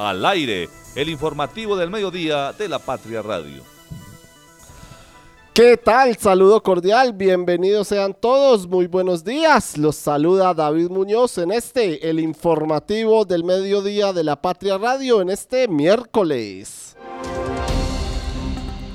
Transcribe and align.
Al 0.00 0.24
aire, 0.24 0.70
el 0.94 1.10
informativo 1.10 1.76
del 1.76 1.90
mediodía 1.90 2.54
de 2.54 2.70
la 2.70 2.78
Patria 2.78 3.20
Radio. 3.20 3.62
¿Qué 5.52 5.76
tal? 5.76 6.16
Saludo 6.16 6.62
cordial, 6.62 7.12
bienvenidos 7.12 7.88
sean 7.88 8.16
todos, 8.18 8.66
muy 8.66 8.86
buenos 8.86 9.24
días. 9.24 9.76
Los 9.76 9.96
saluda 9.96 10.54
David 10.54 10.88
Muñoz 10.88 11.36
en 11.36 11.52
este, 11.52 12.08
el 12.08 12.18
informativo 12.18 13.26
del 13.26 13.44
mediodía 13.44 14.14
de 14.14 14.24
la 14.24 14.40
Patria 14.40 14.78
Radio, 14.78 15.20
en 15.20 15.28
este 15.28 15.68
miércoles. 15.68 16.96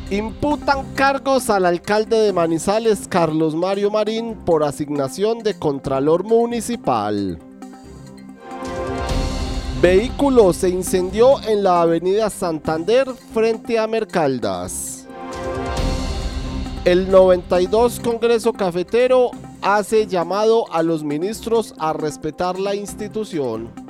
Imputan 0.10 0.92
cargos 0.96 1.52
al 1.52 1.68
alcalde 1.68 2.18
de 2.18 2.34
Manizales, 2.34 3.08
Carlos 3.08 3.54
Mario 3.54 3.92
Marín, 3.92 4.44
por 4.44 4.64
asignación 4.64 5.44
de 5.44 5.60
Contralor 5.60 6.24
Municipal. 6.24 7.38
Vehículo 9.86 10.52
se 10.52 10.70
incendió 10.70 11.40
en 11.44 11.62
la 11.62 11.82
avenida 11.84 12.32
Santander 12.32 13.08
frente 13.36 13.78
a 13.78 13.86
Mercaldas. 13.86 15.06
El 16.86 17.12
92 17.12 18.00
Congreso 18.00 18.52
Cafetero 18.52 19.30
hace 19.62 20.08
llamado 20.08 20.66
a 20.74 20.82
los 20.82 21.04
ministros 21.04 21.76
a 21.78 21.94
respetar 21.94 22.58
la 22.58 22.74
institución. 22.74 23.85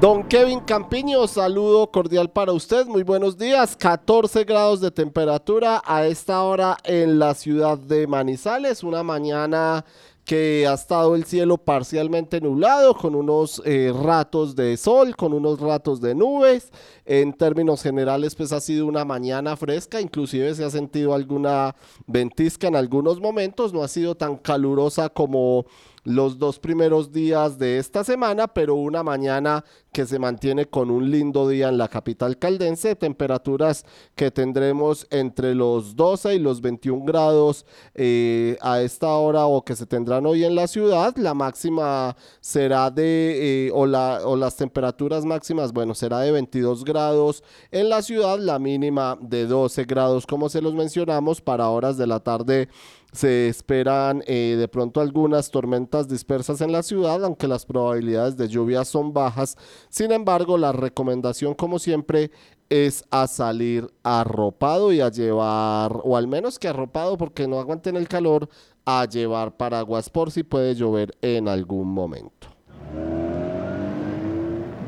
Don 0.00 0.24
Kevin 0.24 0.60
Campiño, 0.60 1.26
saludo 1.28 1.90
cordial 1.90 2.28
para 2.28 2.52
usted, 2.52 2.86
muy 2.86 3.04
buenos 3.04 3.38
días. 3.38 3.76
14 3.76 4.44
grados 4.44 4.80
de 4.80 4.90
temperatura 4.90 5.80
a 5.84 6.04
esta 6.06 6.42
hora 6.42 6.76
en 6.82 7.18
la 7.18 7.32
ciudad 7.34 7.78
de 7.78 8.06
Manizales, 8.06 8.82
una 8.82 9.02
mañana 9.02 9.84
que 10.24 10.66
ha 10.66 10.74
estado 10.74 11.14
el 11.14 11.24
cielo 11.24 11.58
parcialmente 11.58 12.40
nublado, 12.40 12.94
con 12.94 13.14
unos 13.14 13.62
eh, 13.64 13.92
ratos 13.94 14.56
de 14.56 14.76
sol, 14.76 15.14
con 15.16 15.32
unos 15.32 15.60
ratos 15.60 16.00
de 16.00 16.14
nubes. 16.14 16.70
En 17.04 17.32
términos 17.32 17.82
generales, 17.82 18.34
pues 18.34 18.52
ha 18.52 18.60
sido 18.60 18.86
una 18.86 19.04
mañana 19.04 19.56
fresca, 19.56 20.00
inclusive 20.00 20.54
se 20.54 20.64
ha 20.64 20.70
sentido 20.70 21.14
alguna 21.14 21.76
ventisca 22.06 22.66
en 22.66 22.76
algunos 22.76 23.20
momentos, 23.20 23.72
no 23.72 23.82
ha 23.82 23.88
sido 23.88 24.14
tan 24.14 24.38
calurosa 24.38 25.08
como 25.10 25.66
los 26.04 26.38
dos 26.38 26.58
primeros 26.58 27.12
días 27.12 27.58
de 27.58 27.78
esta 27.78 28.04
semana, 28.04 28.46
pero 28.46 28.74
una 28.74 29.02
mañana 29.02 29.64
que 29.92 30.06
se 30.06 30.18
mantiene 30.18 30.66
con 30.66 30.90
un 30.90 31.10
lindo 31.10 31.48
día 31.48 31.68
en 31.68 31.78
la 31.78 31.88
capital 31.88 32.38
caldense, 32.38 32.96
temperaturas 32.96 33.86
que 34.14 34.30
tendremos 34.30 35.06
entre 35.10 35.54
los 35.54 35.96
12 35.96 36.34
y 36.34 36.38
los 36.38 36.60
21 36.60 37.04
grados 37.04 37.64
eh, 37.94 38.58
a 38.60 38.82
esta 38.82 39.08
hora 39.08 39.46
o 39.46 39.64
que 39.64 39.76
se 39.76 39.86
tendrán 39.86 40.26
hoy 40.26 40.44
en 40.44 40.54
la 40.54 40.66
ciudad. 40.66 41.16
La 41.16 41.32
máxima 41.32 42.16
será 42.40 42.90
de, 42.90 43.68
eh, 43.68 43.70
o, 43.72 43.86
la, 43.86 44.20
o 44.24 44.36
las 44.36 44.56
temperaturas 44.56 45.24
máximas, 45.24 45.72
bueno, 45.72 45.94
será 45.94 46.20
de 46.20 46.32
22 46.32 46.84
grados 46.84 47.42
en 47.70 47.88
la 47.88 48.02
ciudad, 48.02 48.38
la 48.38 48.58
mínima 48.58 49.16
de 49.20 49.46
12 49.46 49.84
grados, 49.84 50.26
como 50.26 50.48
se 50.48 50.60
los 50.60 50.74
mencionamos, 50.74 51.40
para 51.40 51.68
horas 51.68 51.96
de 51.96 52.06
la 52.06 52.20
tarde 52.20 52.68
se 53.14 53.46
esperan 53.46 54.24
eh, 54.26 54.56
de 54.58 54.66
pronto 54.66 55.00
algunas 55.00 55.52
tormentas 55.52 56.08
dispersas 56.08 56.60
en 56.60 56.72
la 56.72 56.82
ciudad, 56.82 57.24
aunque 57.24 57.46
las 57.46 57.64
probabilidades 57.64 58.36
de 58.36 58.48
lluvia 58.48 58.84
son 58.84 59.12
bajas. 59.12 59.56
Sin 59.88 60.10
embargo, 60.10 60.58
la 60.58 60.72
recomendación, 60.72 61.54
como 61.54 61.78
siempre, 61.78 62.32
es 62.68 63.04
a 63.12 63.28
salir 63.28 63.86
arropado 64.02 64.92
y 64.92 65.00
a 65.00 65.10
llevar, 65.10 66.00
o 66.02 66.16
al 66.16 66.26
menos 66.26 66.58
que 66.58 66.66
arropado 66.66 67.16
porque 67.16 67.46
no 67.46 67.60
aguanten 67.60 67.96
el 67.96 68.08
calor, 68.08 68.48
a 68.84 69.04
llevar 69.04 69.56
paraguas 69.56 70.10
por 70.10 70.32
si 70.32 70.42
puede 70.42 70.74
llover 70.74 71.16
en 71.22 71.46
algún 71.46 71.94
momento. 71.94 72.48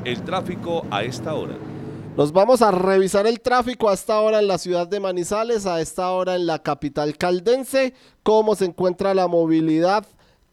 El 0.04 0.22
tráfico 0.22 0.84
a 0.90 1.04
esta 1.04 1.32
hora. 1.34 1.54
Nos 2.16 2.32
vamos 2.32 2.62
a 2.62 2.70
revisar 2.70 3.26
el 3.26 3.42
tráfico 3.42 3.90
a 3.90 3.92
esta 3.92 4.18
hora 4.20 4.38
en 4.38 4.48
la 4.48 4.56
ciudad 4.56 4.88
de 4.88 5.00
Manizales, 5.00 5.66
a 5.66 5.82
esta 5.82 6.12
hora 6.12 6.34
en 6.34 6.46
la 6.46 6.62
capital 6.62 7.18
caldense, 7.18 7.92
cómo 8.22 8.54
se 8.54 8.64
encuentra 8.64 9.12
la 9.12 9.28
movilidad 9.28 10.06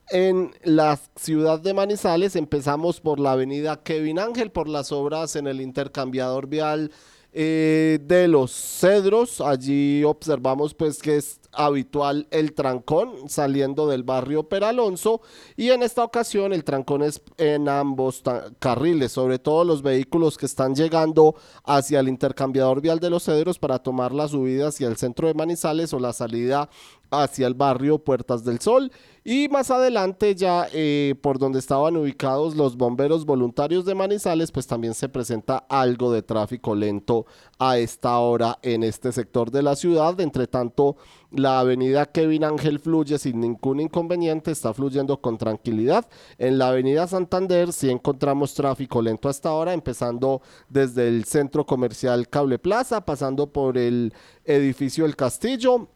en 0.09 0.51
la 0.65 0.99
ciudad 1.15 1.61
de 1.61 1.73
Manizales. 1.73 2.35
Empezamos 2.35 2.99
por 2.99 3.17
la 3.17 3.31
avenida 3.31 3.81
Kevin 3.81 4.19
Ángel, 4.19 4.51
por 4.51 4.67
las 4.67 4.91
obras 4.91 5.37
en 5.37 5.47
el 5.47 5.61
intercambiador 5.61 6.47
vial 6.47 6.91
eh, 7.31 7.97
de 8.03 8.27
los 8.27 8.51
Cedros. 8.51 9.39
Allí 9.39 10.03
observamos 10.03 10.73
pues 10.73 11.01
que 11.01 11.15
es 11.15 11.39
habitual 11.53 12.27
el 12.31 12.53
trancón 12.53 13.29
saliendo 13.29 13.87
del 13.87 14.03
barrio 14.03 14.49
Peralonso 14.49 15.21
y 15.55 15.69
en 15.69 15.83
esta 15.83 16.03
ocasión 16.03 16.53
el 16.53 16.63
trancón 16.63 17.03
es 17.03 17.21
en 17.37 17.69
ambos 17.69 18.23
carriles, 18.59 19.11
sobre 19.11 19.39
todo 19.39 19.63
los 19.63 19.81
vehículos 19.81 20.37
que 20.37 20.45
están 20.45 20.75
llegando 20.75 21.35
hacia 21.63 21.99
el 21.99 22.07
intercambiador 22.07 22.81
vial 22.81 22.99
de 22.99 23.09
los 23.09 23.23
Cedros 23.23 23.59
para 23.59 23.79
tomar 23.79 24.13
la 24.13 24.27
subida 24.27 24.67
hacia 24.67 24.87
el 24.87 24.97
centro 24.97 25.27
de 25.27 25.33
Manizales 25.33 25.93
o 25.93 25.99
la 25.99 26.13
salida 26.13 26.69
hacia 27.11 27.47
el 27.47 27.53
barrio 27.53 27.99
Puertas 27.99 28.43
del 28.43 28.59
Sol 28.59 28.91
y 29.23 29.47
más 29.47 29.71
adelante 29.71 30.35
ya 30.35 30.67
eh, 30.73 31.15
por 31.21 31.39
donde 31.39 31.59
estaban 31.59 31.95
ubicados 31.95 32.55
los 32.55 32.75
bomberos 32.75 33.25
voluntarios 33.25 33.85
de 33.85 33.95
Manizales 33.95 34.51
pues 34.51 34.67
también 34.67 34.93
se 34.93 35.09
presenta 35.09 35.57
algo 35.69 36.11
de 36.11 36.23
tráfico 36.23 36.75
lento 36.75 37.25
a 37.69 37.77
esta 37.77 38.17
hora 38.17 38.59
en 38.61 38.83
este 38.83 39.11
sector 39.11 39.49
de 39.49 39.63
la 39.63 39.75
ciudad 39.75 40.19
entre 40.19 40.47
tanto 40.47 40.97
la 41.31 41.59
avenida 41.59 42.05
Kevin 42.05 42.43
Ángel 42.43 42.79
fluye 42.79 43.17
sin 43.17 43.39
ningún 43.39 43.79
inconveniente, 43.79 44.51
está 44.51 44.73
fluyendo 44.73 45.19
con 45.19 45.37
tranquilidad. 45.37 46.05
En 46.37 46.57
la 46.59 46.67
avenida 46.67 47.07
Santander 47.07 47.73
sí 47.73 47.89
encontramos 47.89 48.53
tráfico 48.53 49.01
lento 49.01 49.29
hasta 49.29 49.49
ahora, 49.49 49.73
empezando 49.73 50.41
desde 50.69 51.07
el 51.07 51.23
centro 51.23 51.65
comercial 51.65 52.27
Cable 52.27 52.59
Plaza, 52.59 53.03
pasando 53.03 53.47
por 53.47 53.77
el 53.79 54.13
edificio 54.45 55.05
El 55.05 55.15
Castillo, 55.15 55.87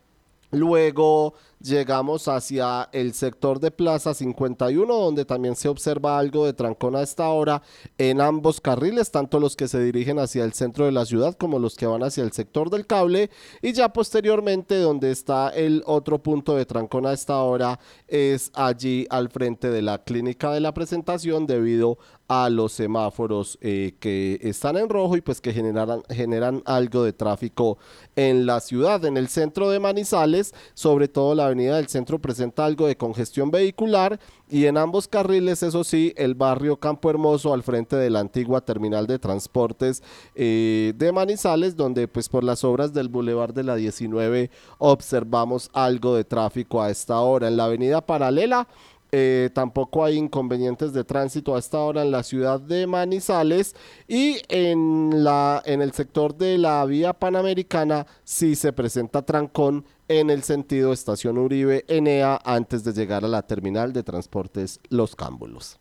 Luego 0.52 1.34
llegamos 1.60 2.28
hacia 2.28 2.90
el 2.92 3.14
sector 3.14 3.60
de 3.60 3.72
Plaza 3.72 4.14
51, 4.14 4.94
donde 4.94 5.26
también 5.26 5.56
se 5.56 5.70
observa 5.70 6.18
algo 6.18 6.46
de 6.46 6.54
trancón 6.54 6.96
a 6.96 7.02
esta 7.02 7.28
hora 7.30 7.62
en 7.98 8.22
ambos 8.22 8.62
carriles, 8.62 9.12
tanto 9.12 9.40
los 9.40 9.56
que 9.56 9.68
se 9.68 9.80
dirigen 9.80 10.20
hacia 10.20 10.44
el 10.44 10.54
centro 10.54 10.86
de 10.86 10.92
la 10.92 11.06
ciudad 11.06 11.36
como 11.36 11.60
los 11.60 11.76
que 11.76 11.88
van 11.88 12.04
hacia 12.04 12.24
el 12.24 12.32
sector 12.32 12.70
del 12.70 12.86
cable. 12.86 13.30
Y 13.62 13.74
ya 13.74 13.90
posteriormente, 13.90 14.78
donde 14.78 15.12
está 15.12 15.50
el 15.50 15.84
otro 15.86 16.20
punto 16.20 16.56
de 16.56 16.66
trancón 16.66 17.06
a 17.06 17.14
esta 17.14 17.38
hora, 17.38 17.80
es 18.08 18.52
allí 18.54 19.08
al 19.10 19.30
frente 19.30 19.70
de 19.70 19.82
la 19.82 20.04
clínica 20.04 20.52
de 20.52 20.60
la 20.60 20.74
presentación, 20.74 21.48
debido 21.48 21.98
a 22.28 22.50
los 22.50 22.74
semáforos 22.74 23.58
eh, 23.62 23.96
que 24.00 24.40
están 24.42 24.78
en 24.78 24.90
rojo 24.90 25.16
y 25.16 25.22
pues 25.22 25.40
que 25.40 25.54
generan, 25.54 26.04
generan 26.10 26.62
algo 26.66 27.04
de 27.04 27.14
tráfico 27.14 27.78
en 28.16 28.46
la 28.46 28.60
ciudad. 28.60 29.04
En 29.06 29.18
el 29.18 29.30
centro 29.30 29.70
de 29.70 29.80
Manizales, 29.80 30.54
sobre 30.74 31.08
todo 31.08 31.36
la 31.36 31.47
avenida 31.48 31.78
del 31.78 31.88
centro 31.88 32.20
presenta 32.20 32.66
algo 32.66 32.88
de 32.88 32.96
congestión 32.96 33.52
vehicular 33.52 34.20
y 34.50 34.66
en 34.66 34.78
ambos 34.78 35.08
carriles, 35.08 35.62
eso 35.64 35.84
sí, 35.84 36.14
el 36.16 36.36
barrio 36.36 36.78
Campo 36.78 37.10
Hermoso 37.10 37.54
al 37.54 37.64
frente 37.64 37.98
de 37.98 38.10
la 38.10 38.20
antigua 38.20 38.62
terminal 38.62 39.06
de 39.08 39.20
transportes 39.20 40.02
eh, 40.36 40.94
de 40.96 41.12
Manizales, 41.12 41.76
donde 41.76 42.08
pues 42.08 42.30
por 42.30 42.44
las 42.44 42.64
obras 42.64 42.94
del 42.94 43.10
Boulevard 43.10 43.54
de 43.54 43.64
la 43.64 43.76
19 43.76 44.50
observamos 44.78 45.70
algo 45.74 46.16
de 46.16 46.24
tráfico 46.24 46.82
a 46.82 46.90
esta 46.90 47.20
hora. 47.20 47.48
En 47.48 47.58
la 47.58 47.66
avenida 47.66 48.00
paralela 48.00 48.68
eh, 49.12 49.50
tampoco 49.54 50.04
hay 50.04 50.18
inconvenientes 50.18 50.92
de 50.92 51.06
tránsito 51.06 51.56
a 51.56 51.60
esta 51.60 51.80
hora 51.80 52.02
en 52.02 52.12
la 52.12 52.24
ciudad 52.24 52.60
de 52.60 52.88
Manizales 52.88 53.74
y 54.08 54.42
en, 54.50 55.24
la, 55.24 55.62
en 55.66 55.82
el 55.82 55.94
sector 55.94 56.36
de 56.36 56.58
la 56.58 56.84
vía 56.86 57.14
panamericana 57.14 58.06
sí 58.26 58.56
se 58.56 58.74
presenta 58.74 59.22
trancón 59.22 59.86
en 60.10 60.30
el 60.30 60.44
sentido 60.44 60.92
estación 60.92 61.38
Uribe 61.38 61.86
Enea 61.88 62.42
antes 62.44 62.84
de 62.84 62.92
llegar 62.92 63.24
a 63.24 63.30
la 63.30 63.44
terminal 63.44 63.94
de 63.94 64.04
transportes 64.04 64.82
Los 64.90 65.16
Cámbulos. 65.16 65.80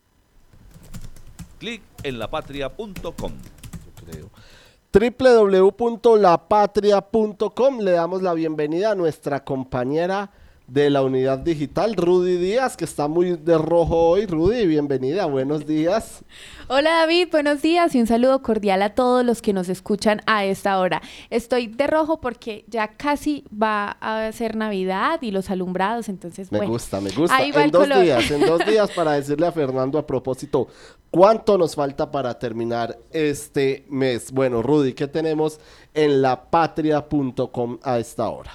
Clic 1.58 1.82
en 2.04 2.20
lapatria.com. 2.20 3.32
www.lapatria.com 4.92 7.80
le 7.80 7.90
damos 7.90 8.22
la 8.22 8.34
bienvenida 8.34 8.92
a 8.92 8.94
nuestra 8.94 9.42
compañera 9.42 10.30
de 10.68 10.90
la 10.90 11.02
unidad 11.02 11.38
digital, 11.38 11.94
Rudy 11.94 12.38
Díaz, 12.38 12.76
que 12.76 12.84
está 12.84 13.06
muy 13.06 13.36
de 13.36 13.56
rojo 13.56 14.08
hoy. 14.08 14.26
Rudy, 14.26 14.66
bienvenida, 14.66 15.26
buenos 15.26 15.64
días. 15.64 16.24
Hola 16.68 16.90
David, 16.90 17.28
buenos 17.30 17.62
días 17.62 17.94
y 17.94 18.00
un 18.00 18.08
saludo 18.08 18.42
cordial 18.42 18.82
a 18.82 18.94
todos 18.94 19.24
los 19.24 19.42
que 19.42 19.52
nos 19.52 19.68
escuchan 19.68 20.22
a 20.26 20.44
esta 20.44 20.78
hora. 20.80 21.02
Estoy 21.30 21.68
de 21.68 21.86
rojo 21.86 22.20
porque 22.20 22.64
ya 22.66 22.88
casi 22.88 23.44
va 23.50 23.96
a 24.00 24.32
ser 24.32 24.56
Navidad 24.56 25.22
y 25.22 25.30
los 25.30 25.50
alumbrados, 25.50 26.08
entonces 26.08 26.50
Me 26.50 26.66
gusta, 26.66 27.00
me 27.00 27.10
gusta. 27.10 27.40
en 27.44 27.70
dos 27.70 27.88
días, 27.88 28.30
en 28.32 28.40
dos 28.40 28.66
días 28.66 28.90
para 28.90 29.12
decirle 29.12 29.46
a 29.46 29.52
Fernando 29.52 29.98
a 29.98 30.06
propósito, 30.06 30.66
¿cuánto 31.12 31.56
nos 31.56 31.76
falta 31.76 32.10
para 32.10 32.36
terminar 32.36 32.98
este 33.12 33.86
mes? 33.88 34.32
Bueno, 34.32 34.62
Rudy, 34.62 34.94
¿qué 34.94 35.06
tenemos 35.06 35.60
en 35.94 36.22
lapatria.com 36.22 37.78
a 37.84 37.98
esta 37.98 38.28
hora? 38.28 38.50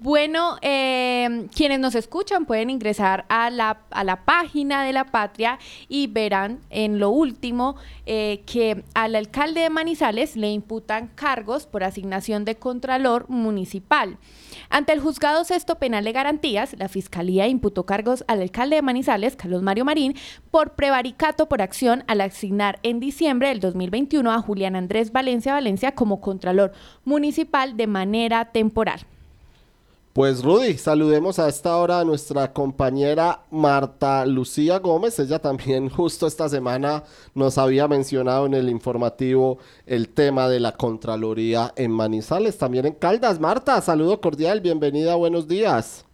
Bueno, 0.00 0.58
eh, 0.62 1.48
quienes 1.52 1.80
nos 1.80 1.96
escuchan 1.96 2.46
pueden 2.46 2.70
ingresar 2.70 3.24
a 3.28 3.50
la, 3.50 3.80
a 3.90 4.04
la, 4.04 4.24
página 4.24 4.84
de 4.84 4.92
la 4.92 5.06
patria 5.06 5.58
y 5.88 6.06
verán 6.06 6.60
en 6.70 7.00
lo 7.00 7.10
último 7.10 7.74
eh, 8.06 8.44
que 8.46 8.84
al 8.94 9.16
alcalde 9.16 9.62
de 9.62 9.70
Manizales 9.70 10.36
le 10.36 10.52
imputan 10.52 11.08
cargos 11.16 11.66
por 11.66 11.82
asignación 11.82 12.44
de 12.44 12.54
contralor 12.54 13.28
municipal. 13.28 14.18
Ante 14.70 14.92
el 14.92 15.00
juzgado 15.00 15.42
sexto 15.42 15.80
penal 15.80 16.04
de 16.04 16.12
garantías, 16.12 16.76
la 16.78 16.88
fiscalía 16.88 17.48
imputó 17.48 17.84
cargos 17.84 18.22
al 18.28 18.40
alcalde 18.40 18.76
de 18.76 18.82
Manizales, 18.82 19.34
Carlos 19.34 19.62
Mario 19.62 19.84
Marín, 19.84 20.14
por 20.52 20.76
prevaricato 20.76 21.48
por 21.48 21.60
acción 21.60 22.04
al 22.06 22.20
asignar 22.20 22.78
en 22.84 23.00
diciembre 23.00 23.48
del 23.48 23.58
2021 23.58 24.30
a 24.30 24.40
Julián 24.42 24.76
Andrés 24.76 25.10
Valencia 25.10 25.54
Valencia 25.54 25.96
como 25.96 26.20
contralor 26.20 26.70
municipal 27.04 27.76
de 27.76 27.88
manera 27.88 28.44
temporal. 28.52 29.04
Pues 30.18 30.42
Rudy, 30.42 30.76
saludemos 30.78 31.38
a 31.38 31.48
esta 31.48 31.76
hora 31.76 32.00
a 32.00 32.04
nuestra 32.04 32.52
compañera 32.52 33.42
Marta 33.52 34.26
Lucía 34.26 34.80
Gómez. 34.80 35.16
Ella 35.20 35.38
también 35.38 35.88
justo 35.96 36.26
esta 36.26 36.48
semana 36.48 37.04
nos 37.36 37.56
había 37.56 37.86
mencionado 37.86 38.44
en 38.46 38.54
el 38.54 38.68
informativo 38.68 39.58
el 39.86 40.08
tema 40.08 40.48
de 40.48 40.58
la 40.58 40.72
Contraloría 40.72 41.72
en 41.76 41.92
Manizales, 41.92 42.58
también 42.58 42.86
en 42.86 42.94
Caldas. 42.94 43.38
Marta, 43.38 43.80
saludo 43.80 44.20
cordial, 44.20 44.60
bienvenida, 44.60 45.14
buenos 45.14 45.46
días. 45.46 46.04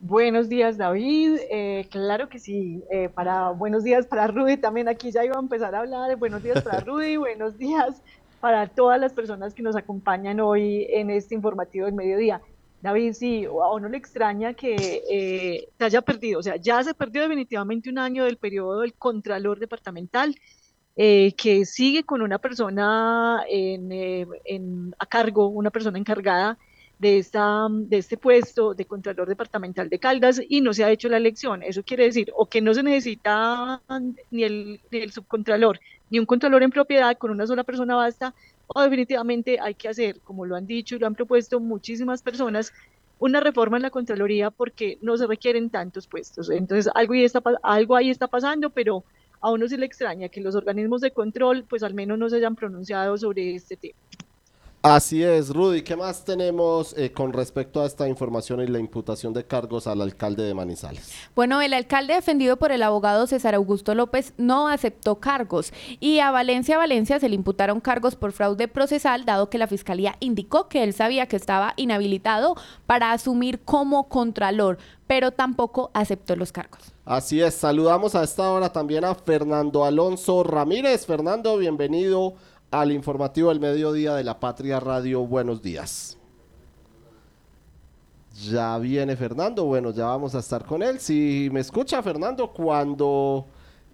Buenos 0.00 0.50
días, 0.50 0.76
David. 0.76 1.38
Eh, 1.50 1.88
claro 1.90 2.28
que 2.28 2.38
sí. 2.38 2.84
Eh, 2.90 3.08
para 3.08 3.52
buenos 3.52 3.84
días 3.84 4.04
para 4.04 4.26
Rudy 4.26 4.58
también. 4.58 4.86
Aquí 4.86 5.12
ya 5.12 5.24
iba 5.24 5.36
a 5.36 5.40
empezar 5.40 5.74
a 5.74 5.78
hablar. 5.78 6.14
Buenos 6.16 6.42
días 6.42 6.62
para 6.62 6.80
Rudy. 6.84 7.16
buenos 7.16 7.56
días 7.56 8.02
para 8.42 8.66
todas 8.66 9.00
las 9.00 9.14
personas 9.14 9.54
que 9.54 9.62
nos 9.62 9.76
acompañan 9.76 10.40
hoy 10.40 10.86
en 10.90 11.08
este 11.08 11.34
informativo 11.34 11.86
del 11.86 11.94
mediodía. 11.94 12.42
David, 12.80 13.12
sí, 13.12 13.44
a 13.44 13.72
uno 13.72 13.88
le 13.88 13.96
extraña 13.96 14.54
que 14.54 15.02
eh, 15.10 15.68
se 15.76 15.84
haya 15.84 16.00
perdido, 16.00 16.38
o 16.38 16.42
sea, 16.42 16.56
ya 16.56 16.82
se 16.84 16.94
perdió 16.94 17.22
definitivamente 17.22 17.90
un 17.90 17.98
año 17.98 18.24
del 18.24 18.36
periodo 18.36 18.80
del 18.80 18.94
Contralor 18.94 19.58
Departamental, 19.58 20.34
eh, 20.96 21.32
que 21.36 21.64
sigue 21.64 22.04
con 22.04 22.22
una 22.22 22.38
persona 22.38 23.44
eh, 23.50 24.26
en, 24.44 24.94
a 24.98 25.06
cargo, 25.06 25.48
una 25.48 25.70
persona 25.70 25.98
encargada 25.98 26.58
de, 26.98 27.18
esta, 27.18 27.68
de 27.70 27.98
este 27.98 28.16
puesto 28.16 28.74
de 28.74 28.84
Contralor 28.84 29.28
Departamental 29.28 29.88
de 29.88 29.98
Caldas 29.98 30.40
y 30.48 30.60
no 30.60 30.72
se 30.72 30.84
ha 30.84 30.90
hecho 30.90 31.08
la 31.08 31.16
elección. 31.16 31.62
Eso 31.62 31.82
quiere 31.84 32.04
decir 32.04 32.32
o 32.36 32.46
que 32.46 32.60
no 32.60 32.74
se 32.74 32.82
necesita 32.82 33.80
ni 34.30 34.42
el, 34.42 34.80
ni 34.90 34.98
el 34.98 35.12
subcontralor 35.12 35.80
ni 36.10 36.18
un 36.18 36.26
contralor 36.26 36.62
en 36.62 36.70
propiedad, 36.70 37.16
con 37.16 37.30
una 37.30 37.46
sola 37.46 37.64
persona 37.64 37.94
basta, 37.94 38.34
o 38.68 38.82
definitivamente 38.82 39.58
hay 39.60 39.74
que 39.74 39.88
hacer, 39.88 40.20
como 40.20 40.44
lo 40.44 40.56
han 40.56 40.66
dicho 40.66 40.96
y 40.96 40.98
lo 40.98 41.06
han 41.06 41.14
propuesto 41.14 41.58
muchísimas 41.58 42.22
personas, 42.22 42.72
una 43.18 43.40
reforma 43.40 43.76
en 43.76 43.82
la 43.82 43.90
Contraloría 43.90 44.50
porque 44.50 44.98
no 45.00 45.16
se 45.16 45.26
requieren 45.26 45.70
tantos 45.70 46.06
puestos. 46.06 46.50
Entonces, 46.50 46.90
algo 46.94 47.14
ahí 47.14 47.24
está, 47.24 47.42
algo 47.62 47.96
ahí 47.96 48.10
está 48.10 48.28
pasando, 48.28 48.70
pero 48.70 49.04
a 49.40 49.50
uno 49.50 49.66
se 49.68 49.78
le 49.78 49.86
extraña 49.86 50.28
que 50.28 50.40
los 50.40 50.54
organismos 50.54 51.00
de 51.00 51.10
control, 51.10 51.64
pues 51.68 51.82
al 51.82 51.94
menos 51.94 52.18
no 52.18 52.28
se 52.28 52.36
hayan 52.36 52.56
pronunciado 52.56 53.16
sobre 53.16 53.54
este 53.54 53.76
tema. 53.76 53.98
Así 54.80 55.24
es, 55.24 55.50
Rudy. 55.50 55.82
¿Qué 55.82 55.96
más 55.96 56.24
tenemos 56.24 56.96
eh, 56.96 57.10
con 57.10 57.32
respecto 57.32 57.82
a 57.82 57.86
esta 57.86 58.08
información 58.08 58.60
y 58.60 58.68
la 58.68 58.78
imputación 58.78 59.32
de 59.32 59.44
cargos 59.44 59.88
al 59.88 60.00
alcalde 60.00 60.44
de 60.44 60.54
Manizales? 60.54 61.12
Bueno, 61.34 61.60
el 61.60 61.74
alcalde 61.74 62.14
defendido 62.14 62.58
por 62.58 62.70
el 62.70 62.84
abogado 62.84 63.26
César 63.26 63.56
Augusto 63.56 63.96
López 63.96 64.34
no 64.36 64.68
aceptó 64.68 65.16
cargos 65.16 65.72
y 65.98 66.20
a 66.20 66.30
Valencia 66.30 66.78
Valencia 66.78 67.18
se 67.18 67.28
le 67.28 67.34
imputaron 67.34 67.80
cargos 67.80 68.14
por 68.14 68.30
fraude 68.30 68.68
procesal, 68.68 69.24
dado 69.24 69.50
que 69.50 69.58
la 69.58 69.66
fiscalía 69.66 70.14
indicó 70.20 70.68
que 70.68 70.84
él 70.84 70.92
sabía 70.92 71.26
que 71.26 71.36
estaba 71.36 71.74
inhabilitado 71.76 72.54
para 72.86 73.10
asumir 73.10 73.60
como 73.64 74.08
contralor, 74.08 74.78
pero 75.08 75.32
tampoco 75.32 75.90
aceptó 75.92 76.36
los 76.36 76.52
cargos. 76.52 76.94
Así 77.04 77.40
es, 77.40 77.54
saludamos 77.54 78.14
a 78.14 78.22
esta 78.22 78.52
hora 78.52 78.72
también 78.72 79.04
a 79.04 79.16
Fernando 79.16 79.84
Alonso 79.84 80.44
Ramírez. 80.44 81.04
Fernando, 81.04 81.56
bienvenido 81.56 82.34
al 82.70 82.92
informativo 82.92 83.48
del 83.48 83.60
mediodía 83.60 84.14
de 84.14 84.24
la 84.24 84.38
Patria 84.38 84.80
Radio. 84.80 85.26
Buenos 85.26 85.62
días. 85.62 86.18
Ya 88.50 88.78
viene 88.78 89.16
Fernando, 89.16 89.64
bueno, 89.64 89.90
ya 89.90 90.06
vamos 90.06 90.34
a 90.34 90.38
estar 90.38 90.64
con 90.64 90.82
él. 90.82 91.00
Si 91.00 91.48
me 91.52 91.60
escucha 91.60 92.02
Fernando, 92.02 92.52
cuando 92.52 93.46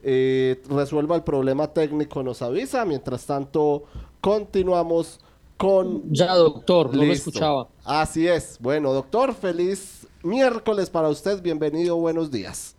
eh, 0.03 0.61
resuelva 0.69 1.17
el 1.17 1.23
problema 1.23 1.67
técnico 1.69 2.23
nos 2.23 2.43
avisa. 2.43 2.85
Mientras 2.85 3.25
tanto, 3.25 3.85
continuamos 4.21 5.19
con... 5.57 6.13
Ya, 6.13 6.35
doctor, 6.35 6.95
no 6.95 7.03
me 7.03 7.13
escuchaba. 7.13 7.69
Así 7.85 8.29
es. 8.29 8.59
Bueno, 8.61 8.93
doctor, 8.93 9.33
feliz 9.33 10.07
miércoles 10.23 10.91
para 10.91 11.09
usted. 11.09 11.41
Bienvenido, 11.41 11.97
buenos 11.97 12.31
días. 12.31 12.77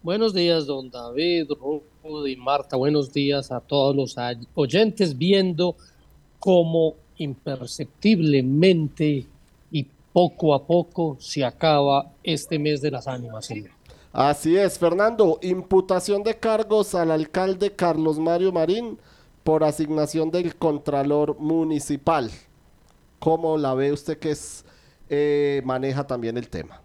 Buenos 0.00 0.32
días, 0.32 0.66
don 0.66 0.90
David, 0.90 1.48
y 2.04 2.36
Marta, 2.36 2.76
buenos 2.76 3.12
días 3.12 3.52
a 3.52 3.60
todos 3.60 3.94
los 3.94 4.16
oyentes 4.54 5.16
viendo 5.16 5.76
cómo 6.40 6.96
imperceptiblemente 7.16 9.28
y 9.70 9.86
poco 10.12 10.52
a 10.52 10.66
poco 10.66 11.16
se 11.20 11.44
acaba 11.44 12.10
este 12.24 12.58
mes 12.58 12.82
de 12.82 12.90
las 12.90 13.06
ánimas. 13.06 13.48
Así 14.12 14.56
es, 14.56 14.80
Fernando. 14.80 15.38
Imputación 15.42 16.24
de 16.24 16.36
cargos 16.36 16.96
al 16.96 17.12
alcalde 17.12 17.70
Carlos 17.70 18.18
Mario 18.18 18.50
Marín 18.52 18.98
por 19.44 19.62
asignación 19.62 20.30
del 20.30 20.56
Contralor 20.56 21.38
Municipal. 21.38 22.30
¿Cómo 23.20 23.56
la 23.56 23.74
ve 23.74 23.92
usted 23.92 24.18
que 24.18 24.32
es, 24.32 24.64
eh, 25.08 25.62
maneja 25.64 26.04
también 26.06 26.36
el 26.36 26.48
tema? 26.48 26.81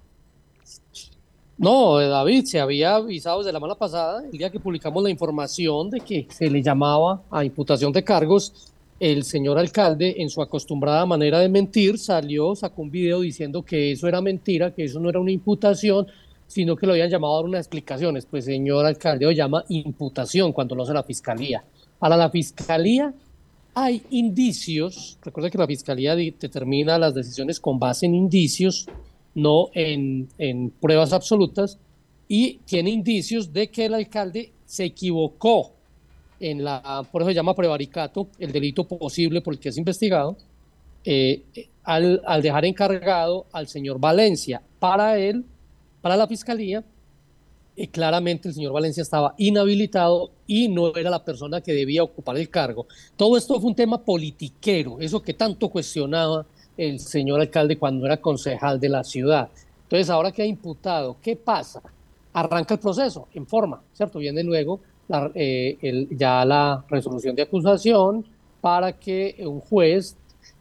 No, 1.58 1.98
David, 1.98 2.46
se 2.46 2.60
había 2.60 2.98
avisado 2.98 3.40
desde 3.40 3.52
la 3.52 3.60
mala 3.60 3.74
pasada, 3.74 4.24
el 4.24 4.38
día 4.38 4.52
que 4.52 4.60
publicamos 4.60 5.02
la 5.02 5.10
información 5.10 5.90
de 5.90 6.02
que 6.02 6.28
se 6.30 6.52
le 6.52 6.62
llamaba 6.62 7.24
a 7.32 7.44
imputación 7.44 7.92
de 7.92 8.04
cargos, 8.04 8.72
el 9.00 9.24
señor 9.24 9.58
alcalde, 9.58 10.16
en 10.20 10.30
su 10.30 10.40
acostumbrada 10.44 11.04
manera 11.08 11.40
de 11.40 11.50
mentir, 11.50 11.98
salió, 11.98 12.56
sacó 12.56 12.84
un 12.84 12.92
video 12.92 13.22
diciendo 13.22 13.64
que 13.64 13.92
eso 13.92 14.08
era 14.08 14.22
mentira, 14.22 14.72
que 14.72 14.84
eso 14.84 15.00
no 15.00 15.10
era 15.10 15.20
una 15.20 15.32
imputación, 15.32 16.06
sino 16.46 16.76
que 16.76 16.86
lo 16.86 16.94
habían 16.94 17.10
llamado 17.10 17.34
a 17.34 17.38
dar 17.38 17.46
unas 17.46 17.62
explicaciones. 17.62 18.28
Pues 18.28 18.46
señor 18.46 18.86
alcalde 18.86 19.26
lo 19.26 19.32
llama 19.32 19.66
imputación 19.70 20.54
cuando 20.54 20.76
lo 20.76 20.84
hace 20.84 20.94
la 20.94 21.04
fiscalía. 21.04 21.64
Para 21.98 22.16
la 22.16 22.30
fiscalía 22.30 23.12
hay 23.74 24.04
indicios, 24.12 25.18
recuerda 25.24 25.50
que 25.50 25.58
la 25.58 25.68
fiscalía 25.68 26.16
determina 26.16 27.00
las 27.00 27.16
decisiones 27.16 27.60
con 27.60 27.80
base 27.80 28.06
en 28.06 28.14
indicios, 28.14 28.88
no 29.38 29.70
en, 29.76 30.72
pruebas 30.82 31.14
absolutas, 31.14 31.78
y 32.28 32.56
tiene 32.66 32.90
indicios 32.90 33.54
de 33.54 33.70
que 33.70 33.86
el 33.86 33.94
alcalde 33.94 34.52
se 34.66 34.86
equivocó 34.86 35.74
en 36.40 36.64
la, 36.64 37.08
por 37.12 37.22
eso 37.22 37.30
se 37.30 37.36
llama 37.36 37.56
prevaricato, 37.56 38.30
el 38.40 38.52
delito 38.52 38.86
posible 38.86 39.42
por 39.42 39.54
el 39.54 39.60
que 39.60 39.70
es 39.70 39.78
investigado, 39.78 40.36
eh, 41.06 41.44
al, 41.84 42.42
dejar 42.42 42.66
encargado 42.66 43.46
al 43.52 43.68
señor 43.68 44.00
Valencia. 44.00 44.62
Para 44.80 45.20
él, 45.20 45.46
para 46.02 46.18
la 46.18 46.28
fiscalía, 46.28 46.84
eh, 47.76 47.88
claramente 47.88 48.48
el 48.48 48.56
señor 48.56 48.74
Valencia 48.74 49.04
estaba 49.04 49.36
inhabilitado 49.38 50.32
y 50.48 50.68
no 50.68 50.96
era 50.96 51.12
la 51.12 51.24
persona 51.24 51.62
que 51.62 51.74
debía 51.74 52.02
ocupar 52.02 52.38
el 52.38 52.50
cargo. 52.50 52.88
Todo 53.16 53.38
esto 53.38 53.62
fue 53.62 53.70
un 53.70 53.76
tema 53.76 54.04
politiquero, 54.04 55.00
eso 55.00 55.22
que 55.22 55.36
tanto 55.36 55.70
cuestionaba 55.70 56.48
el 56.78 57.00
señor 57.00 57.42
alcalde 57.42 57.78
cuando 57.78 58.06
era 58.06 58.18
concejal 58.18 58.80
de 58.80 58.90
la 58.90 59.04
ciudad. 59.04 59.50
Entonces, 59.84 60.10
ahora 60.10 60.32
que 60.32 60.44
ha 60.44 60.46
imputado, 60.46 61.18
¿qué 61.22 61.36
pasa? 61.36 61.82
Arranca 62.34 62.76
el 62.76 62.80
proceso 62.80 63.28
en 63.34 63.48
forma, 63.48 63.82
¿cierto? 63.94 64.20
Viene 64.20 64.44
luego 64.44 64.80
eh, 65.34 66.08
ya 66.12 66.44
la 66.44 66.84
resolución 66.90 67.36
de 67.36 67.44
acusación 67.44 68.26
para 68.60 68.92
que 68.92 69.36
un 69.40 69.62
juez 69.62 70.18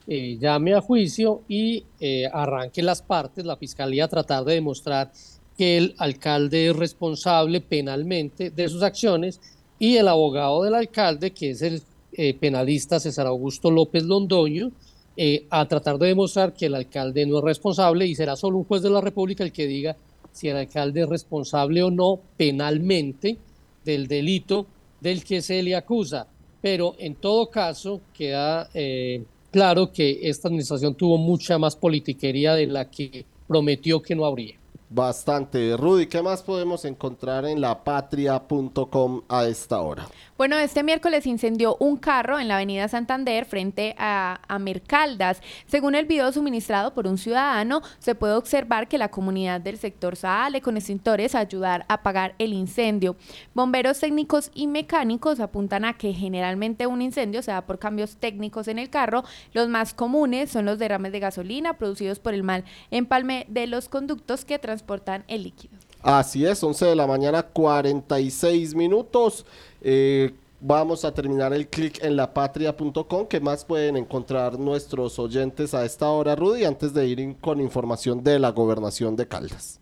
eh, 0.06 0.38
llame 0.40 0.74
a 0.74 0.80
juicio 0.80 1.42
y 1.48 1.84
eh, 1.98 2.30
arranque 2.32 2.82
las 2.82 3.02
partes, 3.02 3.44
la 3.44 3.56
fiscalía 3.56 4.04
a 4.04 4.08
tratar 4.08 4.44
de 4.44 4.54
demostrar 4.54 5.10
que 5.58 5.76
el 5.76 5.94
alcalde 5.98 6.68
es 6.68 6.76
responsable 6.76 7.60
penalmente 7.60 8.50
de 8.50 8.68
sus 8.68 8.82
acciones 8.82 9.40
y 9.78 9.96
el 9.96 10.06
abogado 10.06 10.62
del 10.62 10.74
alcalde, 10.74 11.32
que 11.32 11.50
es 11.50 11.62
el 11.62 11.82
penalista 12.40 13.00
César 13.00 13.26
Augusto 13.26 13.70
López 13.70 14.04
Londoño, 14.04 14.70
eh, 15.16 15.46
a 15.50 15.66
tratar 15.66 15.98
de 15.98 16.08
demostrar 16.08 16.52
que 16.52 16.66
el 16.66 16.74
alcalde 16.74 17.24
no 17.24 17.38
es 17.38 17.44
responsable 17.44 18.06
y 18.06 18.14
será 18.14 18.36
solo 18.36 18.58
un 18.58 18.64
juez 18.64 18.82
de 18.82 18.90
la 18.90 19.00
República 19.00 19.44
el 19.44 19.52
que 19.52 19.66
diga 19.66 19.96
si 20.30 20.48
el 20.48 20.56
alcalde 20.56 21.02
es 21.02 21.08
responsable 21.08 21.82
o 21.82 21.90
no 21.90 22.20
penalmente 22.36 23.38
del 23.84 24.06
delito 24.06 24.66
del 25.00 25.24
que 25.24 25.40
se 25.40 25.62
le 25.62 25.74
acusa. 25.74 26.26
Pero 26.60 26.94
en 26.98 27.14
todo 27.14 27.48
caso 27.48 28.02
queda 28.12 28.68
eh, 28.74 29.24
claro 29.50 29.90
que 29.90 30.20
esta 30.22 30.48
administración 30.48 30.94
tuvo 30.94 31.16
mucha 31.16 31.58
más 31.58 31.76
politiquería 31.76 32.54
de 32.54 32.66
la 32.66 32.90
que 32.90 33.24
prometió 33.46 34.02
que 34.02 34.14
no 34.14 34.26
habría. 34.26 34.58
Bastante. 34.88 35.76
Rudy, 35.76 36.06
¿qué 36.06 36.22
más 36.22 36.42
podemos 36.42 36.84
encontrar 36.84 37.44
en 37.44 37.60
lapatria.com 37.60 39.22
a 39.28 39.46
esta 39.46 39.80
hora? 39.80 40.06
Bueno, 40.38 40.58
este 40.58 40.82
miércoles 40.82 41.26
incendió 41.26 41.78
un 41.80 41.96
carro 41.96 42.38
en 42.38 42.48
la 42.48 42.56
avenida 42.56 42.88
Santander 42.88 43.46
frente 43.46 43.94
a, 43.96 44.38
Mercaldas. 44.60 45.40
Según 45.66 45.94
el 45.94 46.04
video 46.04 46.30
suministrado 46.30 46.92
por 46.92 47.06
un 47.06 47.16
ciudadano, 47.16 47.80
se 48.00 48.14
puede 48.14 48.34
observar 48.34 48.86
que 48.86 48.98
la 48.98 49.10
comunidad 49.10 49.62
del 49.62 49.78
sector 49.78 50.14
sale 50.14 50.60
con 50.60 50.76
extintores 50.76 51.34
a 51.34 51.38
ayudar 51.38 51.86
a 51.88 51.94
apagar 51.94 52.34
el 52.38 52.52
incendio. 52.52 53.16
Bomberos 53.54 53.98
técnicos 53.98 54.50
y 54.52 54.66
mecánicos 54.66 55.40
apuntan 55.40 55.86
a 55.86 55.94
que 55.94 56.12
generalmente 56.12 56.86
un 56.86 57.00
incendio 57.00 57.40
se 57.40 57.52
da 57.52 57.64
por 57.64 57.78
cambios 57.78 58.18
técnicos 58.18 58.68
en 58.68 58.78
el 58.78 58.90
carro. 58.90 59.24
Los 59.54 59.68
más 59.70 59.94
comunes 59.94 60.50
son 60.50 60.66
los 60.66 60.78
derrames 60.78 61.12
de 61.12 61.20
gasolina 61.20 61.78
producidos 61.78 62.18
por 62.18 62.34
el 62.34 62.42
mal 62.42 62.64
empalme 62.90 63.46
de 63.48 63.66
los 63.68 63.88
conductos 63.88 64.44
que 64.44 64.58
transportan 64.58 65.24
el 65.28 65.44
líquido. 65.44 65.78
Así 66.06 66.46
es, 66.46 66.62
11 66.62 66.86
de 66.86 66.94
la 66.94 67.06
mañana, 67.06 67.42
46 67.42 68.76
minutos. 68.76 69.44
Eh, 69.88 70.34
vamos 70.60 71.04
a 71.04 71.14
terminar 71.14 71.52
el 71.52 71.68
clic 71.68 72.02
en 72.02 72.16
lapatria.com. 72.16 73.28
¿Qué 73.28 73.38
más 73.38 73.64
pueden 73.64 73.96
encontrar 73.96 74.58
nuestros 74.58 75.16
oyentes 75.20 75.74
a 75.74 75.84
esta 75.84 76.08
hora, 76.08 76.34
Rudy, 76.34 76.64
antes 76.64 76.92
de 76.92 77.06
ir 77.06 77.36
con 77.40 77.60
información 77.60 78.24
de 78.24 78.40
la 78.40 78.50
gobernación 78.50 79.14
de 79.14 79.28
Caldas? 79.28 79.80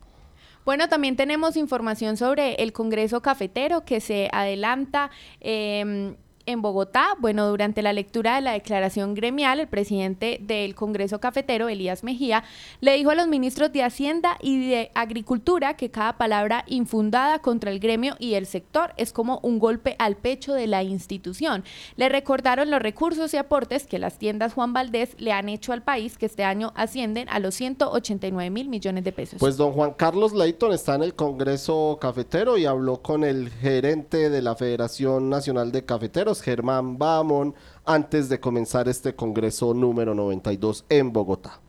Bueno, 0.67 0.91
también 0.91 1.17
tenemos 1.17 1.57
información 1.57 2.19
sobre 2.19 2.57
el 2.57 2.75
Congreso 2.75 3.23
Cafetero 3.23 3.87
que 3.87 4.01
se 4.01 4.29
adelanta. 4.31 5.11
Eh, 5.41 6.15
en 6.47 6.63
Bogotá. 6.63 7.09
Bueno, 7.19 7.49
durante 7.49 7.83
la 7.83 7.93
lectura 7.93 8.37
de 8.37 8.41
la 8.41 8.53
declaración 8.53 9.15
gremial, 9.15 9.61
el 9.61 9.69
presidente 9.69 10.39
del 10.43 10.75
Congreso 10.75 11.21
Cafetero, 11.21 11.69
Elías 11.69 12.05
Mejía, 12.05 12.45
le 12.81 12.95
dijo 12.97 13.11
a 13.11 13.15
los 13.15 13.29
ministros 13.29 13.73
de 13.73 13.83
Hacienda 13.83 14.37
y 14.41 14.69
de 14.69 14.91
Agricultura 14.95 15.77
que 15.77 15.91
cada 15.91 16.17
palabra 16.17 16.65
infundada 16.67 17.39
contra 17.41 17.71
el 17.71 17.81
gremio 17.81 18.17
y 18.19 18.35
el 18.35 18.47
sector 18.47 18.93
es 18.97 19.13
como 19.13 19.41
un 19.43 19.59
golpe 19.59 19.97
al 19.99 20.17
pecho 20.17 20.55
de 20.55 20.67
la 20.67 20.83
institución. 20.83 21.65
Le 21.97 22.09
recordaron 22.09 22.71
los 22.71 22.81
recursos 22.81 23.33
y 23.35 23.37
aportes 23.37 23.87
que 23.87 23.99
las 23.99 24.19
tiendas 24.19 24.55
Juan 24.55 24.73
Valdés 24.73 25.15
le 25.19 25.33
han 25.33 25.49
hecho 25.49 25.73
al 25.73 25.83
país, 25.83 26.19
que 26.19 26.27
este 26.27 26.45
año 26.45 26.73
ascienden 26.77 27.29
a 27.29 27.39
los 27.39 27.55
189 27.55 28.51
mil 28.51 28.69
millones 28.69 29.05
de 29.05 29.13
pesos. 29.13 29.39
Pues 29.41 29.57
don 29.57 29.73
Juan 29.73 29.93
Carlos 29.93 30.33
Leighton 30.33 30.73
está 30.73 30.95
en 30.95 31.03
el 31.03 31.15
Congreso 31.15 31.99
Cafetero 32.01 32.59
y 32.59 32.67
habló 32.67 33.03
con 33.03 33.25
el 33.25 33.51
gerente 33.51 34.31
de 34.31 34.43
la 34.43 34.55
Federación 34.55 35.31
Nacional 35.31 35.73
de 35.73 35.85
Cafeteros, 35.85 36.34
Germán 36.43 36.99
Bamon, 36.99 37.55
antes 37.85 38.29
de 38.29 38.41
comenzar 38.41 38.88
este 38.88 39.14
Congreso 39.14 39.75
número 39.75 40.14
92 40.14 40.85
en 40.88 41.12
Bogotá. 41.12 41.63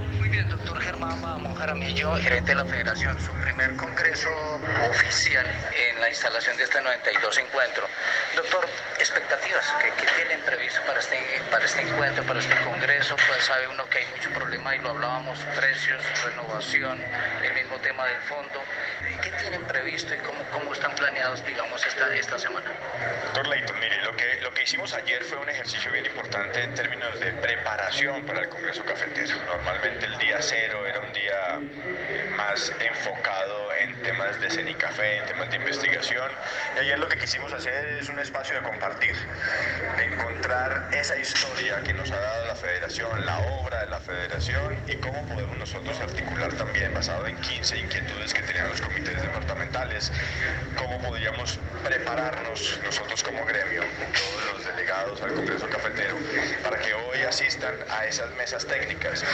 Muy 0.00 0.28
bien, 0.30 0.48
doctor 0.48 0.80
Germán 0.80 1.20
Bamon 1.20 1.54
Jaramillo, 1.54 2.16
gerente 2.16 2.52
de 2.52 2.54
la 2.56 2.64
Federación, 2.64 3.20
su 3.20 3.32
primer 3.32 3.76
congreso 3.76 4.30
oficial 4.88 5.46
en 5.46 6.00
la 6.00 6.08
instalación 6.08 6.56
de 6.56 6.64
este 6.64 6.80
92 6.80 7.38
encuentro. 7.38 7.86
Doctor, 8.34 8.66
expectativas, 8.98 9.64
¿qué, 9.80 9.92
qué 10.00 10.10
tienen 10.16 10.40
previsto 10.40 10.80
para 10.86 11.00
este, 11.00 11.18
para 11.50 11.64
este 11.64 11.82
encuentro, 11.82 12.24
para 12.24 12.40
este 12.40 12.56
congreso? 12.64 13.14
Pues 13.28 13.44
sabe 13.44 13.68
uno 13.68 13.84
que 13.90 13.98
hay 13.98 14.06
mucho 14.06 14.30
problema 14.30 14.74
y 14.74 14.78
lo 14.78 14.90
hablábamos, 14.90 15.38
precios, 15.56 16.02
renovación, 16.24 16.98
el 17.42 17.54
mismo 17.54 17.76
tema 17.78 18.06
del 18.06 18.20
fondo. 18.22 18.62
¿Qué 19.22 19.30
tienen 19.32 19.62
previsto 19.64 20.14
y 20.14 20.18
cómo, 20.18 20.42
cómo 20.50 20.72
están 20.72 20.94
planeados, 20.94 21.44
digamos, 21.44 21.84
esta, 21.86 22.14
esta 22.14 22.38
semana? 22.38 22.70
Doctor 23.24 23.48
Leighton, 23.48 23.78
mire, 23.78 24.00
lo 24.02 24.16
que, 24.16 24.40
lo 24.40 24.52
que 24.54 24.62
hicimos 24.62 24.94
ayer 24.94 25.22
fue 25.24 25.38
un 25.38 25.48
ejercicio 25.50 25.92
bien 25.92 26.06
importante 26.06 26.62
en 26.62 26.74
términos 26.74 27.20
de 27.20 27.32
preparación 27.34 28.24
para 28.24 28.40
el 28.40 28.48
Congreso 28.48 28.82
Cafetero. 28.84 29.36
Normalmente 29.46 29.89
el 30.02 30.18
día 30.18 30.38
cero 30.40 30.86
era 30.86 31.00
un 31.00 31.12
día 31.12 31.60
más 32.36 32.72
enfocado 32.80 33.74
en 33.80 34.02
temas 34.02 34.40
de 34.40 34.50
cenicafé, 34.50 35.18
en 35.18 35.26
temas 35.26 35.50
de 35.50 35.56
investigación. 35.56 36.30
Y 36.76 36.78
ayer 36.80 36.98
lo 36.98 37.08
que 37.08 37.18
quisimos 37.18 37.52
hacer 37.52 37.98
es 38.00 38.08
un 38.08 38.18
espacio 38.18 38.56
de 38.56 38.62
compartir, 38.62 39.14
de 39.96 40.04
encontrar 40.04 40.88
esa 40.92 41.16
historia 41.18 41.82
que 41.82 41.92
nos 41.92 42.10
ha 42.10 42.18
dado 42.18 42.46
la 42.46 42.54
federación, 42.54 43.26
la 43.26 43.38
obra 43.60 43.80
de 43.80 43.86
la 43.86 44.00
federación 44.00 44.78
y 44.86 44.96
cómo 44.96 45.24
podemos 45.26 45.56
nosotros 45.58 45.98
articular 46.00 46.52
también, 46.54 46.92
basado 46.94 47.26
en 47.26 47.36
15 47.36 47.78
inquietudes 47.78 48.34
que 48.34 48.42
tenían 48.42 48.68
los 48.68 48.80
comités 48.80 49.20
departamentales, 49.20 50.12
cómo 50.76 51.00
podríamos 51.00 51.58
prepararnos 51.84 52.80
nosotros 52.84 53.22
como 53.22 53.44
gremio, 53.44 53.82
todos 53.98 54.52
los 54.52 54.66
delegados 54.66 55.22
al 55.22 55.34
Congreso 55.34 55.68
Cafetero, 55.68 56.16
para 56.62 56.78
que 56.78 56.94
hoy 57.10 57.22
asistan 57.22 57.74
a 57.88 58.04
esas 58.04 58.30
mesas 58.36 58.64
técnicas. 58.66 59.24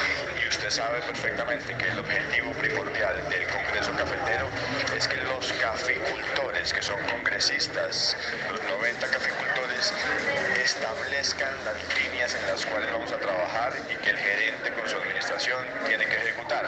Y 0.42 0.48
usted 0.48 0.70
sabe 0.70 1.00
perfectamente 1.02 1.76
que 1.76 1.88
el 1.88 1.98
objetivo 1.98 2.52
primordial 2.52 3.16
del 3.28 3.46
Congreso 3.48 3.92
Cafetero 3.92 4.48
es 4.96 5.06
que 5.08 5.16
los 5.16 5.52
caficultores, 5.54 6.72
que 6.72 6.82
son 6.82 7.00
congresistas, 7.10 8.16
los 8.50 8.62
90 8.62 9.06
caficultores, 9.06 9.45
establezcan 10.62 11.54
las 11.64 11.76
líneas 11.98 12.34
en 12.34 12.46
las 12.46 12.64
cuales 12.66 12.90
vamos 12.92 13.12
a 13.12 13.18
trabajar 13.18 13.72
y 13.90 13.96
que 13.96 14.10
el 14.10 14.18
gerente 14.18 14.72
con 14.72 14.88
su 14.88 14.96
administración 14.96 15.64
tiene 15.86 16.06
que 16.06 16.16
ejecutar. 16.16 16.66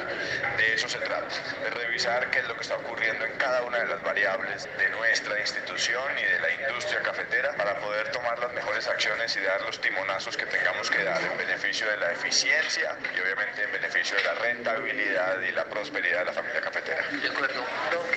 De 0.57 0.75
eso 0.75 0.89
se 0.89 0.99
trata, 0.99 1.27
de 1.63 1.71
revisar 1.71 2.31
qué 2.31 2.41
es 2.41 2.49
lo 2.49 2.55
que 2.55 2.63
está 2.63 2.77
ocurriendo 2.77 3.25
en 3.25 3.33
cada 3.39 3.63
una 3.63 3.79
de 3.79 3.87
las 3.87 4.03
variables 4.03 4.69
de 4.79 4.89
nuestra 4.91 5.41
institución 5.41 6.19
y 6.19 6.23
de 6.23 6.41
la 6.41 6.51
industria 6.69 7.01
cafetera 7.03 7.53
para 7.57 7.79
poder 7.81 8.11
tomar 8.13 8.39
las 8.39 8.53
mejores 8.53 8.87
acciones 8.87 9.37
y 9.37 9.41
dar 9.41 9.61
los 9.63 9.81
timonazos 9.81 10.37
que 10.37 10.47
tengamos 10.47 10.91
que 10.91 11.03
dar 11.03 11.23
en 11.23 11.37
beneficio 11.37 11.89
de 11.91 11.97
la 11.97 12.13
eficiencia 12.13 12.97
y 13.15 13.21
obviamente 13.21 13.63
en 13.65 13.73
beneficio 13.73 14.17
de 14.17 14.25
la 14.25 14.35
rentabilidad 14.35 15.41
y 15.41 15.53
la 15.53 15.65
prosperidad 15.65 16.21
de 16.21 16.25
la 16.27 16.33
familia 16.33 16.61
cafetera. 16.61 17.03
De 17.11 17.29
acuerdo. 17.29 17.65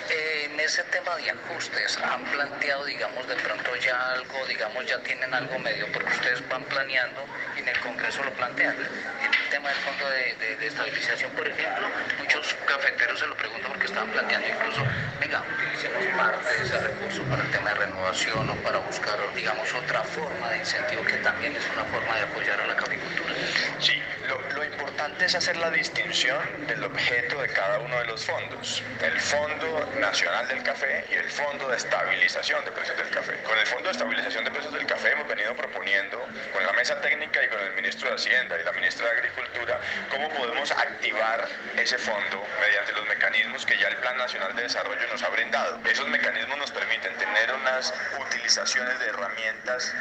En 0.10 0.60
ese 0.60 0.84
tema 0.86 1.16
de 1.18 1.32
ajustes, 1.32 1.98
¿han 1.98 2.24
planteado, 2.26 2.86
digamos, 2.86 3.28
de 3.28 3.36
pronto 3.36 3.76
ya 3.78 4.12
algo, 4.12 4.46
ya 4.84 5.00
tienen 5.00 5.34
algo 5.34 5.58
medio, 5.60 5.88
porque 5.92 6.12
ustedes 6.12 6.48
van 6.50 6.64
planeando 6.66 7.26
y 7.56 7.60
en 7.60 7.68
el 7.68 7.80
Congreso 7.80 8.24
lo 8.24 8.32
plantean? 8.34 8.76
El 8.76 9.50
tema 9.50 9.70
del 9.70 9.78
fondo 9.80 10.10
de 10.10 10.68
estabilización, 10.68 11.32
por 11.32 11.48
ejemplo, 11.48 11.88
muchos 12.20 12.56
cafeteros 12.66 13.20
se 13.20 13.28
lo 13.28 13.36
preguntan 13.36 13.72
porque 13.72 13.86
estaban 13.88 14.10
planteando 14.10 14.48
incluso, 14.48 14.84
venga, 15.20 15.44
utilicemos 15.56 16.06
parte 16.18 16.54
de 16.54 16.64
ese 16.64 16.78
recurso 16.78 17.24
para 17.24 17.44
el 17.44 17.52
tema 17.52 17.70
de 17.70 17.76
renovación 17.76 18.50
o 18.50 18.56
para 18.56 18.80
buscar, 18.80 19.18
digamos, 19.36 19.74
otra 19.74 20.04
forma 20.04 20.50
de 20.50 20.58
incentivo 20.58 21.04
que 21.04 21.18
también 21.18 21.56
es 21.56 21.64
una 21.74 21.86
forma 21.86 22.16
de 22.16 22.22
apoyar 22.22 22.60
a 22.62 22.68
la 22.68 22.76
caficultura. 22.76 23.34
Sí, 23.80 24.02
lo, 24.32 24.56
lo 24.56 24.64
importante 24.64 25.26
es 25.26 25.36
hacer 25.36 25.58
la 25.58 25.70
distinción 25.72 26.40
del 26.68 26.84
objeto 26.84 27.42
de 27.42 27.50
cada 27.50 27.80
uno 27.80 27.98
de 28.00 28.06
los 28.06 28.24
fondos. 28.26 28.82
El 29.02 29.20
Fondo 29.20 29.90
Nacional 30.00 30.48
del 30.48 30.64
Café 30.64 31.06
y 31.12 31.16
el 31.16 31.30
Fondo 31.30 31.68
de 31.68 31.78
Estabilización 31.78 32.64
de 32.64 32.72
Precios 32.72 32.98
del 32.98 33.10
Café. 33.10 33.38
Con 33.44 33.58
el 33.58 33.68
Fondo 33.68 33.86
de 33.86 33.92
Estabilización 33.92 34.44
de 34.46 34.52
Precios 34.52 34.74
del 34.74 34.86
Café 34.86 35.12
hemos 35.12 35.28
venido 35.28 35.54
proponiendo 35.56 36.26
con 36.54 36.66
la 36.66 36.72
mesa 36.74 37.00
técnica 37.02 37.44
y 37.44 37.48
con 37.50 37.60
el 37.60 37.74
ministro 37.74 38.10
de 38.10 38.16
Hacienda 38.16 38.60
y 38.60 38.64
la 38.64 38.72
ministra 38.74 39.06
de 39.08 39.20
Agricultura 39.20 39.80
cómo 40.10 40.30
podemos 40.30 40.72
activar 40.72 41.48
ese 41.78 41.98
fondo 41.98 42.46
mediante 42.62 42.94
los 42.94 43.08
mecanismos 43.08 43.66
que 43.66 43.78
ya 43.78 43.88
el 43.88 43.98
Plan 43.98 44.18
Nacional 44.18 44.56
de 44.56 44.64
Desarrollo 44.64 45.08
nos 45.12 45.24
ha 45.24 45.30
brindado. 45.30 45.80
Esos 45.86 46.08
mecanismos 46.08 46.58
nos 46.58 46.72
permiten 46.72 47.14
tener 47.18 47.54
unas 47.54 47.94
utilizaciones 48.20 49.00
de 49.00 49.08
herramientas 49.08 49.94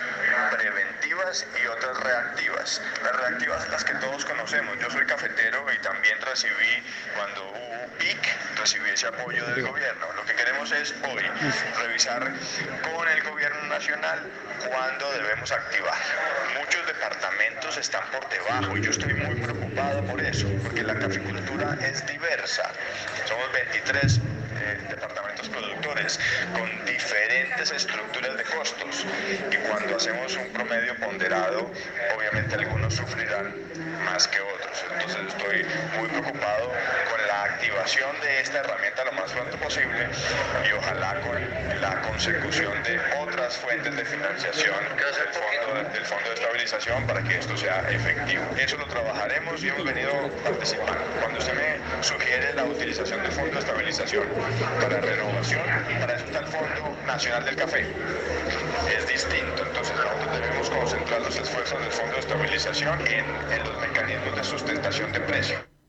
preventivas 0.52 1.46
y 1.62 1.66
otras 1.66 1.99
reactivas. 2.00 2.82
Las 3.02 3.16
reactivas 3.16 3.68
las 3.68 3.84
que 3.84 3.94
todos 3.94 4.20
conocemos. 4.25 4.79
Yo 4.81 4.91
soy 4.91 5.05
cafetero 5.07 5.65
y 5.73 5.79
también 5.79 6.21
recibí 6.23 6.83
cuando 7.17 7.43
hubo 7.50 7.99
PIC, 7.99 8.59
recibí 8.59 8.91
ese 8.91 9.07
apoyo 9.07 9.45
del 9.47 9.67
gobierno. 9.67 10.07
Lo 10.17 10.25
que 10.25 10.35
queremos 10.35 10.71
es 10.73 10.95
hoy 11.05 11.23
revisar 11.79 12.33
con 12.83 13.09
el 13.09 13.23
gobierno 13.23 13.62
nacional 13.69 14.21
cuándo 14.69 15.12
debemos 15.12 15.50
activar. 15.53 15.99
Muchos 16.59 16.87
departamentos 16.87 17.77
están 17.77 18.03
por 18.11 18.29
debajo 18.29 18.77
y 18.77 18.83
yo 18.83 18.91
estoy 18.91 19.15
muy 19.15 19.37
preocupado 19.37 20.05
por 20.05 20.21
eso, 20.21 20.49
porque 20.62 20.83
la 20.83 20.95
caficultura 20.95 21.79
es 21.83 22.07
diversa. 22.07 22.71
Somos 23.27 23.53
23 23.53 24.21
eh, 24.61 24.79
departamentos 24.88 25.49
productores 25.49 26.21
con 26.57 26.69
diferentes 26.85 27.71
estructuras 27.71 28.37
de 28.37 28.45
costos 28.45 29.07
y 29.50 29.57
cuando 29.69 29.97
hacemos 29.97 30.37
un 30.37 30.49
promedio 30.52 30.95
ponderado, 30.97 31.71
obviamente 32.17 32.55
algunos 32.55 32.95
sufrirán 32.95 33.55
más 34.05 34.29
que 34.29 34.40
otros. 34.40 34.85
Entonces 34.93 35.35
estoy 35.35 35.67
muy 35.99 36.09
preocupado 36.09 36.73
con 37.11 37.26
la 37.26 37.45
activación 37.45 38.21
de 38.21 38.40
esta 38.40 38.59
herramienta 38.59 39.05
lo 39.05 39.12
más 39.12 39.33
pronto 39.33 39.57
posible 39.59 40.09
y 40.69 40.73
ojalá 40.73 41.21
con 41.21 41.81
la 41.81 42.00
consecución 42.02 42.83
de 42.83 43.00
otras 43.21 43.57
fuentes 43.57 43.97
de 43.97 44.05
financiación 44.05 44.76
del 44.97 45.33
fondo, 45.33 45.90
del 45.90 46.05
fondo 46.05 46.29
de 46.29 46.35
estabilización 46.35 47.07
para 47.07 47.23
que 47.23 47.38
esto 47.38 47.57
sea 47.57 47.81
efectivo. 47.90 48.43
Eso 48.59 48.76
lo 48.76 48.87
trabajaremos 48.87 49.62
y 49.62 49.69
hemos 49.69 49.85
venido 49.85 50.12
participando. 50.45 51.00
Cuando 51.21 51.38
usted 51.38 51.55
me 51.55 52.02
sugiere 52.02 52.52
la 52.55 52.64
utilización 52.64 53.23
del 53.23 53.33
fondo 53.33 53.52
de 53.52 53.59
estabilización 53.61 54.25
para 54.80 55.00
renovación, 55.00 55.62
para 56.00 56.14
el 56.14 56.47
Fondo 56.47 56.97
Nacional 57.07 57.45
del 57.45 57.57
Café. 57.57 57.87
Es 58.97 59.07
distinto, 59.09 59.64
entonces 59.66 59.95
nosotros 59.97 60.40
debemos 60.40 60.71
concentrar 60.71 61.21
los 61.23 61.37
esfuerzos 61.37 61.80
del 61.80 61.92
Fondo 61.92 62.12
de 62.14 62.21
Estabilización 62.21 63.00
en, 63.07 63.25
en 63.52 63.64
los 63.64 63.80
mecanismos 63.80 64.37
de 64.37 64.45
sustentación 64.45 65.12
de 65.12 65.21
precio. 65.21 65.79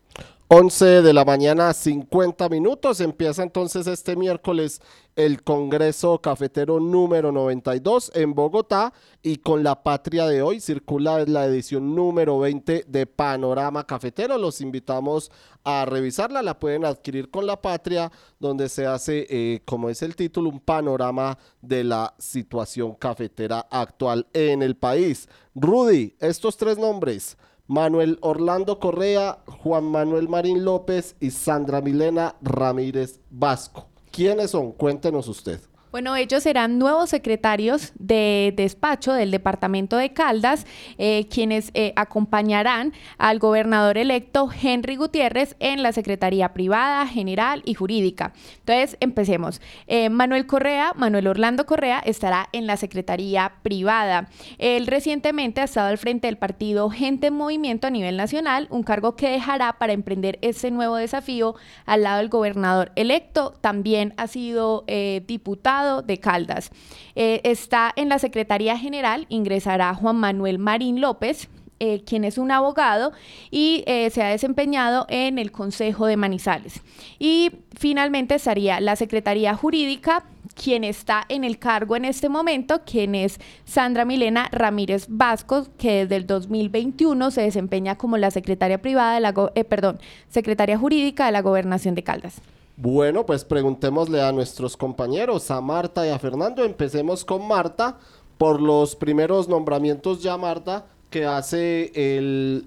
11 0.53 1.01
de 1.01 1.13
la 1.13 1.23
mañana, 1.23 1.73
50 1.73 2.49
minutos. 2.49 2.99
Empieza 2.99 3.41
entonces 3.41 3.87
este 3.87 4.17
miércoles 4.17 4.81
el 5.15 5.43
Congreso 5.43 6.19
Cafetero 6.19 6.81
número 6.81 7.31
92 7.31 8.11
en 8.15 8.33
Bogotá 8.33 8.91
y 9.23 9.37
con 9.37 9.63
la 9.63 9.81
patria 9.81 10.27
de 10.27 10.41
hoy 10.41 10.59
circula 10.59 11.23
la 11.25 11.45
edición 11.45 11.95
número 11.95 12.37
20 12.37 12.83
de 12.85 13.05
Panorama 13.05 13.87
Cafetero. 13.87 14.37
Los 14.37 14.59
invitamos 14.59 15.31
a 15.63 15.85
revisarla, 15.85 16.41
la 16.41 16.59
pueden 16.59 16.83
adquirir 16.83 17.31
con 17.31 17.47
la 17.47 17.61
patria 17.61 18.11
donde 18.37 18.67
se 18.67 18.85
hace, 18.85 19.27
eh, 19.29 19.61
como 19.63 19.89
es 19.89 20.01
el 20.01 20.17
título, 20.17 20.49
un 20.49 20.59
panorama 20.59 21.37
de 21.61 21.85
la 21.85 22.13
situación 22.17 22.95
cafetera 22.95 23.67
actual 23.71 24.27
en 24.33 24.63
el 24.63 24.75
país. 24.75 25.29
Rudy, 25.55 26.13
estos 26.19 26.57
tres 26.57 26.77
nombres. 26.77 27.37
Manuel 27.67 28.17
Orlando 28.21 28.79
Correa, 28.79 29.39
Juan 29.63 29.85
Manuel 29.85 30.27
Marín 30.27 30.65
López 30.65 31.15
y 31.19 31.31
Sandra 31.31 31.81
Milena 31.81 32.35
Ramírez 32.41 33.19
Vasco. 33.29 33.87
¿Quiénes 34.11 34.51
son? 34.51 34.73
Cuéntenos 34.73 35.27
usted. 35.27 35.61
Bueno, 35.91 36.15
ellos 36.15 36.43
serán 36.43 36.79
nuevos 36.79 37.09
secretarios 37.09 37.91
de 37.99 38.53
despacho 38.55 39.11
del 39.11 39.29
departamento 39.29 39.97
de 39.97 40.13
Caldas, 40.13 40.65
eh, 40.97 41.27
quienes 41.29 41.69
eh, 41.73 41.91
acompañarán 41.97 42.93
al 43.17 43.39
gobernador 43.39 43.97
electo 43.97 44.49
Henry 44.61 44.95
Gutiérrez 44.95 45.57
en 45.59 45.83
la 45.83 45.91
Secretaría 45.91 46.53
Privada, 46.53 47.05
General 47.07 47.61
y 47.65 47.73
Jurídica. 47.73 48.31
Entonces, 48.59 48.95
empecemos. 49.01 49.59
Eh, 49.87 50.09
Manuel 50.09 50.47
Correa, 50.47 50.93
Manuel 50.95 51.27
Orlando 51.27 51.65
Correa, 51.65 51.99
estará 51.99 52.47
en 52.53 52.67
la 52.67 52.77
Secretaría 52.77 53.55
Privada. 53.61 54.29
Él 54.59 54.87
recientemente 54.87 55.59
ha 55.59 55.65
estado 55.65 55.89
al 55.89 55.97
frente 55.97 56.27
del 56.27 56.37
partido 56.37 56.89
Gente 56.89 57.27
en 57.27 57.33
Movimiento 57.33 57.87
a 57.87 57.89
nivel 57.89 58.15
nacional, 58.15 58.67
un 58.69 58.83
cargo 58.83 59.17
que 59.17 59.29
dejará 59.29 59.73
para 59.73 59.91
emprender 59.91 60.39
este 60.41 60.71
nuevo 60.71 60.95
desafío 60.95 61.55
al 61.85 62.03
lado 62.03 62.19
del 62.19 62.29
gobernador 62.29 62.93
electo. 62.95 63.51
También 63.59 64.13
ha 64.15 64.27
sido 64.27 64.85
diputado 65.27 65.80
de 66.03 66.19
Caldas. 66.19 66.71
Eh, 67.15 67.41
está 67.43 67.91
en 67.95 68.09
la 68.09 68.19
Secretaría 68.19 68.77
General, 68.77 69.25
ingresará 69.29 69.93
Juan 69.93 70.17
Manuel 70.17 70.59
Marín 70.59 71.01
López, 71.01 71.49
eh, 71.83 72.03
quien 72.05 72.25
es 72.25 72.37
un 72.37 72.51
abogado 72.51 73.11
y 73.49 73.83
eh, 73.87 74.11
se 74.11 74.21
ha 74.21 74.27
desempeñado 74.27 75.07
en 75.09 75.39
el 75.39 75.51
Consejo 75.51 76.05
de 76.05 76.15
Manizales. 76.15 76.81
Y 77.17 77.49
finalmente 77.75 78.35
estaría 78.35 78.79
la 78.79 78.95
Secretaría 78.95 79.55
Jurídica, 79.55 80.23
quien 80.53 80.83
está 80.83 81.23
en 81.27 81.43
el 81.43 81.57
cargo 81.57 81.95
en 81.95 82.05
este 82.05 82.29
momento, 82.29 82.83
quien 82.85 83.15
es 83.15 83.39
Sandra 83.65 84.05
Milena 84.05 84.47
Ramírez 84.51 85.07
Vasco, 85.09 85.69
que 85.79 86.01
desde 86.01 86.17
el 86.17 86.27
2021 86.27 87.31
se 87.31 87.41
desempeña 87.41 87.97
como 87.97 88.15
la 88.17 88.29
secretaria 88.29 88.79
privada 88.79 89.15
de 89.15 89.21
la, 89.21 89.33
perdón, 89.33 89.99
secretaria 90.29 90.77
jurídica 90.77 91.25
de 91.25 91.31
la 91.31 91.41
Gobernación 91.41 91.95
de 91.95 92.03
Caldas. 92.03 92.43
Bueno, 92.83 93.27
pues 93.27 93.45
preguntémosle 93.45 94.23
a 94.23 94.31
nuestros 94.31 94.75
compañeros, 94.75 95.51
a 95.51 95.61
Marta 95.61 96.07
y 96.07 96.09
a 96.09 96.17
Fernando. 96.17 96.63
Empecemos 96.63 97.23
con 97.23 97.47
Marta 97.47 97.99
por 98.39 98.59
los 98.59 98.95
primeros 98.95 99.47
nombramientos 99.47 100.23
ya, 100.23 100.35
Marta, 100.35 100.87
que 101.11 101.23
hace 101.23 101.91
el 101.93 102.65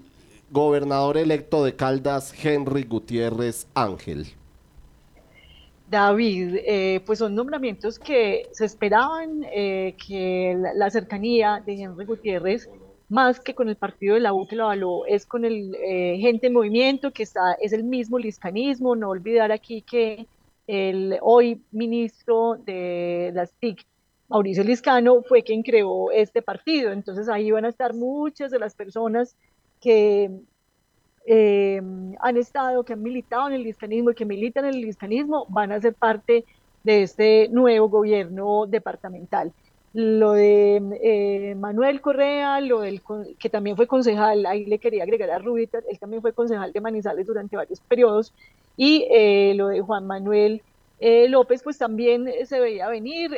gobernador 0.51 1.17
electo 1.17 1.65
de 1.65 1.75
Caldas, 1.75 2.33
Henry 2.41 2.83
Gutiérrez 2.83 3.67
Ángel. 3.73 4.27
David, 5.89 6.59
eh, 6.65 7.01
pues 7.05 7.19
son 7.19 7.35
nombramientos 7.35 7.99
que 7.99 8.47
se 8.53 8.63
esperaban 8.63 9.45
eh, 9.53 9.97
que 10.07 10.57
la, 10.75 10.89
cercanía 10.91 11.61
de 11.65 11.73
Henry 11.73 12.05
Gutiérrez 12.05 12.69
más 13.09 13.39
que 13.39 13.53
con 13.53 13.69
el 13.69 13.75
partido 13.75 14.15
de 14.15 14.21
la 14.21 14.33
U 14.33 14.47
que 14.47 14.55
lo 14.55 14.63
avaló, 14.63 15.05
es 15.05 15.25
con 15.25 15.45
el 15.45 15.75
eh, 15.75 16.17
gente 16.19 16.47
en 16.47 16.53
movimiento, 16.53 17.11
que 17.11 17.23
está, 17.23 17.53
es 17.61 17.73
el 17.73 17.83
mismo 17.83 18.17
liscanismo, 18.17 18.95
no 18.95 19.09
olvidar 19.09 19.51
aquí 19.51 19.81
que 19.81 20.27
el 20.67 21.17
hoy 21.21 21.61
ministro 21.71 22.55
de 22.65 23.31
las 23.33 23.53
TIC, 23.53 23.85
Mauricio 24.27 24.63
Liscano, 24.63 25.21
fue 25.21 25.43
quien 25.43 25.61
creó 25.61 26.09
este 26.11 26.41
partido, 26.41 26.91
entonces 26.91 27.29
ahí 27.29 27.51
van 27.51 27.65
a 27.65 27.69
estar 27.69 27.93
muchas 27.93 28.49
de 28.49 28.57
las 28.57 28.73
personas 28.73 29.35
que 29.79 30.31
eh, 31.27 31.81
han 32.19 32.37
estado, 32.37 32.83
que 32.83 32.93
han 32.93 33.03
militado 33.03 33.47
en 33.47 33.53
el 33.53 33.63
liscanismo 33.63 34.11
y 34.11 34.15
que 34.15 34.25
militan 34.25 34.65
en 34.65 34.73
el 34.73 34.81
liscanismo, 34.81 35.45
van 35.49 35.71
a 35.71 35.79
ser 35.79 35.93
parte 35.93 36.43
de 36.83 37.03
este 37.03 37.49
nuevo 37.49 37.89
gobierno 37.89 38.65
departamental 38.67 39.53
lo 39.95 40.33
de 40.33 40.81
eh, 41.01 41.55
Manuel 41.55 42.01
Correa, 42.01 42.59
lo 42.59 42.81
del 42.81 43.01
que 43.39 43.49
también 43.49 43.77
fue 43.77 43.87
concejal, 43.87 44.45
ahí 44.45 44.65
le 44.65 44.77
quería 44.77 45.03
agregar 45.03 45.31
a 45.31 45.39
Rubita, 45.39 45.79
él 45.89 45.97
también 45.99 46.21
fue 46.21 46.33
concejal 46.33 46.73
de 46.73 46.81
Manizales 46.81 47.25
durante 47.25 47.55
varios 47.55 47.79
periodos, 47.79 48.33
y 48.75 49.07
eh, 49.09 49.53
lo 49.55 49.69
de 49.69 49.79
Juan 49.79 50.05
Manuel 50.05 50.61
eh, 50.99 51.29
López, 51.29 51.63
pues 51.63 51.77
también 51.77 52.29
se 52.43 52.59
veía 52.59 52.89
venir, 52.89 53.31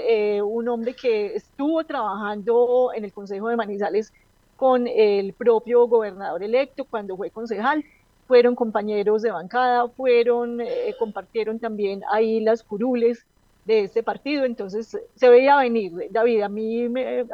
un 0.44 0.68
hombre 0.68 0.96
que 0.96 1.36
estuvo 1.36 1.84
trabajando 1.84 2.90
en 2.96 3.06
el 3.06 3.14
Consejo 3.14 3.50
de 3.50 3.56
Manizales 3.56 4.12
con 4.56 4.88
el 4.88 5.34
propio 5.34 5.88
gobernador 5.88 6.42
electo 6.42 6.86
cuando 6.86 7.16
fue 7.16 7.30
concejal, 7.30 7.86
fueron 8.28 8.56
compañeros 8.56 9.22
de 9.22 9.30
bancada, 9.30 9.90
fueron, 9.90 10.60
compartieron 10.98 11.60
también 11.60 12.02
ahí 12.12 12.40
las 12.40 12.64
curules, 12.64 13.28
de 13.68 13.84
este 13.84 14.02
partido, 14.02 14.46
entonces 14.46 14.98
se 15.14 15.30
veía 15.30 15.58
venir, 15.58 15.92
David, 16.10 16.42
a 16.42 16.48
mí 16.48 16.88
me, 16.88 17.26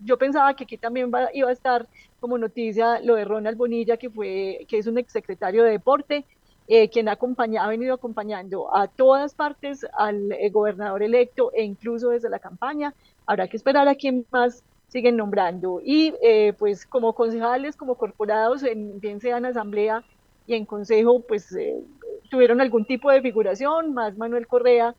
yo, 0.00 0.18
pensaba 0.18 0.54
que 0.54 0.64
aquí 0.64 0.76
también 0.76 1.12
iba 1.32 1.48
a 1.48 1.52
estar 1.52 1.86
como 2.18 2.36
noticia 2.38 2.98
lo 3.00 3.14
de 3.14 3.24
Ronald 3.24 3.56
Bonilla, 3.56 3.96
que, 3.96 4.10
fue, 4.10 4.66
que 4.68 4.78
es 4.78 4.88
un 4.88 4.98
exsecretario 4.98 5.62
de 5.62 5.70
deporte, 5.70 6.24
eh, 6.66 6.88
quien 6.90 7.08
ha, 7.08 7.12
acompañado, 7.12 7.68
ha 7.68 7.70
venido 7.70 7.94
acompañando 7.94 8.74
a 8.76 8.88
todas 8.88 9.34
partes 9.34 9.86
al 9.96 10.32
eh, 10.32 10.50
gobernador 10.50 11.04
electo 11.04 11.52
e 11.54 11.62
incluso 11.62 12.08
desde 12.08 12.30
la 12.30 12.40
campaña. 12.40 12.92
Habrá 13.24 13.46
que 13.46 13.56
esperar 13.56 13.86
a 13.86 13.94
quién 13.94 14.26
más 14.32 14.64
siguen 14.88 15.16
nombrando. 15.16 15.80
Y 15.84 16.14
eh, 16.20 16.52
pues 16.58 16.84
como 16.84 17.12
concejales, 17.12 17.76
como 17.76 17.94
corporados, 17.94 18.64
en, 18.64 18.98
bien 18.98 19.20
sea 19.20 19.36
en 19.36 19.46
asamblea 19.46 20.02
y 20.48 20.54
en 20.54 20.64
consejo, 20.64 21.20
pues 21.20 21.56
tuvieron 22.28 22.60
algún 22.60 22.84
tipo 22.84 23.08
de 23.12 23.22
figuración, 23.22 23.94
más 23.94 24.16
Manuel 24.16 24.48
Correa, 24.48 24.96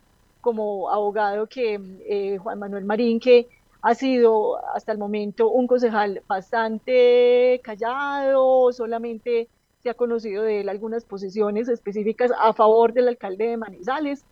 como 0.47 0.89
abogado 0.89 1.45
que 1.47 1.77
eh, 2.07 2.37
Juan 2.37 2.57
Manuel 2.57 2.85
Marín, 2.85 3.19
que 3.19 3.49
ha 3.81 3.93
sido 3.93 4.65
hasta 4.73 4.93
el 4.93 4.97
momento 4.97 5.49
un 5.49 5.67
concejal 5.67 6.21
bastante 6.25 7.59
callado, 7.61 8.71
solamente 8.71 9.49
se 9.83 9.89
ha 9.89 9.93
conocido 9.93 10.43
de 10.43 10.61
él 10.61 10.69
algunas 10.69 11.03
posiciones 11.03 11.67
específicas 11.67 12.31
a 12.39 12.53
favor 12.53 12.93
del 12.93 13.09
alcalde 13.09 13.45
de 13.45 13.57
Manizales, 13.57 14.23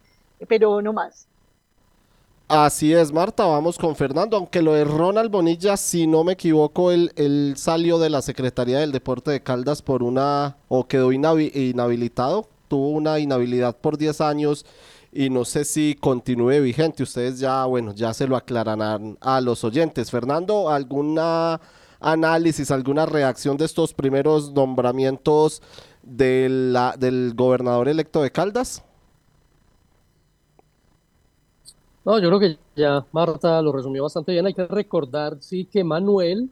pero 0.47 0.82
no 0.82 0.93
más. 0.93 1.28
Así 2.47 2.93
es, 2.93 3.12
Marta, 3.12 3.45
vamos 3.45 3.78
con 3.78 3.93
Fernando, 3.97 4.38
aunque 4.38 4.62
lo 4.62 4.71
de 4.73 4.86
Ronald 4.86 5.30
Bonilla, 5.30 5.75
si 5.75 6.08
no 6.08 6.23
me 6.23 6.32
equivoco, 6.32 6.91
él, 6.91 7.12
él 7.17 7.56
salió 7.58 7.99
de 7.99 8.10
la 8.10 8.21
Secretaría 8.21 8.80
del 8.80 8.93
Deporte 8.93 9.32
de 9.32 9.43
Caldas 9.43 9.82
por 9.82 10.01
una, 10.01 10.56
o 10.69 10.88
quedó 10.88 11.12
inhabilitado, 11.12 12.47
tuvo 12.69 12.91
una 12.91 13.19
inhabilidad 13.19 13.75
por 13.75 13.97
10 13.97 14.21
años 14.21 14.65
y 15.15 15.30
no 15.30 15.45
sé 15.45 15.63
si 15.63 15.95
continúe 15.95 16.62
vigente. 16.62 17.01
Ustedes 17.01 17.39
ya, 17.39 17.63
bueno, 17.65 17.93
ya 17.95 18.13
se 18.13 18.28
lo 18.28 18.36
aclararán 18.36 19.17
a 19.21 19.39
los 19.39 19.63
oyentes. 19.63 20.12
Fernando, 20.12 20.69
¿alguna 20.69 21.62
análisis, 22.01 22.69
alguna 22.69 23.06
reacción 23.06 23.56
de 23.56 23.63
estos 23.63 23.93
primeros 23.93 24.51
nombramientos 24.51 25.62
de 26.04 26.93
del 26.99 27.34
gobernador 27.34 27.88
electo 27.88 28.21
de 28.21 28.32
Caldas? 28.32 28.84
No, 32.04 32.19
yo 32.19 32.28
creo 32.28 32.39
que 32.39 32.58
ya 32.75 33.06
Marta 33.13 33.62
lo 33.62 33.71
resumió 33.71 34.04
bastante 34.04 34.34
bien. 34.34 34.45
Hay 34.45 34.54
que 34.54 34.67
recordar, 34.67 35.38
sí, 35.39 35.63
que 35.63 35.86
Manuel 35.86 36.49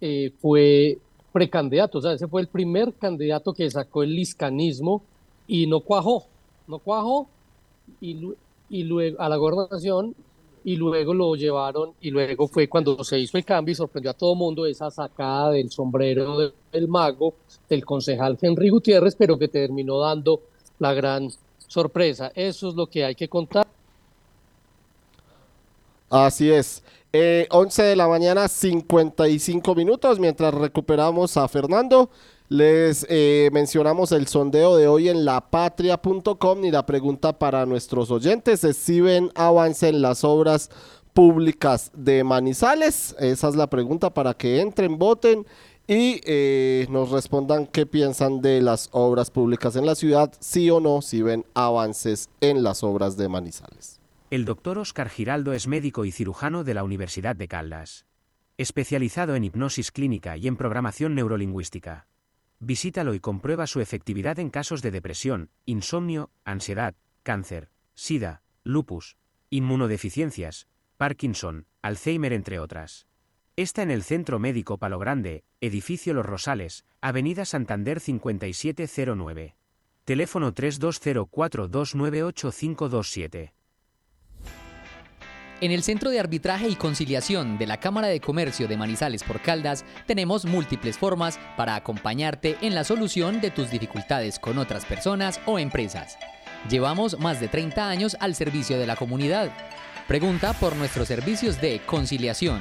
eh, 0.00 0.32
fue 0.40 0.98
precandidato, 1.30 1.98
o 1.98 2.00
sea, 2.00 2.12
ese 2.12 2.26
fue 2.26 2.40
el 2.40 2.48
primer 2.48 2.94
candidato 2.94 3.52
que 3.52 3.70
sacó 3.70 4.02
el 4.02 4.16
liscanismo 4.16 5.02
y 5.46 5.66
no 5.66 5.80
cuajó, 5.80 6.24
no 6.66 6.78
cuajó 6.78 7.28
y, 8.00 8.82
luego 8.84 9.20
a 9.20 9.28
la 9.28 9.36
gobernación 9.36 10.14
y 10.64 10.76
luego 10.76 11.12
lo 11.12 11.34
llevaron 11.34 11.92
y 12.00 12.10
luego 12.10 12.46
fue 12.46 12.68
cuando 12.68 13.02
se 13.02 13.18
hizo 13.18 13.36
el 13.36 13.44
cambio 13.44 13.72
y 13.72 13.74
sorprendió 13.74 14.12
a 14.12 14.14
todo 14.14 14.34
mundo 14.34 14.64
esa 14.64 14.90
sacada 14.90 15.50
del 15.50 15.70
sombrero 15.70 16.52
del 16.72 16.88
mago 16.88 17.34
del 17.68 17.84
concejal 17.84 18.38
Henry 18.40 18.68
Gutiérrez, 18.68 19.16
pero 19.16 19.38
que 19.38 19.48
terminó 19.48 19.98
dando 19.98 20.40
la 20.78 20.94
gran 20.94 21.28
sorpresa. 21.66 22.30
Eso 22.34 22.68
es 22.68 22.74
lo 22.74 22.86
que 22.86 23.04
hay 23.04 23.14
que 23.14 23.28
contar. 23.28 23.66
Así 26.10 26.50
es. 26.50 26.82
Eh, 27.14 27.46
11 27.50 27.82
de 27.82 27.96
la 27.96 28.08
mañana, 28.08 28.48
55 28.48 29.74
minutos, 29.74 30.18
mientras 30.18 30.52
recuperamos 30.54 31.36
a 31.36 31.48
Fernando. 31.48 32.10
Les 32.48 33.06
eh, 33.08 33.48
mencionamos 33.52 34.12
el 34.12 34.26
sondeo 34.26 34.76
de 34.76 34.86
hoy 34.86 35.08
en 35.08 35.24
lapatria.com 35.24 36.64
y 36.64 36.70
la 36.70 36.84
pregunta 36.84 37.38
para 37.38 37.64
nuestros 37.64 38.10
oyentes 38.10 38.62
es 38.64 38.76
si 38.76 39.00
ven 39.00 39.30
avance 39.34 39.88
en 39.88 40.02
las 40.02 40.22
obras 40.22 40.70
públicas 41.14 41.90
de 41.94 42.24
Manizales. 42.24 43.16
Esa 43.18 43.48
es 43.48 43.56
la 43.56 43.68
pregunta 43.68 44.12
para 44.12 44.34
que 44.34 44.60
entren, 44.60 44.98
voten 44.98 45.46
y 45.86 46.20
eh, 46.24 46.86
nos 46.90 47.10
respondan 47.10 47.66
qué 47.66 47.86
piensan 47.86 48.40
de 48.40 48.62
las 48.62 48.88
obras 48.92 49.30
públicas 49.30 49.76
en 49.76 49.86
la 49.86 49.94
ciudad, 49.94 50.32
sí 50.38 50.70
o 50.70 50.80
no, 50.80 51.02
si 51.02 51.22
ven 51.22 51.44
avances 51.54 52.28
en 52.40 52.62
las 52.62 52.82
obras 52.82 53.16
de 53.16 53.28
Manizales. 53.28 54.00
El 54.30 54.44
doctor 54.44 54.78
Oscar 54.78 55.08
Giraldo 55.08 55.52
es 55.52 55.66
médico 55.66 56.04
y 56.04 56.12
cirujano 56.12 56.64
de 56.64 56.74
la 56.74 56.84
Universidad 56.84 57.36
de 57.36 57.48
Caldas. 57.48 58.06
Especializado 58.56 59.34
en 59.34 59.44
hipnosis 59.44 59.90
clínica 59.90 60.36
y 60.36 60.46
en 60.46 60.56
programación 60.56 61.14
neurolingüística. 61.14 62.06
Visítalo 62.64 63.14
y 63.14 63.18
comprueba 63.18 63.66
su 63.66 63.80
efectividad 63.80 64.38
en 64.38 64.48
casos 64.48 64.82
de 64.82 64.92
depresión, 64.92 65.50
insomnio, 65.66 66.30
ansiedad, 66.44 66.94
cáncer, 67.24 67.70
sida, 67.94 68.44
lupus, 68.62 69.16
inmunodeficiencias, 69.50 70.68
Parkinson, 70.96 71.66
Alzheimer 71.82 72.32
entre 72.32 72.60
otras. 72.60 73.08
Está 73.56 73.82
en 73.82 73.90
el 73.90 74.04
Centro 74.04 74.38
Médico 74.38 74.78
Palo 74.78 75.00
Grande, 75.00 75.42
Edificio 75.60 76.14
Los 76.14 76.24
Rosales, 76.24 76.84
Avenida 77.00 77.44
Santander 77.46 77.98
5709. 77.98 79.56
Teléfono 80.04 80.54
3204298527. 80.54 83.54
En 85.62 85.70
el 85.70 85.84
Centro 85.84 86.10
de 86.10 86.18
Arbitraje 86.18 86.68
y 86.68 86.74
Conciliación 86.74 87.56
de 87.56 87.68
la 87.68 87.76
Cámara 87.76 88.08
de 88.08 88.18
Comercio 88.18 88.66
de 88.66 88.76
Manizales 88.76 89.22
por 89.22 89.40
Caldas 89.40 89.84
tenemos 90.08 90.44
múltiples 90.44 90.98
formas 90.98 91.38
para 91.56 91.76
acompañarte 91.76 92.56
en 92.62 92.74
la 92.74 92.82
solución 92.82 93.40
de 93.40 93.52
tus 93.52 93.70
dificultades 93.70 94.40
con 94.40 94.58
otras 94.58 94.84
personas 94.84 95.40
o 95.46 95.60
empresas. 95.60 96.18
Llevamos 96.68 97.16
más 97.20 97.38
de 97.38 97.46
30 97.46 97.88
años 97.88 98.16
al 98.18 98.34
servicio 98.34 98.76
de 98.76 98.88
la 98.88 98.96
comunidad. 98.96 99.52
Pregunta 100.08 100.52
por 100.52 100.74
nuestros 100.74 101.06
servicios 101.06 101.60
de 101.60 101.80
conciliación, 101.86 102.60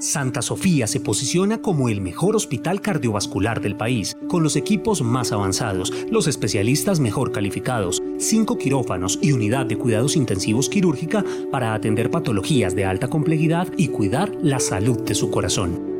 Santa 0.00 0.40
Sofía 0.40 0.86
se 0.86 0.98
posiciona 0.98 1.60
como 1.60 1.90
el 1.90 2.00
mejor 2.00 2.34
hospital 2.34 2.80
cardiovascular 2.80 3.60
del 3.60 3.76
país, 3.76 4.16
con 4.28 4.42
los 4.42 4.56
equipos 4.56 5.02
más 5.02 5.30
avanzados, 5.30 5.92
los 6.10 6.26
especialistas 6.26 7.00
mejor 7.00 7.32
calificados, 7.32 7.99
cinco 8.20 8.58
quirófanos 8.58 9.18
y 9.22 9.32
unidad 9.32 9.66
de 9.66 9.76
cuidados 9.76 10.14
intensivos 10.14 10.68
quirúrgica 10.68 11.24
para 11.50 11.74
atender 11.74 12.10
patologías 12.10 12.74
de 12.74 12.84
alta 12.84 13.08
complejidad 13.08 13.68
y 13.76 13.88
cuidar 13.88 14.30
la 14.42 14.60
salud 14.60 15.00
de 15.00 15.14
su 15.14 15.30
corazón. 15.30 15.90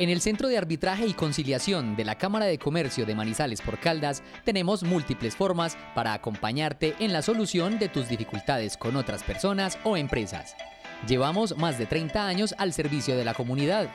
En 0.00 0.08
el 0.08 0.22
Centro 0.22 0.48
de 0.48 0.56
Arbitraje 0.56 1.06
y 1.06 1.12
Conciliación 1.12 1.94
de 1.94 2.06
la 2.06 2.16
Cámara 2.16 2.46
de 2.46 2.58
Comercio 2.58 3.04
de 3.04 3.14
Manizales 3.14 3.60
por 3.60 3.78
Caldas 3.78 4.22
tenemos 4.46 4.82
múltiples 4.82 5.36
formas 5.36 5.76
para 5.94 6.14
acompañarte 6.14 6.94
en 7.00 7.12
la 7.12 7.20
solución 7.20 7.78
de 7.78 7.90
tus 7.90 8.08
dificultades 8.08 8.78
con 8.78 8.96
otras 8.96 9.22
personas 9.22 9.78
o 9.84 9.98
empresas. 9.98 10.56
Llevamos 11.06 11.56
más 11.58 11.78
de 11.78 11.84
30 11.84 12.26
años 12.26 12.54
al 12.56 12.72
servicio 12.72 13.14
de 13.14 13.26
la 13.26 13.34
comunidad. 13.34 13.90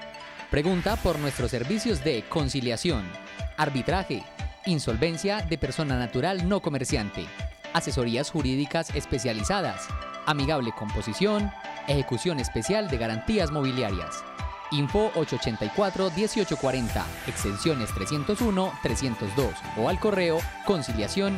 Pregunta 0.51 0.95
por 0.97 1.17
nuestros 1.17 1.49
servicios 1.49 2.03
de 2.03 2.23
conciliación, 2.29 3.03
arbitraje, 3.57 4.23
insolvencia 4.65 5.41
de 5.41 5.57
persona 5.57 5.97
natural 5.97 6.47
no 6.49 6.61
comerciante, 6.61 7.25
asesorías 7.73 8.31
jurídicas 8.31 8.93
especializadas, 8.95 9.87
amigable 10.25 10.71
composición, 10.77 11.51
ejecución 11.87 12.39
especial 12.39 12.89
de 12.89 12.97
garantías 12.97 13.51
mobiliarias. 13.51 14.23
Info 14.71 15.11
884-1840, 15.13 17.05
extensiones 17.27 17.93
301, 17.93 18.71
302 18.81 19.53
o 19.77 19.89
al 19.89 19.99
correo 19.99 20.39
conciliación. 20.65 21.37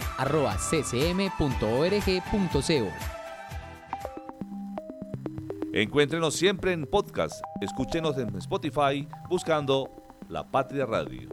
Encuéntrenos 5.74 6.34
siempre 6.34 6.72
en 6.72 6.88
podcast. 6.88 7.44
Escúchenos 7.62 8.18
en 8.18 8.36
Spotify 8.38 9.08
buscando 9.30 9.92
La 10.30 10.50
Patria 10.50 10.86
Radio. 10.86 11.30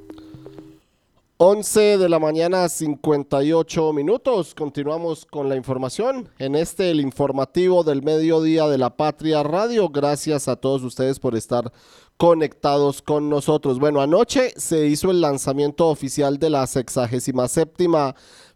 11 1.37 1.99
de 1.99 2.09
la 2.09 2.20
mañana, 2.20 2.68
58 2.68 3.92
minutos. 3.92 4.55
Continuamos 4.55 5.27
con 5.27 5.49
la 5.49 5.57
información 5.57 6.29
en 6.38 6.55
este, 6.55 6.92
el 6.92 7.01
informativo 7.01 7.83
del 7.83 8.05
mediodía 8.05 8.68
de 8.68 8.79
la 8.79 8.97
Patria 8.97 9.42
Radio. 9.42 9.88
Gracias 9.88 10.47
a 10.47 10.55
todos 10.55 10.85
ustedes 10.85 11.18
por 11.18 11.35
estar 11.35 11.73
conectados 12.16 13.03
con 13.03 13.29
nosotros. 13.29 13.81
Bueno, 13.81 14.01
anoche 14.01 14.53
se 14.57 14.87
hizo 14.87 15.11
el 15.11 15.20
lanzamiento 15.20 15.88
oficial 15.88 16.38
de 16.38 16.51
la 16.51 16.68
67 16.68 17.88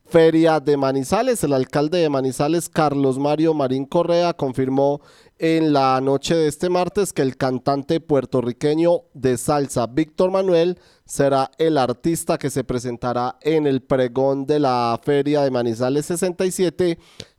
Feria 0.08 0.60
de 0.60 0.76
Manizales. 0.76 1.42
El 1.42 1.54
alcalde 1.54 1.98
de 1.98 2.08
Manizales, 2.08 2.68
Carlos 2.68 3.18
Mario 3.18 3.54
Marín 3.54 3.86
Correa, 3.86 4.34
confirmó 4.34 5.00
en 5.38 5.72
la 5.72 6.00
noche 6.00 6.34
de 6.34 6.48
este 6.48 6.68
martes 6.68 7.12
que 7.12 7.22
el 7.22 7.36
cantante 7.36 8.00
puertorriqueño 8.00 9.02
de 9.14 9.36
salsa 9.36 9.86
Víctor 9.86 10.30
Manuel 10.32 10.78
será 11.04 11.50
el 11.58 11.78
artista 11.78 12.38
que 12.38 12.50
se 12.50 12.64
presentará 12.64 13.38
en 13.42 13.66
el 13.66 13.80
pregón 13.80 14.46
de 14.46 14.58
la 14.58 14.98
Feria 15.02 15.42
de 15.42 15.50
Manizales 15.50 16.06
67 16.06 16.98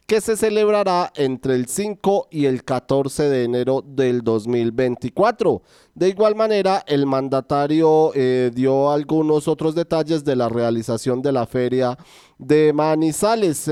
que 0.10 0.22
se 0.22 0.36
celebrará 0.36 1.14
entre 1.16 1.54
el 1.54 1.68
5 1.68 2.30
y 2.32 2.46
el 2.46 2.64
14 2.64 3.30
de 3.30 3.44
enero 3.44 3.84
del 3.86 4.24
2024. 4.24 5.62
De 5.94 6.10
igual 6.10 6.34
manera, 6.34 6.84
el 6.88 7.06
mandatario 7.06 8.12
eh, 8.16 8.50
dio 8.52 8.90
algunos 8.90 9.48
otros 9.48 9.76
detalles 9.76 10.26
de 10.26 10.36
la 10.36 10.50
realización 10.50 11.22
de 11.22 11.32
la 11.32 11.46
feria 11.46 11.96
de 12.40 12.74
Manizales. 12.74 13.70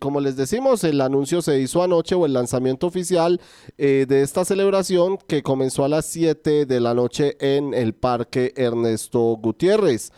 como 0.00 0.18
les 0.18 0.34
decimos, 0.34 0.82
el 0.82 1.00
anuncio 1.00 1.40
se 1.40 1.60
hizo 1.60 1.84
anoche 1.84 2.16
o 2.16 2.26
el 2.26 2.32
lanzamiento 2.32 2.88
oficial 2.88 3.40
eh, 3.78 4.06
de 4.08 4.22
esta 4.22 4.44
celebración 4.44 5.18
que 5.28 5.44
comenzó 5.44 5.84
a 5.84 5.88
las 5.88 6.06
7 6.06 6.66
de 6.66 6.80
la 6.80 6.94
noche 6.94 7.36
en 7.38 7.72
el 7.74 7.94
Parque 7.94 8.52
Ernesto 8.56 9.20
Gutiérrez. 9.40 10.10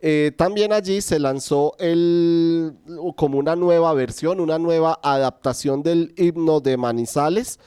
Eh, 0.00 0.32
también 0.36 0.72
allí 0.72 1.00
se 1.00 1.18
lanzó 1.18 1.74
el, 1.78 2.74
como 3.16 3.38
una 3.38 3.56
nueva 3.56 3.92
versión, 3.94 4.40
una 4.40 4.58
nueva 4.58 5.00
adaptación 5.02 5.82
del 5.82 6.14
himno 6.16 6.60
de 6.60 6.76
Manizales. 6.76 7.58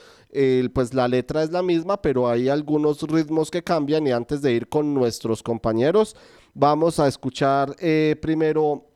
pues 0.74 0.94
la 0.94 1.08
letra 1.08 1.44
es 1.44 1.52
la 1.52 1.62
misma, 1.62 2.02
pero 2.02 2.30
hay 2.30 2.48
algunos 2.48 3.02
ritmos 3.02 3.52
que 3.52 3.64
cambian 3.64 4.08
y 4.08 4.12
antes 4.12 4.42
de 4.42 4.54
ir 4.54 4.70
con 4.70 4.94
nuestros 4.94 5.44
compañeros, 5.44 6.16
vamos 6.54 7.00
a 7.00 7.08
escuchar 7.08 7.76
eh, 7.80 8.16
primero 8.22 8.88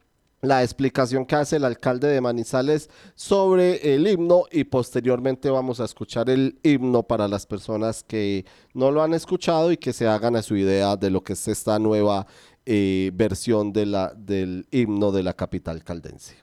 la 0.41 0.61
explicación 0.61 1.25
que 1.25 1.35
hace 1.35 1.55
el 1.55 1.65
alcalde 1.65 2.07
de 2.07 2.21
Manizales 2.21 2.89
sobre 3.15 3.95
el 3.95 4.07
himno 4.07 4.43
y 4.51 4.65
posteriormente 4.65 5.49
vamos 5.49 5.79
a 5.79 5.85
escuchar 5.85 6.29
el 6.29 6.59
himno 6.61 7.01
para 7.03 7.27
las 7.27 7.47
personas 7.47 8.03
que 8.03 8.45
no 8.73 8.91
lo 8.91 9.01
han 9.01 9.15
escuchado 9.15 9.71
y 9.71 9.77
que 9.77 9.91
se 9.91 10.07
hagan 10.07 10.35
a 10.35 10.43
su 10.43 10.55
idea 10.55 10.97
de 10.97 11.09
lo 11.09 11.23
que 11.23 11.33
es 11.33 11.47
esta 11.47 11.79
nueva 11.79 12.27
eh, 12.65 13.11
versión 13.13 13.71
de 13.73 13.85
del 14.17 14.65
himno 14.71 15.11
de 15.11 15.23
la 15.23 15.33
capital 15.33 15.83
caldense. 15.83 16.35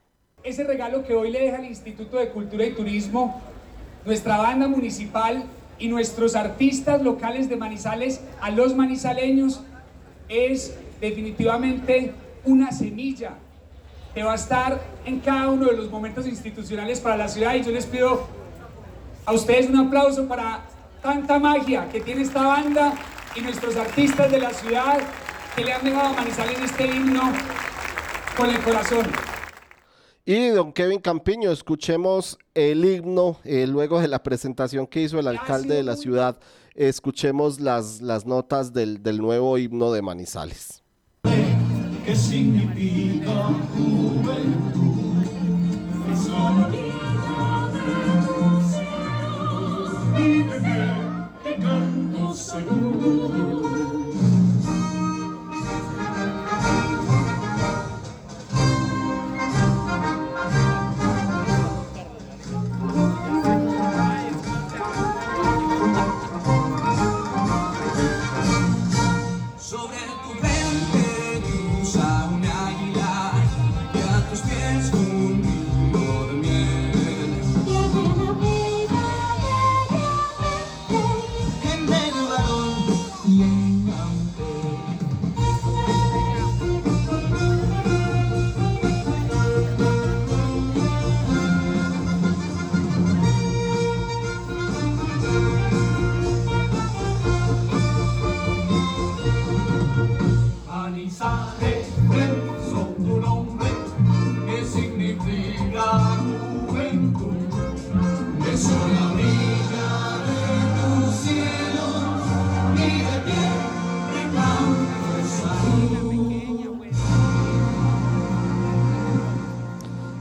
Ese 0.45 0.65
regalo 0.65 1.05
que 1.05 1.15
hoy 1.15 1.31
le 1.31 1.41
deja 1.41 1.59
el 1.59 1.67
Instituto 1.67 2.17
de 2.19 2.29
Cultura 2.31 2.65
y 2.65 2.73
Turismo, 2.73 3.41
nuestra 4.05 4.39
banda 4.39 4.69
municipal 4.69 5.45
y 5.79 5.89
nuestros 5.89 6.37
artistas 6.37 7.03
locales 7.03 7.49
de 7.49 7.57
Manizales 7.57 8.21
a 8.41 8.51
los 8.51 8.75
manizaleños 8.75 9.63
es 10.29 10.77
definitivamente 11.01 12.13
una 12.45 12.73
semilla 12.73 13.35
que 14.15 14.23
va 14.23 14.33
a 14.33 14.37
estar 14.37 14.81
en 15.05 15.21
cada 15.21 15.49
uno 15.49 15.67
de 15.67 15.77
los 15.77 15.91
momentos 15.91 16.27
institucionales 16.27 17.01
para 17.01 17.17
la 17.17 17.29
ciudad 17.29 17.55
y 17.55 17.63
yo 17.63 17.73
les 17.73 17.87
pido 17.87 18.27
a 19.25 19.33
ustedes 19.33 19.69
un 19.69 19.77
aplauso 19.77 20.29
para 20.29 20.63
tanta 21.03 21.39
magia 21.39 21.89
que 21.89 22.01
tiene 22.01 22.23
esta 22.23 22.47
banda 22.47 22.95
y 23.35 23.41
nuestros 23.41 23.77
artistas 23.77 24.31
de 24.31 24.39
la 24.39 24.51
ciudad 24.51 24.99
que 25.57 25.65
le 25.65 25.73
han 25.73 25.85
dejado 25.85 26.09
a 26.09 26.13
Manizales 26.13 26.59
este 26.61 26.87
himno 26.87 27.33
con 28.37 28.51
el 28.51 28.61
corazón. 28.61 29.07
Y 30.25 30.49
don 30.49 30.73
Kevin 30.73 31.01
Campiño, 31.01 31.51
escuchemos 31.51 32.39
el 32.55 32.85
himno 32.85 33.39
eh, 33.45 33.67
luego 33.67 34.01
de 34.01 34.09
la 34.09 34.23
presentación 34.23 34.87
que 34.87 35.03
hizo 35.03 35.19
el 35.19 35.27
alcalde 35.27 35.75
de 35.75 35.83
la 35.83 35.97
ciudad. 35.97 36.39
Escuchemos 36.75 37.61
las, 37.61 38.01
las 38.01 38.25
notas 38.25 38.73
del, 38.73 39.03
del 39.03 39.19
nuevo 39.19 39.59
himno 39.59 39.93
de 39.93 40.01
Manizales. 40.01 40.83
¿Qué 41.25 42.17
significa 42.17 43.51
juventud? 43.75 45.25
Es 46.13 46.29
la 46.29 46.71
y 50.19 50.43
te 51.45 51.57
canto 51.57 52.35
seguro. 52.35 53.62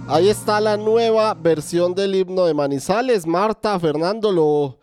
Ahí 0.07 0.27
está 0.27 0.59
la 0.59 0.75
nueva 0.75 1.33
versión 1.33 1.95
del 1.95 2.13
himno 2.13 2.43
de 2.43 2.53
Manizales. 2.53 3.25
Marta, 3.25 3.79
Fernando, 3.79 4.29
lo 4.29 4.80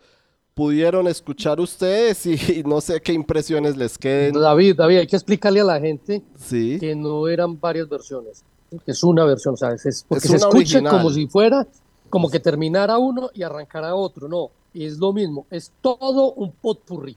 pudieron 0.59 1.07
escuchar 1.07 1.57
ustedes 1.61 2.25
y 2.25 2.63
no 2.65 2.81
sé 2.81 2.99
qué 3.01 3.13
impresiones 3.13 3.77
les 3.77 3.97
queden. 3.97 4.33
David, 4.33 4.75
David, 4.75 4.97
hay 4.97 5.07
que 5.07 5.15
explicarle 5.15 5.61
a 5.61 5.63
la 5.63 5.79
gente 5.79 6.21
Sí. 6.35 6.77
que 6.81 6.93
no 6.97 7.29
eran 7.29 7.57
varias 7.57 7.87
versiones, 7.87 8.43
es 8.85 9.01
una 9.03 9.23
versión, 9.23 9.55
¿sabes? 9.55 9.85
Es 9.85 10.03
porque 10.05 10.25
Es 10.25 10.31
se 10.31 10.35
escucha 10.35 10.57
original. 10.57 10.97
como 10.97 11.11
si 11.11 11.27
fuera, 11.27 11.65
como 12.09 12.29
que 12.29 12.41
terminara 12.41 12.97
uno 12.97 13.29
y 13.33 13.43
arrancara 13.43 13.95
otro, 13.95 14.27
no, 14.27 14.49
es 14.73 14.97
lo 14.97 15.13
mismo, 15.13 15.45
es 15.49 15.71
todo 15.79 16.33
un 16.33 16.51
potpurrí. 16.51 17.15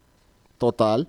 Total, 0.57 1.09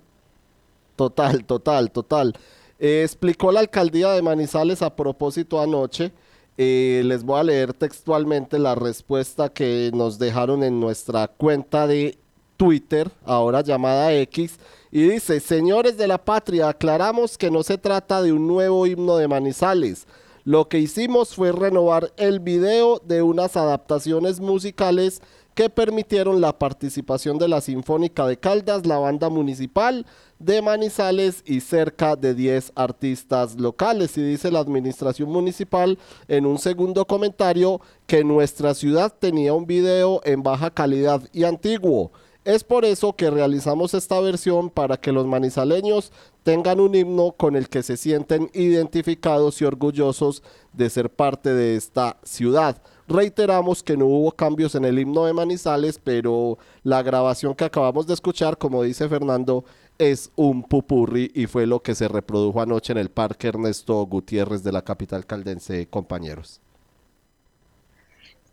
total, 0.96 1.46
total, 1.46 1.92
total. 1.92 2.34
Eh, 2.80 3.04
explicó 3.04 3.52
la 3.52 3.60
alcaldía 3.60 4.10
de 4.12 4.24
Manizales 4.24 4.82
a 4.82 4.96
propósito 4.96 5.62
anoche. 5.62 6.12
eh, 6.58 7.02
les 7.06 7.24
voy 7.24 7.40
a 7.40 7.44
leer 7.44 7.74
textualmente 7.74 8.60
la 8.60 8.74
respuesta 8.76 9.50
que 9.50 9.90
nos 9.94 10.18
dejaron 10.20 10.64
en 10.64 10.80
nuestra 10.80 11.28
cuenta 11.28 11.88
de 11.88 12.20
Twitter, 12.58 13.12
ahora 13.26 13.62
llamada 13.62 14.14
X, 14.14 14.60
y 14.92 15.10
dice, 15.10 15.40
señores 15.40 15.98
de 15.98 16.08
la 16.08 16.24
patria, 16.24 16.70
aclaramos 16.70 17.38
que 17.38 17.50
no 17.50 17.64
se 17.64 17.78
trata 17.78 18.22
de 18.22 18.32
un 18.32 18.48
nuevo 18.48 18.86
himno 18.86 19.18
de 19.18 19.28
Manizales. 19.28 20.08
Lo 20.46 20.68
que 20.68 20.80
hicimos 20.80 21.36
fue 21.36 21.52
renovar 21.52 22.12
el 22.18 22.40
video 22.40 23.00
de 23.00 23.22
unas 23.22 23.56
adaptaciones 23.56 24.40
musicales 24.42 25.22
que 25.56 25.70
permitieron 25.70 26.42
la 26.42 26.58
participación 26.58 27.38
de 27.38 27.48
la 27.48 27.62
Sinfónica 27.62 28.26
de 28.26 28.38
Caldas, 28.38 28.86
la 28.86 28.98
banda 28.98 29.30
municipal 29.30 30.06
de 30.40 30.62
Manizales 30.62 31.44
y 31.46 31.62
cerca 31.62 32.16
de 32.16 32.34
10 32.34 32.74
artistas 32.76 33.60
locales. 33.60 34.18
Y 34.18 34.24
dice 34.24 34.52
la 34.52 34.60
administración 34.60 35.30
municipal 35.30 35.98
en 36.28 36.46
un 36.46 36.58
segundo 36.58 37.06
comentario 37.06 37.82
que 38.08 38.24
nuestra 38.24 38.74
ciudad 38.74 39.14
tenía 39.18 39.54
un 39.54 39.66
video 39.66 40.22
en 40.24 40.44
baja 40.44 40.72
calidad 40.72 41.22
y 41.32 41.44
antiguo. 41.44 42.12
Es 42.46 42.66
por 42.66 42.84
eso 42.84 43.14
que 43.14 43.30
realizamos 43.30 43.94
esta 43.94 44.20
versión 44.20 44.70
para 44.70 44.98
que 44.98 45.14
los 45.14 45.26
manizaleños 45.26 46.12
tengan 46.44 46.82
un 46.82 46.94
himno 46.94 47.32
con 47.32 47.56
el 47.56 47.70
que 47.70 47.84
se 47.84 47.96
sienten 47.96 48.50
identificados 48.54 49.62
y 49.62 49.66
orgullosos 49.66 50.44
de 50.74 50.90
ser 50.90 51.10
parte 51.10 51.54
de 51.54 51.78
esta 51.78 52.18
ciudad. 52.24 52.82
Reiteramos 53.08 53.82
que 53.82 53.96
no 53.96 54.08
hubo 54.08 54.34
cambios 54.34 54.76
en 54.76 54.84
el 54.84 55.00
himno 55.00 55.26
de 55.26 55.32
Manizales, 55.32 56.00
pero 56.04 56.58
la 56.84 57.02
grabación 57.02 57.56
que 57.56 57.64
acabamos 57.64 58.08
de 58.08 58.14
escuchar, 58.14 58.58
como 58.58 58.84
dice 58.84 59.08
Fernando, 59.08 59.64
es 59.98 60.30
un 60.36 60.64
pupurri 60.64 61.32
y 61.34 61.46
fue 61.46 61.66
lo 61.66 61.82
que 61.82 61.96
se 61.96 62.10
reprodujo 62.10 62.62
anoche 62.62 62.92
en 62.92 62.98
el 62.98 63.10
Parque 63.10 63.48
Ernesto 63.48 64.06
Gutiérrez 64.06 64.64
de 64.64 64.72
la 64.74 64.82
capital 64.82 65.26
caldense, 65.26 65.88
compañeros. 65.88 66.60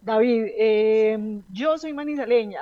David, 0.02 0.44
eh, 0.56 1.42
yo 1.52 1.76
soy 1.76 1.92
manizaleña. 1.92 2.60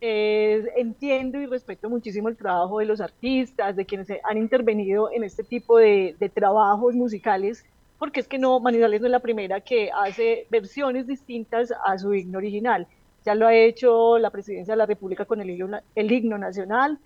Eh, 0.00 0.64
entiendo 0.76 1.40
y 1.40 1.46
respeto 1.46 1.88
muchísimo 1.88 2.28
el 2.28 2.36
trabajo 2.36 2.78
de 2.80 2.86
los 2.86 3.00
artistas, 3.00 3.76
de 3.76 3.86
quienes 3.86 4.08
han 4.24 4.38
intervenido 4.38 5.10
en 5.12 5.24
este 5.24 5.42
tipo 5.42 5.78
de, 5.78 6.14
trabajos 6.34 6.94
musicales, 6.94 7.64
porque 7.98 8.20
es 8.20 8.28
que 8.28 8.38
no, 8.38 8.60
Manizales 8.60 9.00
no 9.00 9.06
es 9.06 9.10
la 9.10 9.20
primera 9.20 9.60
que 9.60 9.90
hace 9.90 10.46
versiones 10.50 11.06
distintas 11.06 11.72
a 11.84 11.98
su 11.98 12.12
himno 12.14 12.38
original. 12.38 12.86
Ya 13.24 13.34
lo 13.34 13.46
ha 13.46 13.54
hecho 13.54 14.18
la 14.18 14.30
Presidencia 14.30 14.74
de 14.74 14.78
la 14.78 14.86
República 14.86 15.24
con 15.24 15.40
el 15.40 15.80
el 15.94 16.12
himno 16.12 16.38
nacional, 16.38 16.98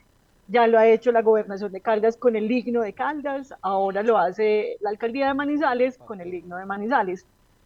ya 0.49 0.67
lo 0.67 0.79
ha 0.79 0.89
hecho 0.89 1.13
la 1.13 1.23
Gobernación 1.23 1.71
de 1.71 1.81
Caldas 1.81 2.17
con 2.17 2.35
el 2.35 2.51
himno 2.51 2.83
de 2.83 2.93
Caldas, 2.93 3.55
ahora 3.63 4.03
lo 4.03 4.19
hace 4.19 4.77
la 4.81 4.91
Alcaldía 4.91 5.29
de 5.29 5.35
Manizales 5.35 5.97
con 5.97 6.21
el 6.21 6.35
himno 6.35 6.57
de 6.57 6.67
Manizales. 6.67 7.25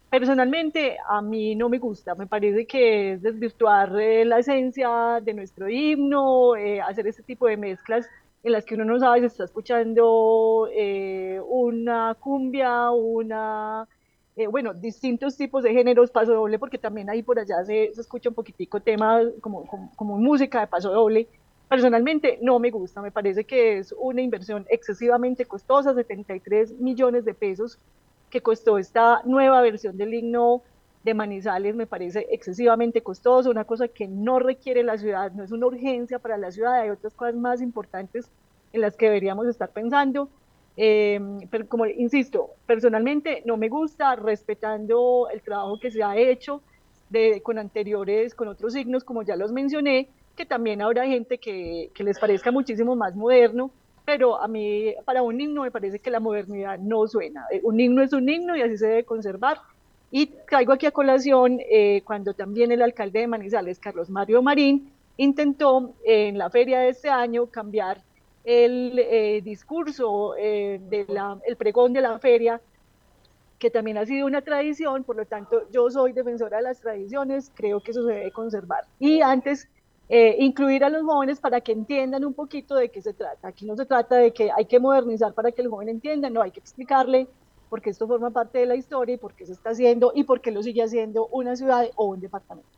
Personalmente, 0.09 0.97
a 1.09 1.21
mí 1.21 1.55
no 1.55 1.67
me 1.67 1.79
gusta, 1.79 2.15
me 2.15 2.27
parece 2.27 2.65
que 2.65 3.13
es 3.13 3.21
desvirtuar 3.21 3.99
eh, 3.99 4.23
la 4.23 4.39
esencia 4.39 5.19
de 5.21 5.33
nuestro 5.33 5.67
himno, 5.67 6.55
eh, 6.55 6.79
hacer 6.79 7.07
este 7.07 7.23
tipo 7.23 7.47
de 7.47 7.57
mezclas 7.57 8.07
en 8.45 8.51
las 8.51 8.63
que 8.63 8.75
uno 8.75 8.85
no 8.85 8.99
sabe 8.99 9.21
si 9.21 9.25
está 9.25 9.43
escuchando 9.43 10.69
eh, 10.71 11.41
una 11.47 12.15
cumbia, 12.19 12.91
una, 12.91 13.87
eh, 14.35 14.45
bueno, 14.45 14.75
distintos 14.75 15.35
tipos 15.35 15.63
de 15.63 15.73
géneros, 15.73 16.11
paso 16.11 16.33
doble, 16.33 16.59
porque 16.59 16.77
también 16.77 17.09
ahí 17.09 17.23
por 17.23 17.39
allá 17.39 17.63
se, 17.65 17.85
escucha 17.85 18.29
un 18.29 18.35
poquitico 18.35 18.79
tema 18.79 19.19
como, 19.41 19.65
como, 19.65 19.91
como 19.95 20.17
música 20.19 20.59
de 20.61 20.67
paso 20.67 20.91
doble. 20.91 21.27
Personalmente 21.67 22.37
no 22.39 22.59
me 22.59 22.69
gusta, 22.69 23.01
me 23.01 23.09
parece 23.09 23.45
que 23.45 23.79
es 23.79 23.95
una 23.97 24.21
inversión 24.21 24.67
excesivamente 24.69 25.45
costosa, 25.45 25.95
73 25.95 26.73
millones 26.79 27.25
de 27.25 27.33
pesos 27.33 27.79
que 28.35 28.41
costó 28.41 28.77
esta 28.77 29.21
nueva 29.23 29.61
versión 29.61 29.95
del 29.95 30.13
himno 30.13 30.61
de 31.05 31.13
Manizales, 31.13 31.73
me 31.73 31.87
parece 31.87 32.27
excesivamente 32.31 32.99
costoso, 32.99 33.49
una 33.49 33.63
cosa 33.63 33.87
que 33.87 34.09
no 34.09 34.39
requiere 34.39 34.83
la 34.83 34.97
ciudad, 34.97 35.31
no 35.31 35.45
es 35.45 35.53
una 35.53 35.67
urgencia 35.67 36.19
para 36.19 36.37
la 36.37 36.51
ciudad, 36.51 36.81
hay 36.81 36.89
otras 36.89 37.13
cosas 37.13 37.35
más 37.35 37.61
importantes 37.61 38.29
en 38.73 38.81
las 38.81 38.97
que 38.97 39.05
deberíamos 39.05 39.47
estar 39.47 39.69
pensando. 39.69 40.27
Eh, 40.75 41.17
pero 41.49 41.65
como 41.69 41.85
insisto, 41.85 42.49
personalmente 42.65 43.41
no 43.45 43.55
me 43.55 43.69
gusta, 43.69 44.17
respetando 44.17 45.29
el 45.31 45.41
trabajo 45.41 45.79
que 45.79 45.91
se 45.91 46.03
ha 46.03 46.17
hecho 46.17 46.61
de, 47.09 47.41
con 47.41 47.57
anteriores, 47.57 48.35
con 48.35 48.49
otros 48.49 48.73
signos, 48.73 49.05
como 49.05 49.23
ya 49.23 49.37
los 49.37 49.53
mencioné, 49.53 50.09
que 50.35 50.45
también 50.45 50.81
habrá 50.81 51.05
gente 51.05 51.37
que, 51.37 51.89
que 51.93 52.03
les 52.03 52.19
parezca 52.19 52.51
muchísimo 52.51 52.97
más 52.97 53.15
moderno, 53.15 53.71
pero 54.05 54.41
a 54.41 54.47
mí, 54.47 54.93
para 55.03 55.23
un 55.23 55.39
himno, 55.41 55.63
me 55.63 55.71
parece 55.71 55.99
que 55.99 56.11
la 56.11 56.19
modernidad 56.19 56.77
no 56.79 57.07
suena. 57.07 57.45
Eh, 57.51 57.61
Un 57.63 57.79
himno 57.79 58.03
es 58.03 58.13
un 58.13 58.29
himno 58.29 58.55
y 58.55 58.61
así 58.61 58.77
se 58.77 58.87
debe 58.87 59.03
conservar. 59.03 59.59
Y 60.11 60.27
traigo 60.47 60.73
aquí 60.73 60.85
a 60.85 60.91
colación 60.91 61.59
eh, 61.69 62.01
cuando 62.05 62.33
también 62.33 62.71
el 62.71 62.81
alcalde 62.81 63.19
de 63.19 63.27
Manizales, 63.27 63.79
Carlos 63.79 64.09
Mario 64.09 64.41
Marín, 64.41 64.91
intentó 65.17 65.93
eh, 66.05 66.27
en 66.27 66.37
la 66.37 66.49
feria 66.49 66.79
de 66.79 66.89
este 66.89 67.09
año 67.09 67.47
cambiar 67.47 68.01
el 68.43 68.99
eh, 68.99 69.41
discurso, 69.43 70.35
eh, 70.37 70.79
de 70.89 71.05
la, 71.07 71.39
pregón 71.57 71.93
de 71.93 72.01
la 72.01 72.19
feria, 72.19 72.61
que 73.57 73.71
también 73.71 73.97
ha 73.97 74.05
sido 74.05 74.27
una 74.27 74.41
tradición, 74.41 75.03
por 75.03 75.15
lo 75.15 75.25
tanto 75.25 75.63
yo 75.71 75.89
soy 75.89 76.11
defensora 76.13 76.57
de 76.57 76.63
las 76.63 76.79
tradiciones, 76.79 77.51
creo 77.55 77.79
que 77.79 77.91
eso 77.91 78.05
se 78.05 78.13
debe 78.13 78.31
conservar. 78.31 78.83
Y 78.99 79.21
antes 79.21 79.67
eh, 80.07 80.35
incluir 80.39 80.83
a 80.83 80.89
los 80.89 81.03
jóvenes 81.03 81.39
para 81.39 81.61
que 81.61 81.71
entiendan 81.71 82.25
un 82.25 82.33
poquito 82.33 82.75
de 82.75 82.89
qué 82.89 83.01
se 83.01 83.13
trata. 83.13 83.47
Aquí 83.47 83.65
no 83.65 83.75
se 83.75 83.85
trata 83.85 84.15
de 84.15 84.31
que 84.31 84.51
hay 84.55 84.65
que 84.65 84.79
modernizar 84.79 85.33
para 85.33 85.51
que 85.51 85.61
el 85.61 85.69
joven 85.69 85.89
entienda, 85.89 86.29
no, 86.29 86.41
hay 86.41 86.51
que 86.51 86.59
explicarle 86.59 87.27
por 87.69 87.81
qué 87.81 87.89
esto 87.89 88.07
forma 88.07 88.29
parte 88.29 88.59
de 88.59 88.67
la 88.67 88.75
historia 88.75 89.15
y 89.15 89.17
por 89.17 89.33
qué 89.33 89.45
se 89.45 89.53
está 89.53 89.71
haciendo 89.71 90.11
y 90.13 90.23
por 90.23 90.41
qué 90.41 90.51
lo 90.51 90.61
sigue 90.61 90.83
haciendo 90.83 91.27
una 91.27 91.55
ciudad 91.55 91.89
o 91.95 92.05
un 92.05 92.19
departamento. 92.19 92.69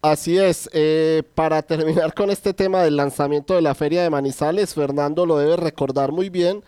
Así 0.00 0.36
es, 0.36 0.68
eh, 0.72 1.22
para 1.36 1.62
terminar 1.62 2.12
con 2.12 2.28
este 2.28 2.52
tema 2.52 2.82
del 2.82 2.96
lanzamiento 2.96 3.54
de 3.54 3.62
la 3.62 3.76
Feria 3.76 4.02
de 4.02 4.10
Manizales, 4.10 4.74
Fernando 4.74 5.24
lo 5.26 5.38
debe 5.38 5.56
recordar 5.56 6.10
muy 6.10 6.28
bien. 6.28 6.64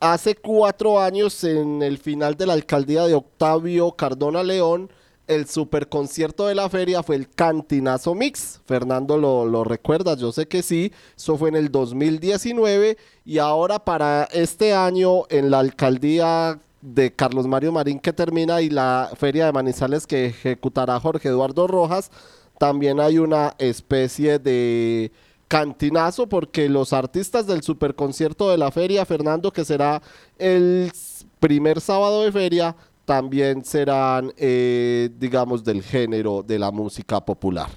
Hace 0.00 0.36
cuatro 0.36 0.98
años, 0.98 1.44
en 1.44 1.82
el 1.82 1.98
final 1.98 2.36
de 2.36 2.46
la 2.46 2.54
alcaldía 2.54 3.04
de 3.04 3.14
Octavio 3.14 3.92
Cardona 3.92 4.42
León, 4.42 4.90
el 5.28 5.46
superconcierto 5.46 6.46
de 6.46 6.54
la 6.54 6.68
feria 6.68 7.02
fue 7.02 7.16
el 7.16 7.28
Cantinazo 7.28 8.14
Mix. 8.14 8.60
Fernando 8.66 9.16
lo, 9.16 9.46
lo 9.46 9.62
recuerda, 9.62 10.16
yo 10.16 10.32
sé 10.32 10.48
que 10.48 10.62
sí. 10.62 10.92
Eso 11.16 11.36
fue 11.36 11.50
en 11.50 11.56
el 11.56 11.70
2019 11.70 12.96
y 13.24 13.38
ahora 13.38 13.84
para 13.84 14.24
este 14.24 14.74
año 14.74 15.24
en 15.28 15.50
la 15.50 15.60
alcaldía 15.60 16.58
de 16.80 17.12
Carlos 17.12 17.46
Mario 17.46 17.72
Marín 17.72 17.98
que 17.98 18.12
termina 18.12 18.62
y 18.62 18.70
la 18.70 19.10
feria 19.16 19.46
de 19.46 19.52
Manizales 19.52 20.06
que 20.06 20.26
ejecutará 20.26 20.98
Jorge 21.00 21.28
Eduardo 21.28 21.66
Rojas, 21.66 22.10
también 22.58 23.00
hay 23.00 23.18
una 23.18 23.54
especie 23.58 24.38
de 24.38 25.12
cantinazo 25.48 26.28
porque 26.28 26.68
los 26.68 26.92
artistas 26.92 27.46
del 27.46 27.62
superconcierto 27.62 28.50
de 28.50 28.58
la 28.58 28.70
feria, 28.70 29.06
Fernando, 29.06 29.52
que 29.52 29.64
será 29.64 30.02
el 30.38 30.92
primer 31.40 31.80
sábado 31.80 32.22
de 32.22 32.32
feria, 32.32 32.76
también 33.08 33.64
serán, 33.64 34.30
eh, 34.36 35.08
digamos, 35.18 35.64
del 35.64 35.82
género 35.82 36.42
de 36.42 36.58
la 36.58 36.70
música 36.70 37.24
popular. 37.24 37.70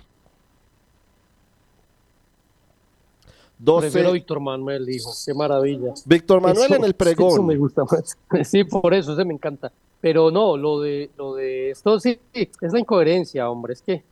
12. 3.57 3.85
Prefiero 3.87 4.11
Víctor 4.11 4.41
Manuel, 4.41 4.85
dijo. 4.85 5.09
Qué 5.25 5.33
maravilla. 5.33 5.93
Víctor 6.05 6.41
Manuel 6.41 6.65
Eso- 6.65 6.75
en 6.75 6.83
el 6.83 6.95
pregón. 6.95 7.31
Eso 7.31 7.43
me 7.43 7.55
gusta 7.55 7.85
más. 7.85 8.17
Sí, 8.45 8.65
por 8.65 8.93
eso, 8.93 9.13
ese 9.13 9.23
me 9.23 9.33
encanta. 9.33 9.71
Pero 10.01 10.31
no, 10.31 10.57
lo 10.57 10.81
de, 10.81 11.09
lo 11.17 11.35
de 11.35 11.69
esto 11.69 11.97
sí, 12.01 12.19
es 12.33 12.49
la 12.73 12.79
incoherencia, 12.79 13.49
hombre. 13.49 13.71
Es 13.71 13.81
que 13.81 14.03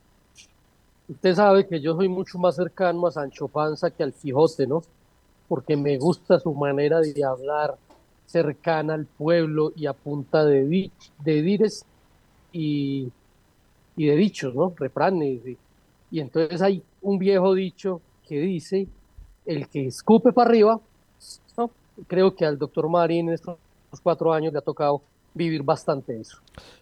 usted 1.09 1.35
sabe 1.35 1.67
que 1.67 1.81
yo 1.81 1.97
soy 1.97 2.07
mucho 2.07 2.37
más 2.39 2.55
cercano 2.55 3.07
a 3.07 3.11
Sancho 3.11 3.49
Panza 3.49 3.91
que 3.91 4.03
al 4.03 4.13
Quijote, 4.13 4.67
¿no? 4.67 4.83
Porque 5.49 5.75
me 5.75 5.97
gusta 5.97 6.39
su 6.39 6.53
manera 6.53 7.01
de 7.01 7.25
hablar 7.25 7.75
cercana 8.29 8.93
al 8.93 9.05
pueblo 9.05 9.73
y 9.75 9.87
a 9.87 9.93
punta 9.93 10.45
de, 10.45 10.65
di- 10.67 10.91
de 11.23 11.41
dires 11.41 11.83
y, 12.53 13.09
y 13.97 14.05
de 14.05 14.15
dichos, 14.15 14.53
¿no? 14.53 14.71
Refranes. 14.77 15.41
Y, 16.11 16.19
entonces 16.19 16.61
hay 16.61 16.83
un 17.01 17.17
viejo 17.17 17.53
dicho 17.55 18.01
que 18.27 18.39
dice, 18.39 18.87
el 19.45 19.67
que 19.67 19.87
escupe 19.87 20.31
para 20.31 20.49
arriba, 20.49 20.79
¿no? 21.57 21.71
Creo 22.07 22.35
que 22.35 22.45
al 22.45 22.57
doctor 22.59 22.87
Marín 22.87 23.29
en 23.29 23.33
estos 23.33 23.57
cuatro 24.03 24.31
años 24.31 24.53
le 24.53 24.59
ha 24.59 24.61
tocado 24.61 25.01
vivir 25.33 25.63
bastante 25.63 26.19
eso. 26.19 26.37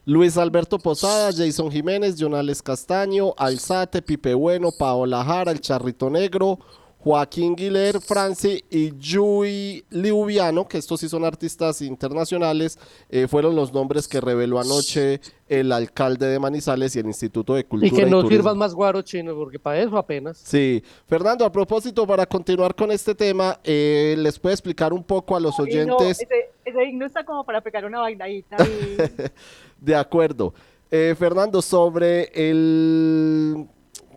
Luis 0.06 0.38
Alberto 0.38 0.78
Posada, 0.80 1.32
Jason 1.32 1.72
Jiménez, 1.72 2.16
Jonales 2.20 2.62
Castaño, 2.62 3.34
Alzate, 3.38 4.02
Pipe 4.02 4.34
Bueno, 4.34 4.70
Paola 4.78 5.24
Jara, 5.24 5.52
El 5.52 5.62
Charrito 5.62 6.10
Negro, 6.10 6.60
Joaquín 7.08 7.56
Guiler, 7.56 8.02
Franci 8.02 8.62
y 8.70 8.92
Yui 8.98 9.86
Liubiano, 9.92 10.68
que 10.68 10.78
estos 10.78 11.00
sí 11.00 11.08
son 11.08 11.24
artistas 11.24 11.82
internacionales, 11.82 12.78
eh, 13.10 13.28
fueron 13.30 13.56
los 13.56 13.72
nombres 13.72 14.10
que 14.10 14.20
reveló 14.20 14.60
anoche 14.60 15.22
el 15.48 15.72
alcalde 15.72 16.28
de 16.28 16.38
Manizales 16.38 16.94
y 16.98 17.00
el 17.00 17.06
Instituto 17.06 17.54
de 17.54 17.64
Cultura 17.66 17.88
Y 17.88 17.96
que 17.96 18.06
no 18.06 18.28
sirvan 18.28 18.58
más 18.58 18.74
guaro 18.74 19.02
chino, 19.04 19.34
porque 19.36 19.58
para 19.58 19.80
eso 19.82 19.98
apenas. 19.98 20.38
Sí, 20.38 20.84
Fernando, 21.08 21.46
a 21.46 21.52
propósito, 21.52 22.06
para 22.06 22.26
continuar 22.26 22.76
con 22.76 22.92
este 22.92 23.16
tema, 23.16 23.58
eh, 23.64 24.16
¿les 24.18 24.38
puede 24.38 24.56
explicar 24.56 24.92
un 24.92 25.04
poco 25.06 25.34
a 25.38 25.40
los 25.40 25.54
Y 25.60 25.62
no, 25.86 25.96
oyentes? 25.96 26.22
ese, 26.22 26.52
ese 26.66 26.84
himno 26.90 27.06
está 27.06 27.24
como 27.24 27.46
para 27.46 27.62
pegar 27.62 27.86
una 27.86 28.02
bailadita. 28.02 28.58
y- 28.66 28.98
De 29.86 29.96
acuerdo. 29.96 30.54
Eh, 30.92 31.16
Fernando, 31.18 31.62
sobre 31.62 32.32
el... 32.34 33.66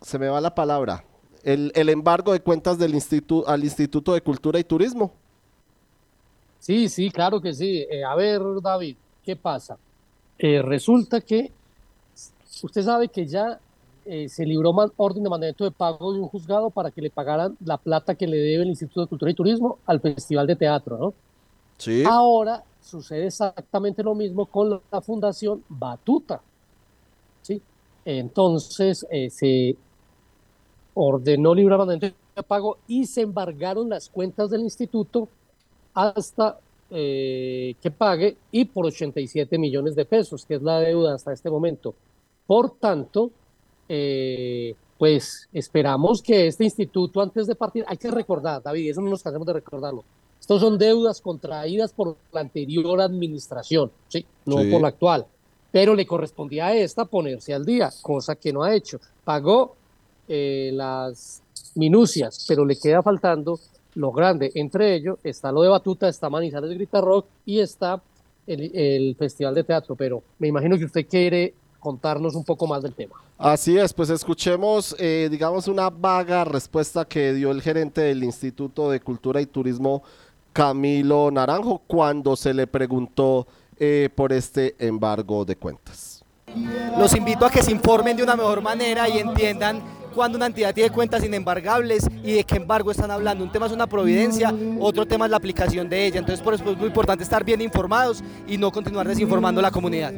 Se 0.03 0.19
me 0.19 0.29
va 0.29 0.41
la 0.41 0.53
palabra. 0.53 1.05
El, 1.43 1.73
el 1.75 1.89
embargo 1.89 2.33
de 2.33 2.41
cuentas 2.41 2.79
del 2.79 2.95
instituto 2.95 3.49
al 3.49 3.65
Instituto 3.65 4.13
de 4.13 4.21
Cultura 4.21 4.59
y 4.59 4.65
Turismo. 4.65 5.13
Sí, 6.59 6.89
sí, 6.89 7.11
claro 7.11 7.41
que 7.41 7.53
sí. 7.55 7.87
Eh, 7.91 8.05
a 8.05 8.15
ver, 8.15 8.41
David, 8.63 8.97
¿qué 9.25 9.35
pasa? 9.37 9.79
Eh, 10.39 10.61
resulta 10.63 11.21
que 11.21 11.51
usted 12.63 12.83
sabe 12.83 13.09
que 13.09 13.27
ya 13.27 13.59
eh, 14.05 14.29
se 14.29 14.45
libró 14.45 14.73
man- 14.73 14.93
orden 14.97 15.23
de 15.23 15.31
mandamiento 15.31 15.65
de 15.65 15.71
pago 15.71 16.13
de 16.13 16.21
un 16.21 16.29
juzgado 16.29 16.71
para 16.71 16.91
que 16.91 17.01
le 17.01 17.11
pagaran 17.11 17.57
la 17.65 17.79
plata 17.79 18.15
que 18.15 18.27
le 18.27 18.37
debe 18.37 18.63
el 18.65 18.69
Instituto 18.71 19.03
de 19.03 19.07
Cultura 19.07 19.31
y 19.31 19.35
Turismo 19.35 19.79
al 19.87 20.01
Festival 20.01 20.47
de 20.47 20.57
Teatro, 20.57 20.99
¿no? 20.99 21.15
Sí. 21.79 22.05
Ahora 22.07 22.63
sucede 22.83 23.27
exactamente 23.27 24.03
lo 24.03 24.15
mismo 24.15 24.47
con 24.47 24.81
la, 24.91 25.01
Fundación 25.01 25.63
Batuta. 25.69 26.43
¿sí? 27.43 27.63
Entonces 28.05 29.07
eh, 29.11 29.31
se 29.31 29.77
ordenó 30.95 31.55
librar 31.55 31.87
de 31.87 32.13
pago 32.47 32.79
y 32.89 33.07
se 33.07 33.23
embargaron 33.23 33.89
las 33.89 34.09
cuentas 34.09 34.51
del 34.51 34.63
instituto 34.63 35.29
hasta 35.95 36.59
eh, 36.91 37.75
que 37.81 37.91
pague 37.91 38.37
y 38.51 38.65
por 38.65 38.87
87 38.87 39.59
millones 39.59 39.95
de 39.95 40.05
pesos, 40.05 40.45
que 40.45 40.55
es 40.55 40.63
la 40.63 40.81
deuda 40.81 41.15
hasta 41.15 41.33
este 41.33 41.51
momento. 41.51 41.95
Por 42.47 42.71
tanto, 42.79 43.31
eh, 43.89 44.75
pues 44.99 45.49
esperamos 45.53 46.23
que 46.23 46.47
este 46.47 46.65
instituto 46.65 47.21
antes 47.21 47.47
de 47.47 47.55
partir, 47.55 47.85
hay 47.87 47.97
que 47.97 48.11
recordar, 48.11 48.63
David, 48.63 48.91
eso 48.91 49.01
no 49.01 49.11
nos 49.11 49.23
cansemos 49.23 49.47
de 49.47 49.55
recordarlo, 49.55 50.05
estos 50.41 50.61
son 50.61 50.79
deudas 50.79 51.21
contraídas 51.21 51.93
por 51.93 52.17
la 52.33 52.41
anterior 52.41 53.01
administración, 53.01 53.91
¿sí? 54.09 54.27
no 54.47 54.59
Sí. 54.59 54.71
por 54.71 54.81
la 54.81 54.89
actual, 54.89 55.27
pero 55.71 55.95
le 55.95 56.07
correspondía 56.07 56.67
a 56.67 56.75
esta 56.75 57.05
ponerse 57.05 57.55
al 57.55 57.65
día, 57.65 57.91
cosa 58.03 58.35
que 58.35 58.53
no 58.53 58.63
ha 58.63 58.75
hecho. 58.75 59.01
Pagó 59.23 59.77
eh, 60.33 60.71
las 60.73 61.43
minucias, 61.75 62.45
pero 62.49 62.65
le 62.65 62.77
queda 62.77 63.03
faltando 63.03 63.59
lo 63.95 64.13
grande. 64.13 64.53
Entre 64.55 64.95
ellos 64.95 65.19
está 65.25 65.51
lo 65.51 65.63
de 65.63 65.69
Batuta, 65.69 66.09
está 66.09 66.31
Manizales 66.31 66.71
Grita 66.71 67.01
Rock 67.01 67.27
y 67.45 67.59
está 67.59 68.01
el, 68.47 68.75
el 68.75 69.17
Festival 69.17 69.57
de 69.57 69.65
Teatro, 69.65 69.97
pero 69.97 70.23
me 70.39 70.47
imagino 70.49 70.79
que 70.79 70.85
usted 70.85 71.07
quiere 71.07 71.55
contarnos 71.81 72.37
un 72.37 72.45
poco 72.45 72.67
más 72.69 72.83
del 72.83 72.95
tema. 72.95 73.17
Así 73.39 73.77
es, 73.77 73.93
pues 73.93 74.11
escuchemos, 74.11 74.95
eh, 74.99 75.29
digamos, 75.31 75.67
una 75.67 75.91
vaga 75.91 76.45
respuesta 76.45 77.05
que 77.05 77.33
dio 77.33 77.51
el 77.51 77.63
gerente 77.63 78.03
del 78.03 78.23
Instituto 78.23 78.91
de 78.91 79.01
Cultura 79.01 79.41
y 79.41 79.47
Turismo, 79.47 80.03
Camilo 80.53 81.31
Naranjo, 81.31 81.81
cuando 81.87 82.37
se 82.37 82.55
le 82.55 82.67
preguntó 82.67 83.47
eh, 83.79 84.11
por 84.15 84.33
este 84.33 84.77
embargo 84.79 85.45
de 85.45 85.57
cuentas. 85.57 86.23
Los 86.99 87.17
invito 87.17 87.47
a 87.47 87.51
que 87.51 87.63
se 87.63 87.73
informen 87.73 88.17
de 88.17 88.23
una 88.23 88.37
mejor 88.37 88.61
manera 88.61 89.09
y 89.09 89.19
entiendan 89.19 89.83
cuando 90.15 90.37
una 90.37 90.47
entidad 90.47 90.75
tiene 90.75 90.91
cuentas 90.91 91.25
inembargables 91.25 92.07
y 92.23 92.33
de 92.33 92.45
qué 92.45 92.57
embargo 92.57 92.91
están 92.91 93.11
hablando. 93.11 93.45
Un 93.45 93.53
tema 93.53 93.67
es 93.67 93.73
una 93.73 93.87
providencia, 93.87 94.55
otro 94.79 95.07
tema 95.07 95.25
es 95.25 95.31
la 95.31 95.37
aplicación 95.37 95.89
de 95.89 96.07
ella. 96.07 96.19
Entonces 96.19 96.43
por 96.43 96.55
eso 96.55 96.71
es 96.71 96.77
muy 96.77 96.87
importante 96.87 97.25
estar 97.25 97.45
bien 97.45 97.61
informados 97.61 98.23
y 98.47 98.59
no 98.59 98.71
continuar 98.71 99.07
desinformando 99.09 99.61
a 99.61 99.63
la 99.63 99.71
comunidad. 99.71 100.13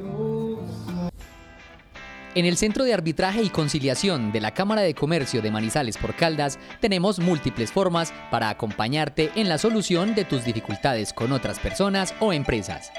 En 2.35 2.47
el 2.47 2.57
Centro 2.57 2.85
de 2.85 2.95
Arbitraje 2.95 3.43
y 3.43 3.51
Conciliación 3.51 4.33
de 4.33 4.41
la 4.41 4.55
Cámara 4.55 4.81
de 4.81 4.95
Comercio 4.95 5.43
de 5.43 5.51
Manizales 5.51 5.99
por 5.99 6.15
Caldas 6.15 6.59
tenemos 6.81 7.19
múltiples 7.19 7.71
formas 7.71 8.15
para 8.31 8.49
acompañarte 8.49 9.31
en 9.35 9.51
la 9.51 9.59
solución 9.59 10.15
de 10.15 10.25
tus 10.25 10.43
dificultades 10.43 11.13
con 11.13 11.33
otras 11.33 11.59
personas 11.59 12.15
o 12.21 12.33
empresas. 12.33 12.91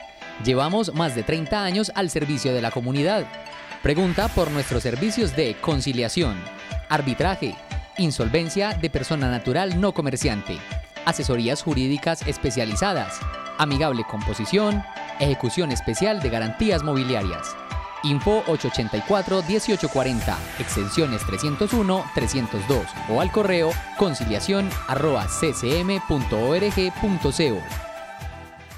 Llevamos 0.45 0.93
más 0.93 1.15
de 1.15 1.23
30 1.23 1.63
años 1.63 1.91
al 1.95 2.11
servicio 2.11 2.53
de 2.53 2.61
la 2.61 2.69
comunidad. 2.69 3.25
Pregunta 3.81 4.27
por 4.27 4.51
nuestros 4.51 4.83
servicios 4.83 5.35
de 5.35 5.55
conciliación, 5.59 6.35
arbitraje, 6.93 7.55
insolvencia 7.97 8.73
de 8.75 8.89
persona 8.89 9.29
natural 9.31 9.81
no 9.81 9.93
comerciante, 9.93 10.59
asesorías 11.05 11.63
jurídicas 11.63 12.21
especializadas, 12.27 13.19
amigable 13.57 14.03
composición, 14.03 14.83
ejecución 15.19 15.71
especial 15.71 16.21
de 16.21 16.29
garantías 16.29 16.83
mobiliarias. 16.83 17.55
Info 18.03 18.43
884-1840, 18.45 20.35
extensiones 20.59 21.21
301-302 21.23 22.85
o 23.09 23.21
al 23.21 23.31
correo 23.31 23.71
conciliación 23.97 24.69
arroba 24.87 25.25
ccm.org.co. 25.27 26.11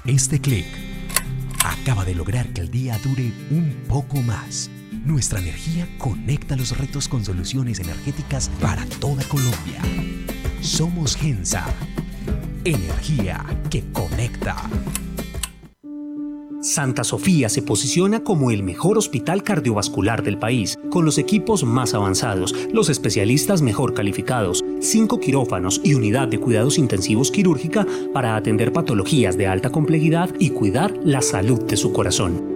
Este 0.04 0.40
clic 0.40 0.66
acaba 1.64 2.04
de 2.04 2.14
lograr 2.14 2.46
que 2.48 2.60
el 2.62 2.70
día 2.70 2.96
dure 3.02 3.32
un 3.50 3.84
poco 3.88 4.18
más. 4.22 4.70
Nuestra 5.06 5.38
energía 5.38 5.88
conecta 5.98 6.56
los 6.56 6.76
retos 6.76 7.06
con 7.06 7.24
soluciones 7.24 7.78
energéticas 7.78 8.50
para 8.60 8.84
toda 9.00 9.22
Colombia. 9.28 9.80
Somos 10.60 11.14
Gensa. 11.14 11.64
Energía 12.64 13.44
que 13.70 13.84
conecta. 13.92 14.56
Santa 16.60 17.04
Sofía 17.04 17.48
se 17.48 17.62
posiciona 17.62 18.24
como 18.24 18.50
el 18.50 18.64
mejor 18.64 18.98
hospital 18.98 19.44
cardiovascular 19.44 20.24
del 20.24 20.40
país, 20.40 20.76
con 20.90 21.04
los 21.04 21.18
equipos 21.18 21.62
más 21.62 21.94
avanzados, 21.94 22.52
los 22.72 22.88
especialistas 22.88 23.62
mejor 23.62 23.94
calificados, 23.94 24.64
cinco 24.80 25.20
quirófanos 25.20 25.80
y 25.84 25.94
unidad 25.94 26.26
de 26.26 26.40
cuidados 26.40 26.78
intensivos 26.78 27.30
quirúrgica 27.30 27.86
para 28.12 28.34
atender 28.34 28.72
patologías 28.72 29.36
de 29.36 29.46
alta 29.46 29.70
complejidad 29.70 30.30
y 30.40 30.50
cuidar 30.50 30.92
la 31.04 31.22
salud 31.22 31.62
de 31.62 31.76
su 31.76 31.92
corazón. 31.92 32.55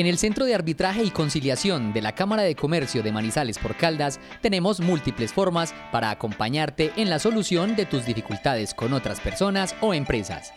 En 0.00 0.06
el 0.06 0.16
Centro 0.16 0.46
de 0.46 0.54
Arbitraje 0.54 1.04
y 1.04 1.10
Conciliación 1.10 1.92
de 1.92 2.00
la 2.00 2.14
Cámara 2.14 2.40
de 2.42 2.54
Comercio 2.54 3.02
de 3.02 3.12
Manizales 3.12 3.58
por 3.58 3.76
Caldas 3.76 4.18
tenemos 4.40 4.80
múltiples 4.80 5.30
formas 5.30 5.74
para 5.92 6.08
acompañarte 6.08 6.90
en 6.96 7.10
la 7.10 7.18
solución 7.18 7.76
de 7.76 7.84
tus 7.84 8.06
dificultades 8.06 8.72
con 8.72 8.94
otras 8.94 9.20
personas 9.20 9.76
o 9.82 9.92
empresas. 9.92 10.54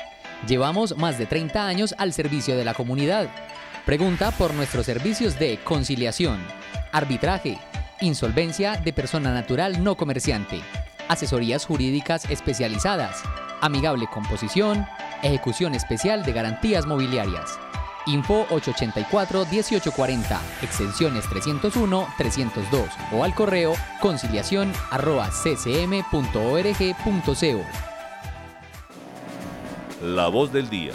Llevamos 0.48 0.96
más 0.96 1.18
de 1.18 1.26
30 1.26 1.68
años 1.68 1.94
al 1.98 2.14
servicio 2.14 2.56
de 2.56 2.64
la 2.64 2.74
comunidad. 2.74 3.28
Pregunta 3.86 4.32
por 4.32 4.54
nuestros 4.54 4.86
servicios 4.86 5.38
de 5.38 5.60
conciliación, 5.66 6.40
arbitraje, 6.94 7.60
insolvencia 8.00 8.78
de 8.78 8.94
persona 8.94 9.34
natural 9.34 9.84
no 9.84 9.98
comerciante, 9.98 10.62
asesorías 11.10 11.66
jurídicas 11.66 12.32
especializadas, 12.32 13.22
amigable 13.60 14.08
composición, 14.08 14.88
ejecución 15.22 15.76
especial 15.76 16.24
de 16.24 16.32
garantías 16.32 16.86
mobiliarias. 16.86 17.60
Info 18.06 18.46
884-1840, 18.48 20.40
extensiones 20.62 21.26
301-302 21.26 22.90
o 23.14 23.24
al 23.24 23.34
correo 23.34 23.74
conciliación 24.02 24.72
arroba 24.92 25.30
ccm.org.co. 25.30 26.24
La 30.02 30.28
voz 30.28 30.52
del 30.52 30.70
día. 30.70 30.92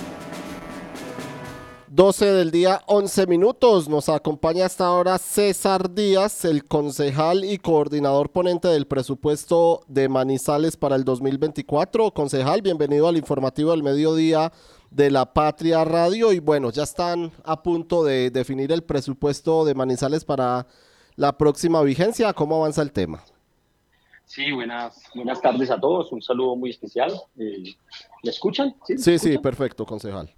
12 1.91 2.27
del 2.27 2.51
día, 2.51 2.83
11 2.87 3.27
minutos. 3.27 3.89
Nos 3.89 4.09
acompaña 4.09 4.67
hasta 4.67 4.87
ahora 4.87 5.19
César 5.19 5.93
Díaz, 5.95 6.45
el 6.45 6.65
concejal 6.65 7.45
y 7.45 7.59
coordinador 7.59 8.31
ponente 8.31 8.69
del 8.69 8.87
presupuesto 8.87 9.81
de 9.89 10.09
Manizales 10.09 10.77
para 10.77 10.95
el 10.95 11.05
2024. 11.05 12.13
Concejal, 12.13 12.63
bienvenido 12.63 13.09
al 13.09 13.17
informativo 13.17 13.71
del 13.71 13.83
mediodía 13.83 14.53
de 14.91 15.11
la 15.11 15.33
Patria 15.33 15.85
Radio 15.85 16.33
y 16.33 16.39
bueno, 16.39 16.71
ya 16.71 16.83
están 16.83 17.31
a 17.45 17.63
punto 17.63 18.05
de 18.05 18.31
definir 18.31 18.73
el 18.73 18.83
presupuesto 18.83 19.65
de 19.65 19.75
Manizales 19.75 20.25
para 20.25 20.67
la 21.17 21.37
próxima 21.37 21.83
vigencia. 21.83 22.33
¿Cómo 22.33 22.57
avanza 22.57 22.83
el 22.83 22.93
tema? 22.93 23.23
Sí, 24.25 24.53
buenas, 24.53 25.03
buenas 25.15 25.41
tardes 25.41 25.71
a 25.71 25.81
todos. 25.81 26.13
Un 26.13 26.23
saludo 26.23 26.55
muy 26.57 26.71
especial. 26.71 27.13
Eh, 27.39 27.75
¿Me 28.23 28.31
escuchan? 28.31 28.75
Sí, 28.97 29.19
sí, 29.19 29.39
perfecto, 29.39 29.87
concejal. 29.87 30.31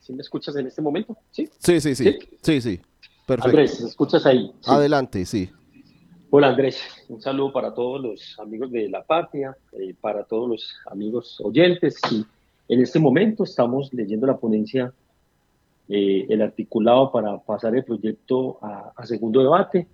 ¿Sí 0.00 0.12
me 0.12 0.22
escuchas 0.22 0.56
en 0.56 0.66
este 0.66 0.82
momento? 0.82 1.16
Sí, 1.30 1.48
sí, 1.58 1.80
sí, 1.80 1.94
sí. 1.94 2.18
Sí, 2.42 2.60
sí, 2.60 2.80
perfecto. 3.26 3.50
Andrés, 3.50 3.80
¿me 3.80 3.88
escuchas 3.88 4.26
ahí? 4.26 4.52
Adelante, 4.66 5.24
sí. 5.24 5.50
Hola 6.32 6.48
Andrés, 6.50 6.80
un 7.08 7.20
saludo 7.20 7.52
para 7.52 7.74
todos 7.74 8.00
los 8.00 8.38
amigos 8.38 8.70
de 8.70 8.88
la 8.88 9.02
patria, 9.02 9.56
eh, 9.72 9.94
para 10.00 10.22
todos 10.22 10.48
los 10.48 10.76
amigos 10.86 11.40
oyentes 11.42 11.98
y 12.08 12.24
en 12.70 12.80
este 12.80 13.00
momento 13.00 13.42
estamos 13.42 13.92
leyendo 13.92 14.28
la 14.28 14.36
ponencia, 14.36 14.92
eh, 15.88 16.26
el 16.28 16.40
articulado 16.40 17.10
para 17.10 17.36
pasar 17.38 17.74
el 17.74 17.82
proyecto 17.82 18.58
a, 18.62 19.04
segundo 19.04 19.40
debate. 19.40 19.88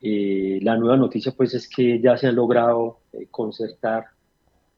Eh, 0.00 0.60
la 0.62 0.76
nueva 0.76 0.96
noticia 0.96 1.32
pues 1.36 1.54
es 1.54 1.68
que 1.68 2.00
ya 2.00 2.16
se 2.16 2.28
ha 2.28 2.32
logrado 2.32 2.98
eh, 3.12 3.26
concertar 3.32 4.04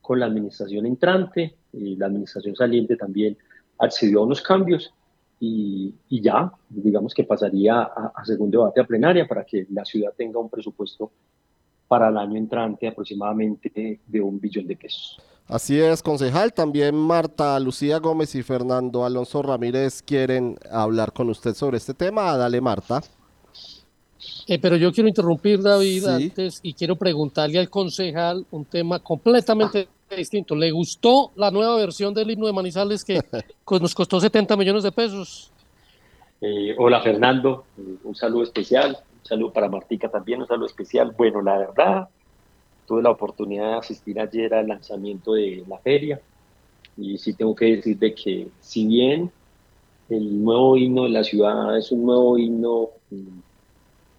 con 0.01 0.19
la 0.19 0.27
administración 0.27 0.87
entrante 0.87 1.57
y 1.75 1.95
la 1.97 2.07
administración 2.07 2.57
saliente 2.57 2.97
también 2.97 3.37
accedió 3.79 4.21
a 4.21 4.25
unos 4.25 4.41
cambios 4.41 4.95
y, 5.39 5.95
ya, 6.09 6.51
digamos 6.71 7.13
que 7.13 7.25
pasaría 7.25 7.83
a, 7.83 8.13
a, 8.15 8.25
segundo 8.25 8.61
debate 8.61 8.81
a 8.81 8.85
plenaria 8.85 9.29
para 9.29 9.45
que 9.45 9.67
la 9.71 9.85
ciudad 9.85 10.15
tenga 10.17 10.39
un 10.39 10.49
presupuesto 10.49 11.13
para 11.87 12.09
el 12.09 12.17
año 12.17 12.39
entrante 12.39 12.89
aproximadamente 12.89 14.01
de 14.07 14.21
un 14.23 14.41
billón 14.41 14.67
de 14.67 14.77
pesos. 14.77 15.21
Así 15.51 15.81
es, 15.81 16.01
concejal. 16.01 16.53
También 16.53 16.95
Marta 16.95 17.59
Lucía 17.59 17.99
Gómez 17.99 18.37
y 18.37 18.43
Fernando 18.45 19.05
Alonso 19.05 19.43
Ramírez 19.43 20.01
quieren 20.01 20.57
hablar 20.71 21.13
con 21.13 21.29
usted 21.29 21.55
sobre 21.55 21.79
este 21.79 21.93
tema. 21.93 22.37
Dale, 22.37 22.61
Marta. 22.61 23.01
Eh, 24.47 24.61
pero 24.61 24.77
yo 24.77 24.93
quiero 24.93 25.09
interrumpir, 25.09 25.61
David, 25.61 26.07
antes 26.07 26.61
y 26.63 26.73
quiero 26.73 26.95
preguntarle 26.95 27.59
al 27.59 27.69
concejal 27.69 28.47
un 28.53 28.65
tema 28.65 29.01
completamente 29.01 29.89
distinto. 30.17 30.55
¿Le 30.55 30.71
gustó 30.71 31.33
la 31.35 31.51
nueva 31.51 31.75
versión 31.79 32.15
del 32.15 32.31
himno 32.31 32.47
de 32.47 32.53
Manizales 32.53 33.05
que 33.05 33.21
nos 33.81 33.93
costó 33.93 34.21
70 34.21 34.57
millones 34.57 34.85
de 34.85 34.93
pesos? 34.93 35.53
Eh, 36.41 36.77
hola, 36.79 37.03
Fernando. 37.03 37.65
Un 38.05 38.15
saludo 38.15 38.45
especial. 38.45 38.99
Un 39.19 39.27
saludo 39.27 39.53
para 39.53 39.69
Martica 39.69 40.09
también, 40.09 40.43
un 40.43 40.47
saludo 40.47 40.67
especial. 40.67 41.13
Bueno, 41.19 41.43
la 41.43 41.59
verdad, 41.59 42.09
tuve 42.91 43.03
la 43.05 43.11
oportunidad 43.11 43.71
de 43.71 43.75
asistir 43.75 44.19
ayer 44.19 44.53
al 44.53 44.67
lanzamiento 44.67 45.35
de 45.35 45.63
la 45.69 45.79
feria 45.79 46.21
y 46.97 47.17
sí 47.19 47.35
tengo 47.35 47.55
que 47.55 47.77
decir 47.77 47.97
de 47.97 48.13
que 48.13 48.49
si 48.59 48.85
bien 48.85 49.31
el 50.09 50.43
nuevo 50.43 50.77
himno 50.77 51.05
de 51.05 51.11
la 51.11 51.23
ciudad 51.23 51.79
es 51.79 51.93
un 51.93 52.05
nuevo 52.05 52.37
himno, 52.37 52.89
mm, 53.11 53.39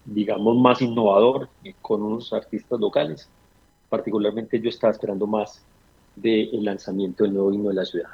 digamos, 0.06 0.56
más 0.56 0.80
innovador 0.80 1.50
con 1.82 2.02
unos 2.02 2.32
artistas 2.32 2.80
locales, 2.80 3.28
particularmente 3.90 4.58
yo 4.58 4.70
estaba 4.70 4.94
esperando 4.94 5.26
más 5.26 5.62
del 6.16 6.64
lanzamiento 6.64 7.24
del 7.24 7.34
nuevo 7.34 7.52
himno 7.52 7.68
de 7.68 7.74
la 7.74 7.84
ciudad. 7.84 8.08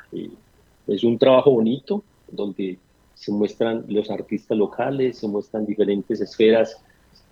es 0.88 1.04
un 1.04 1.18
trabajo 1.18 1.52
bonito 1.52 2.02
donde 2.32 2.80
se 3.14 3.30
muestran 3.30 3.84
los 3.86 4.11
artistas 4.11 4.59
locales, 4.59 5.18
se 5.18 5.28
muestran 5.28 5.64
diferentes 5.64 6.20
esferas 6.20 6.82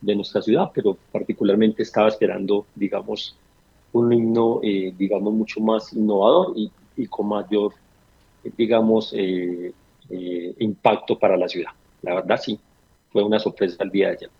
de 0.00 0.14
nuestra 0.14 0.42
ciudad, 0.42 0.70
pero 0.74 0.96
particularmente 1.10 1.82
estaba 1.82 2.08
esperando, 2.08 2.66
digamos, 2.74 3.36
un 3.92 4.12
himno, 4.12 4.60
eh, 4.62 4.92
digamos, 4.96 5.32
mucho 5.32 5.60
más 5.60 5.92
innovador 5.92 6.52
y, 6.56 7.06
con 7.06 7.28
mayor, 7.28 7.72
digamos, 8.56 9.12
eh, 9.14 9.72
eh, 10.10 10.54
impacto 10.58 11.18
para 11.18 11.36
la 11.36 11.48
ciudad. 11.48 11.70
La 12.02 12.14
verdad, 12.14 12.38
sí, 12.40 12.58
fue 13.10 13.22
una 13.22 13.38
sorpresa 13.38 13.82
el 13.82 13.90
día 13.90 14.08
de 14.08 14.12
ayer. 14.12 14.30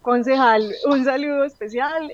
Concejal, 0.00 0.72
un 0.90 1.04
saludo 1.04 1.44
especial. 1.44 2.10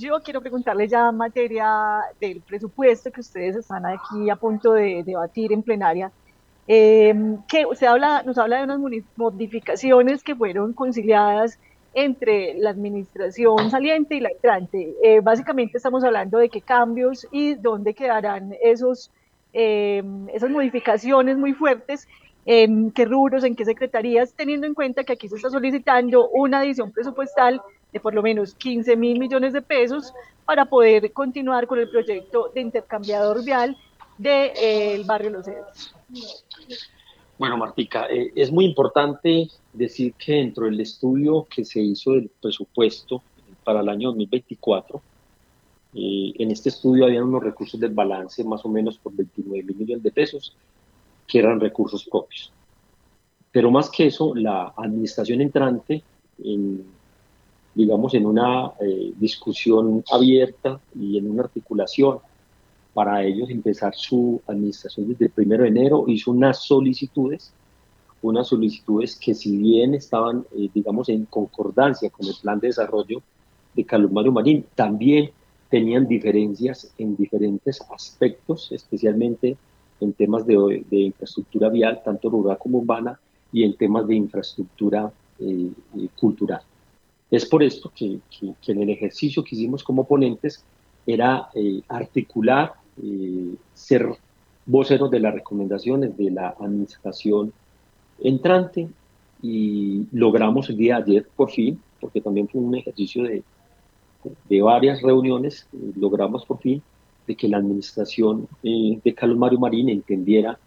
yo 0.00 0.20
quiero 0.24 0.40
preguntarle 0.40 0.88
ya 0.88 1.10
en 1.10 1.16
materia 1.16 2.00
del 2.20 2.40
presupuesto 2.40 3.12
que 3.12 3.20
ustedes 3.20 3.56
están 3.56 3.86
aquí 3.86 4.28
a 4.30 4.36
punto 4.36 4.72
de 4.72 5.04
debatir 5.04 5.52
en 5.52 5.62
plenaria. 5.62 6.10
Eh, 6.72 7.12
que 7.48 7.66
se 7.74 7.88
habla, 7.88 8.22
nos 8.22 8.38
habla 8.38 8.58
de 8.58 8.62
unas 8.62 8.78
modificaciones 9.16 10.22
que 10.22 10.36
fueron 10.36 10.72
conciliadas 10.72 11.58
entre 11.94 12.54
la 12.54 12.70
administración 12.70 13.72
saliente 13.72 14.14
y 14.14 14.20
la 14.20 14.28
entrante. 14.28 14.94
Eh, 15.02 15.18
básicamente 15.20 15.78
estamos 15.78 16.04
hablando 16.04 16.38
de 16.38 16.48
qué 16.48 16.60
cambios 16.60 17.26
y 17.32 17.54
dónde 17.54 17.92
quedarán 17.92 18.54
esos, 18.62 19.10
eh, 19.52 20.00
esas 20.32 20.48
modificaciones 20.48 21.36
muy 21.36 21.54
fuertes, 21.54 22.06
en 22.46 22.92
qué 22.92 23.04
rubros, 23.04 23.42
en 23.42 23.56
qué 23.56 23.64
secretarías, 23.64 24.32
teniendo 24.34 24.68
en 24.68 24.74
cuenta 24.74 25.02
que 25.02 25.14
aquí 25.14 25.28
se 25.28 25.34
está 25.34 25.50
solicitando 25.50 26.28
una 26.28 26.60
adición 26.60 26.92
presupuestal 26.92 27.60
de 27.92 27.98
por 27.98 28.14
lo 28.14 28.22
menos 28.22 28.54
15 28.54 28.94
mil 28.94 29.18
millones 29.18 29.52
de 29.54 29.62
pesos 29.62 30.14
para 30.44 30.66
poder 30.66 31.12
continuar 31.12 31.66
con 31.66 31.80
el 31.80 31.90
proyecto 31.90 32.52
de 32.54 32.60
intercambiador 32.60 33.44
vial 33.44 33.76
del 34.18 34.52
de, 34.54 35.02
barrio 35.04 35.30
Los 35.30 35.46
Cedros. 35.46 35.96
Bueno, 37.38 37.56
Martica, 37.56 38.06
eh, 38.10 38.32
es 38.34 38.52
muy 38.52 38.66
importante 38.66 39.48
decir 39.72 40.12
que 40.14 40.34
dentro 40.34 40.66
del 40.66 40.80
estudio 40.80 41.46
que 41.48 41.64
se 41.64 41.80
hizo 41.80 42.12
del 42.12 42.28
presupuesto 42.28 43.22
para 43.64 43.80
el 43.80 43.88
año 43.88 44.08
2024, 44.08 45.00
eh, 45.94 46.32
en 46.38 46.50
este 46.50 46.68
estudio 46.68 47.06
había 47.06 47.24
unos 47.24 47.42
recursos 47.42 47.80
del 47.80 47.94
balance 47.94 48.44
más 48.44 48.64
o 48.64 48.68
menos 48.68 48.98
por 48.98 49.14
29 49.14 49.62
mil 49.62 49.76
millones 49.76 50.02
de 50.02 50.12
pesos, 50.12 50.54
que 51.26 51.38
eran 51.38 51.60
recursos 51.60 52.04
propios. 52.04 52.52
Pero 53.50 53.70
más 53.70 53.88
que 53.90 54.06
eso, 54.06 54.34
la 54.34 54.74
administración 54.76 55.40
entrante, 55.40 56.02
digamos, 57.74 58.14
en 58.14 58.26
una 58.26 58.72
eh, 58.80 59.12
discusión 59.16 60.04
abierta 60.12 60.80
y 60.94 61.18
en 61.18 61.30
una 61.30 61.44
articulación 61.44 62.18
para 62.94 63.22
ellos 63.24 63.50
empezar 63.50 63.94
su 63.94 64.40
administración 64.46 65.08
desde 65.08 65.26
el 65.26 65.30
primero 65.30 65.62
de 65.62 65.68
enero, 65.68 66.04
hizo 66.08 66.30
unas 66.30 66.64
solicitudes, 66.64 67.52
unas 68.22 68.48
solicitudes 68.48 69.16
que 69.16 69.34
si 69.34 69.56
bien 69.56 69.94
estaban, 69.94 70.44
eh, 70.56 70.68
digamos, 70.74 71.08
en 71.08 71.24
concordancia 71.26 72.10
con 72.10 72.26
el 72.26 72.34
plan 72.40 72.60
de 72.60 72.68
desarrollo 72.68 73.22
de 73.74 73.84
Carlos 73.84 74.12
Mario 74.12 74.32
Marín 74.32 74.66
también 74.74 75.30
tenían 75.70 76.08
diferencias 76.08 76.92
en 76.98 77.16
diferentes 77.16 77.80
aspectos, 77.94 78.72
especialmente 78.72 79.56
en 80.00 80.12
temas 80.12 80.44
de, 80.46 80.84
de 80.90 80.98
infraestructura 80.98 81.68
vial, 81.68 82.02
tanto 82.04 82.28
rural 82.28 82.58
como 82.58 82.78
urbana, 82.78 83.18
y 83.52 83.64
en 83.64 83.76
temas 83.76 84.06
de 84.06 84.14
infraestructura 84.16 85.12
eh, 85.38 85.70
eh, 85.96 86.08
cultural. 86.18 86.60
Es 87.30 87.46
por 87.46 87.62
esto 87.62 87.92
que, 87.94 88.18
que, 88.30 88.72
en 88.72 88.82
el 88.82 88.90
ejercicio 88.90 89.44
que 89.44 89.54
hicimos 89.54 89.84
como 89.84 90.06
ponentes 90.06 90.64
era 91.06 91.48
eh, 91.54 91.80
articular, 91.88 92.74
ser 93.74 94.08
voceros 94.66 95.10
de 95.10 95.20
las 95.20 95.34
recomendaciones 95.34 96.16
de 96.16 96.30
la 96.30 96.54
administración 96.58 97.52
entrante 98.20 98.88
y 99.42 100.06
logramos 100.12 100.68
el 100.68 100.76
día 100.76 100.96
de 100.96 101.02
ayer 101.02 101.28
por 101.34 101.50
fin, 101.50 101.80
porque 102.00 102.20
también 102.20 102.48
fue 102.48 102.60
un 102.60 102.74
ejercicio 102.74 103.24
de, 103.24 103.42
de 104.48 104.62
varias 104.62 105.02
reuniones, 105.02 105.66
logramos 105.96 106.44
por 106.44 106.58
fin 106.58 106.82
de 107.26 107.36
que 107.36 107.48
la 107.48 107.58
administración 107.58 108.48
de 108.62 109.14
Carlos 109.14 109.38
Mario 109.38 109.58
Marín 109.58 109.88
entendiera 109.88 110.58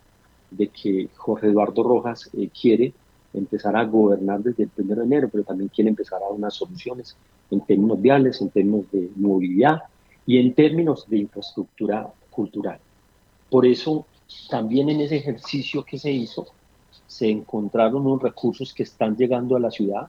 de 0.50 0.68
que 0.68 1.10
Jorge 1.16 1.48
Eduardo 1.48 1.84
Rojas 1.84 2.30
quiere 2.60 2.94
empezar 3.34 3.76
a 3.76 3.84
gobernar 3.86 4.42
desde 4.42 4.64
el 4.64 4.70
1 4.78 4.96
de 4.96 5.04
enero, 5.04 5.30
pero 5.32 5.44
también 5.44 5.70
quiere 5.70 5.90
empezar 5.90 6.22
a 6.22 6.26
dar 6.26 6.32
unas 6.32 6.54
soluciones 6.54 7.18
en 7.50 7.62
términos 7.62 8.02
viales, 8.02 8.42
en 8.42 8.50
términos 8.50 8.86
de 8.92 9.10
movilidad 9.16 9.84
y 10.26 10.38
en 10.38 10.54
términos 10.54 11.08
de 11.10 11.18
infraestructura 11.18 12.12
cultural. 12.34 12.80
Por 13.50 13.66
eso, 13.66 14.06
también 14.50 14.90
en 14.90 15.02
ese 15.02 15.18
ejercicio 15.18 15.84
que 15.84 15.98
se 15.98 16.12
hizo, 16.12 16.48
se 17.08 17.30
encontraron 17.30 18.06
unos 18.06 18.22
recursos 18.22 18.74
que 18.74 18.84
están 18.84 19.16
llegando 19.16 19.56
a 19.56 19.60
la 19.60 19.72
ciudad, 19.72 20.08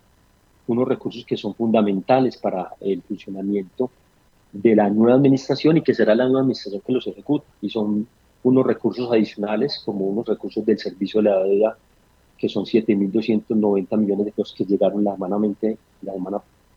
unos 0.66 0.88
recursos 0.88 1.24
que 1.26 1.36
son 1.36 1.54
fundamentales 1.54 2.38
para 2.38 2.70
el 2.80 3.02
funcionamiento 3.02 3.90
de 4.52 4.74
la 4.74 4.88
nueva 4.88 5.16
administración 5.16 5.76
y 5.76 5.82
que 5.82 5.94
será 5.94 6.14
la 6.14 6.24
nueva 6.24 6.40
administración 6.40 6.82
que 6.86 6.92
los 6.92 7.06
ejecute. 7.06 7.44
Y 7.60 7.68
son 7.68 8.06
unos 8.42 8.66
recursos 8.66 9.10
adicionales, 9.12 9.82
como 9.84 10.06
unos 10.06 10.26
recursos 10.26 10.64
del 10.64 10.78
servicio 10.78 11.20
de 11.20 11.30
la 11.30 11.42
deuda 11.42 11.78
que 12.38 12.48
son 12.48 12.64
7.290 12.64 13.96
millones 13.96 14.26
de 14.26 14.32
pesos 14.32 14.54
que 14.56 14.64
llegaron 14.64 15.04
la 15.04 15.14
semana, 15.14 15.36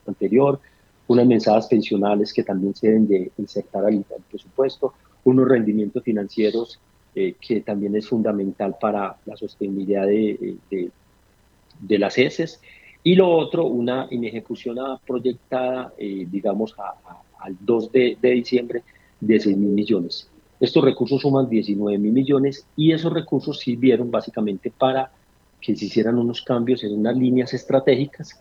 anterior, 0.05 0.59
unas 1.07 1.27
mensajes 1.27 1.67
pensionales 1.67 2.33
que 2.33 2.43
también 2.43 2.73
se 2.73 2.87
deben 2.87 3.07
de 3.07 3.31
insertar 3.37 3.85
al, 3.85 4.05
presupuesto, 4.29 4.93
unos 5.27 5.47
rendimientos 5.49 6.03
financieros 6.03 6.79
eh, 7.13 7.35
que 7.41 7.59
también 7.59 7.95
es 7.97 8.07
fundamental 8.07 8.77
para 8.79 9.17
la 9.25 9.35
sostenibilidad 9.35 10.07
de, 10.07 10.55
de, 10.69 11.99
las 11.99 12.17
ESES, 12.17 12.61
y 13.03 13.15
lo 13.15 13.29
otro, 13.29 13.65
una 13.65 14.07
inejecución 14.09 14.77
proyectada, 15.05 15.93
eh, 15.97 16.25
digamos, 16.29 16.75
al 17.39 17.57
2 17.59 17.91
de, 17.91 18.17
de 18.21 18.29
diciembre 18.31 18.83
de 19.19 19.39
6 19.39 19.57
mil 19.57 19.71
millones. 19.71 20.29
Estos 20.61 20.83
recursos 20.83 21.21
suman 21.21 21.49
19 21.49 21.97
mil 21.97 22.13
millones 22.13 22.65
y 22.77 22.93
esos 22.93 23.11
recursos 23.11 23.59
sirvieron 23.59 24.09
básicamente 24.09 24.71
para 24.71 25.11
que 25.59 25.75
se 25.75 25.85
hicieran 25.85 26.17
unos 26.17 26.41
cambios 26.41 26.83
en 26.83 26.93
unas 26.93 27.17
líneas 27.17 27.53
estratégicas 27.53 28.39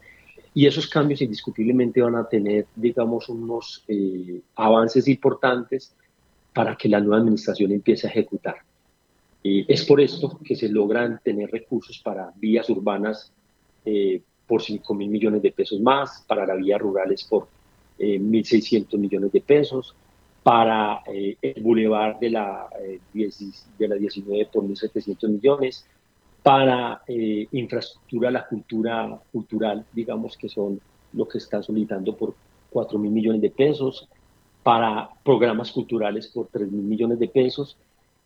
y 0.54 0.66
esos 0.66 0.86
cambios 0.86 1.20
indiscutiblemente 1.20 2.00
van 2.00 2.14
a 2.14 2.28
tener, 2.28 2.66
digamos, 2.76 3.28
unos 3.28 3.84
eh, 3.88 4.40
avances 4.54 5.08
importantes 5.08 5.92
para 6.56 6.74
que 6.74 6.88
la 6.88 7.00
nueva 7.00 7.18
administración 7.18 7.70
empiece 7.70 8.06
a 8.06 8.10
ejecutar. 8.10 8.56
es 9.42 9.84
por 9.84 10.00
esto 10.00 10.40
que 10.42 10.56
se 10.56 10.70
logran 10.70 11.20
tener 11.22 11.50
recursos 11.50 12.00
para 12.02 12.32
vías 12.36 12.70
urbanas 12.70 13.30
eh, 13.84 14.22
por 14.46 14.62
5 14.62 14.94
mil 14.94 15.10
millones 15.10 15.42
de 15.42 15.52
pesos 15.52 15.78
más, 15.80 16.24
para 16.26 16.46
las 16.46 16.56
vías 16.56 16.80
rurales 16.80 17.24
por 17.24 17.46
eh, 17.98 18.18
1.600 18.18 18.96
millones 18.96 19.32
de 19.32 19.42
pesos, 19.42 19.94
para 20.42 21.02
eh, 21.12 21.36
el 21.42 21.62
bulevar 21.62 22.18
de 22.18 22.30
la, 22.30 22.70
de 23.12 23.88
la 23.88 23.96
19 23.96 24.48
por 24.50 24.64
1.700 24.64 25.28
millones, 25.28 25.84
para 26.42 27.02
eh, 27.06 27.46
infraestructura, 27.52 28.30
la 28.30 28.46
cultura 28.46 29.20
cultural, 29.30 29.84
digamos 29.92 30.38
que 30.38 30.48
son 30.48 30.80
lo 31.12 31.28
que 31.28 31.36
están 31.36 31.62
solicitando 31.62 32.16
por 32.16 32.34
4 32.70 32.98
mil 32.98 33.10
millones 33.10 33.42
de 33.42 33.50
pesos, 33.50 34.08
para 34.66 35.08
programas 35.22 35.70
culturales 35.70 36.26
por 36.26 36.48
3 36.48 36.72
mil 36.72 36.82
millones 36.82 37.20
de 37.20 37.28
pesos 37.28 37.76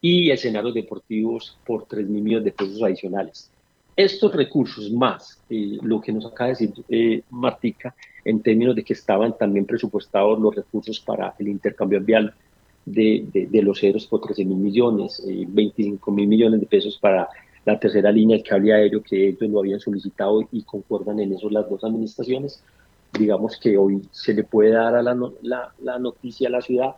y 0.00 0.30
escenarios 0.30 0.72
deportivos 0.72 1.58
por 1.66 1.84
3 1.84 2.08
mil 2.08 2.22
millones 2.22 2.46
de 2.46 2.52
pesos 2.52 2.82
adicionales. 2.82 3.50
Estos 3.94 4.34
recursos 4.34 4.90
más, 4.90 5.38
eh, 5.50 5.76
lo 5.82 6.00
que 6.00 6.14
nos 6.14 6.24
acaba 6.24 6.48
de 6.48 6.52
decir 6.52 6.72
eh, 6.88 7.20
Martica, 7.28 7.94
en 8.24 8.40
términos 8.40 8.74
de 8.74 8.82
que 8.82 8.94
estaban 8.94 9.36
también 9.36 9.66
presupuestados 9.66 10.40
los 10.40 10.56
recursos 10.56 10.98
para 10.98 11.34
el 11.38 11.48
intercambio 11.48 12.00
vial 12.00 12.32
de, 12.86 13.26
de, 13.30 13.46
de 13.46 13.62
los 13.62 13.78
ceros 13.78 14.06
por 14.06 14.22
13 14.22 14.46
mil 14.46 14.56
millones, 14.56 15.22
25 15.26 16.10
mil 16.10 16.26
millones 16.26 16.58
de 16.58 16.66
pesos 16.66 16.96
para 16.96 17.28
la 17.66 17.78
tercera 17.78 18.10
línea, 18.10 18.38
el 18.38 18.42
cable 18.42 18.72
aéreo, 18.72 19.02
que 19.02 19.28
ellos 19.28 19.50
lo 19.50 19.58
habían 19.58 19.80
solicitado 19.80 20.48
y 20.52 20.62
concuerdan 20.62 21.20
en 21.20 21.34
eso 21.34 21.50
las 21.50 21.68
dos 21.68 21.84
administraciones. 21.84 22.64
Digamos 23.12 23.58
que 23.58 23.76
hoy 23.76 24.02
se 24.12 24.34
le 24.34 24.44
puede 24.44 24.70
dar 24.70 24.94
a 24.94 25.02
la, 25.02 25.16
la, 25.42 25.72
la 25.80 25.98
noticia 25.98 26.48
a 26.48 26.52
la 26.52 26.60
ciudad 26.60 26.94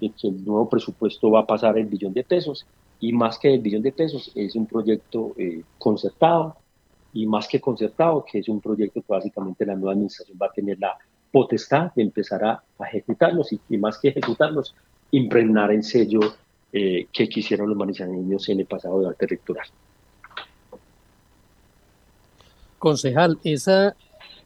de 0.00 0.10
que 0.10 0.28
el 0.28 0.44
nuevo 0.44 0.68
presupuesto 0.68 1.30
va 1.30 1.40
a 1.40 1.46
pasar 1.46 1.76
el 1.78 1.86
billón 1.86 2.12
de 2.14 2.24
pesos 2.24 2.66
y 3.00 3.12
más 3.12 3.38
que 3.38 3.54
el 3.54 3.60
billón 3.60 3.82
de 3.82 3.92
pesos 3.92 4.30
es 4.34 4.54
un 4.54 4.66
proyecto 4.66 5.32
eh, 5.36 5.62
concertado 5.78 6.56
y 7.12 7.26
más 7.26 7.48
que 7.48 7.60
concertado, 7.60 8.24
que 8.24 8.38
es 8.38 8.48
un 8.48 8.60
proyecto 8.60 9.00
que 9.00 9.12
básicamente 9.12 9.66
la 9.66 9.74
nueva 9.74 9.92
administración 9.92 10.38
va 10.40 10.46
a 10.46 10.52
tener 10.52 10.78
la 10.78 10.96
potestad 11.32 11.92
de 11.94 12.02
empezar 12.02 12.44
a, 12.44 12.62
ejecutarlos 12.86 13.52
y, 13.52 13.78
más 13.78 13.98
que 13.98 14.08
ejecutarlos, 14.08 14.74
impregnar 15.10 15.72
el 15.72 15.82
sello 15.82 16.20
eh, 16.72 17.06
que 17.12 17.28
quisieron 17.28 17.68
los 17.68 17.76
manizaleños 17.76 18.48
en 18.48 18.60
el 18.60 18.66
pasado 18.66 19.00
debate 19.00 19.26
electoral. 19.26 19.66
concejal, 22.80 23.38
esa, 23.44 23.94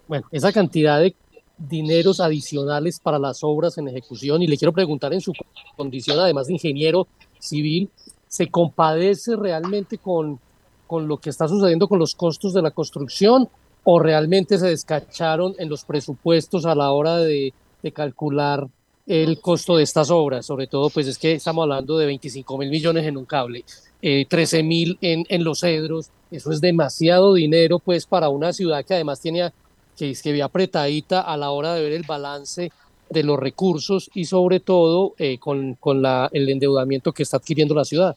bueno, 0.09 0.27
esa 0.31 0.53
cantidad 0.53 1.01
de 1.01 1.15
dineros 1.57 2.21
adicionales 2.21 2.99
para 3.01 3.19
las 3.19 3.43
obras 3.43 3.79
en 3.79 3.89
ejecución, 3.89 4.43
y 4.43 4.47
le 4.47 4.57
quiero 4.57 4.73
preguntar 4.73 5.13
en 5.13 5.21
su 5.21 5.33
condición, 5.77 6.19
además 6.19 6.47
de 6.47 6.55
ingeniero 6.55 7.07
civil, 7.39 7.91
¿se 8.29 8.49
compadece 8.49 9.37
realmente 9.37 9.99
con, 9.99 10.41
con 10.87 11.07
lo 11.07 11.19
que 11.19 11.31
está 11.31 11.47
sucediendo 11.47 11.89
con 11.89 11.99
los 11.99 12.15
costos 12.15 12.53
de 12.53 12.63
la 12.63 12.73
construcción 12.73 13.49
o 13.85 13.99
realmente 13.99 14.59
se 14.59 14.69
descacharon 14.69 15.55
en 15.59 15.69
los 15.69 15.85
presupuestos 15.85 16.67
a 16.67 16.75
la 16.75 16.91
hora 16.91 17.19
de, 17.19 17.53
de 17.83 17.93
calcular 17.93 18.67
el 19.07 19.39
costo 19.41 19.77
de 19.77 19.83
estas 19.83 20.11
obras, 20.11 20.47
sobre 20.47 20.67
todo 20.67 20.89
pues 20.89 21.07
es 21.07 21.19
que 21.19 21.33
estamos 21.33 21.65
hablando 21.65 21.99
de 21.99 22.07
25 22.07 22.57
mil 22.57 22.71
millones 22.71 23.05
en 23.05 23.19
un 23.19 23.27
cable, 23.27 23.65
eh, 24.01 24.25
13 24.27 24.63
mil 24.63 24.99
en, 25.03 25.27
en 25.29 25.45
los 25.45 25.61
cedros, 25.61 26.09
eso 26.31 26.51
es 26.51 26.61
demasiado 26.61 27.35
dinero 27.35 27.79
pues 27.79 28.07
para 28.07 28.31
una 28.31 28.53
ciudad 28.55 28.85
que 28.85 28.95
además 28.95 29.21
tiene 29.21 29.53
que, 29.97 30.13
que 30.21 30.33
ve 30.33 30.43
apretadita 30.43 31.21
a 31.21 31.37
la 31.37 31.51
hora 31.51 31.75
de 31.75 31.83
ver 31.83 31.93
el 31.93 32.05
balance 32.07 32.71
de 33.11 33.23
los 33.23 33.39
recursos 33.39 34.11
y 34.15 34.25
sobre 34.25 34.61
todo 34.61 35.15
eh, 35.19 35.39
con, 35.39 35.75
con 35.75 36.03
la, 36.03 36.29
el 36.33 36.49
endeudamiento 36.49 37.13
que 37.13 37.23
está 37.23 37.37
adquiriendo 37.37 37.75
la 37.75 37.85
ciudad. 37.85 38.17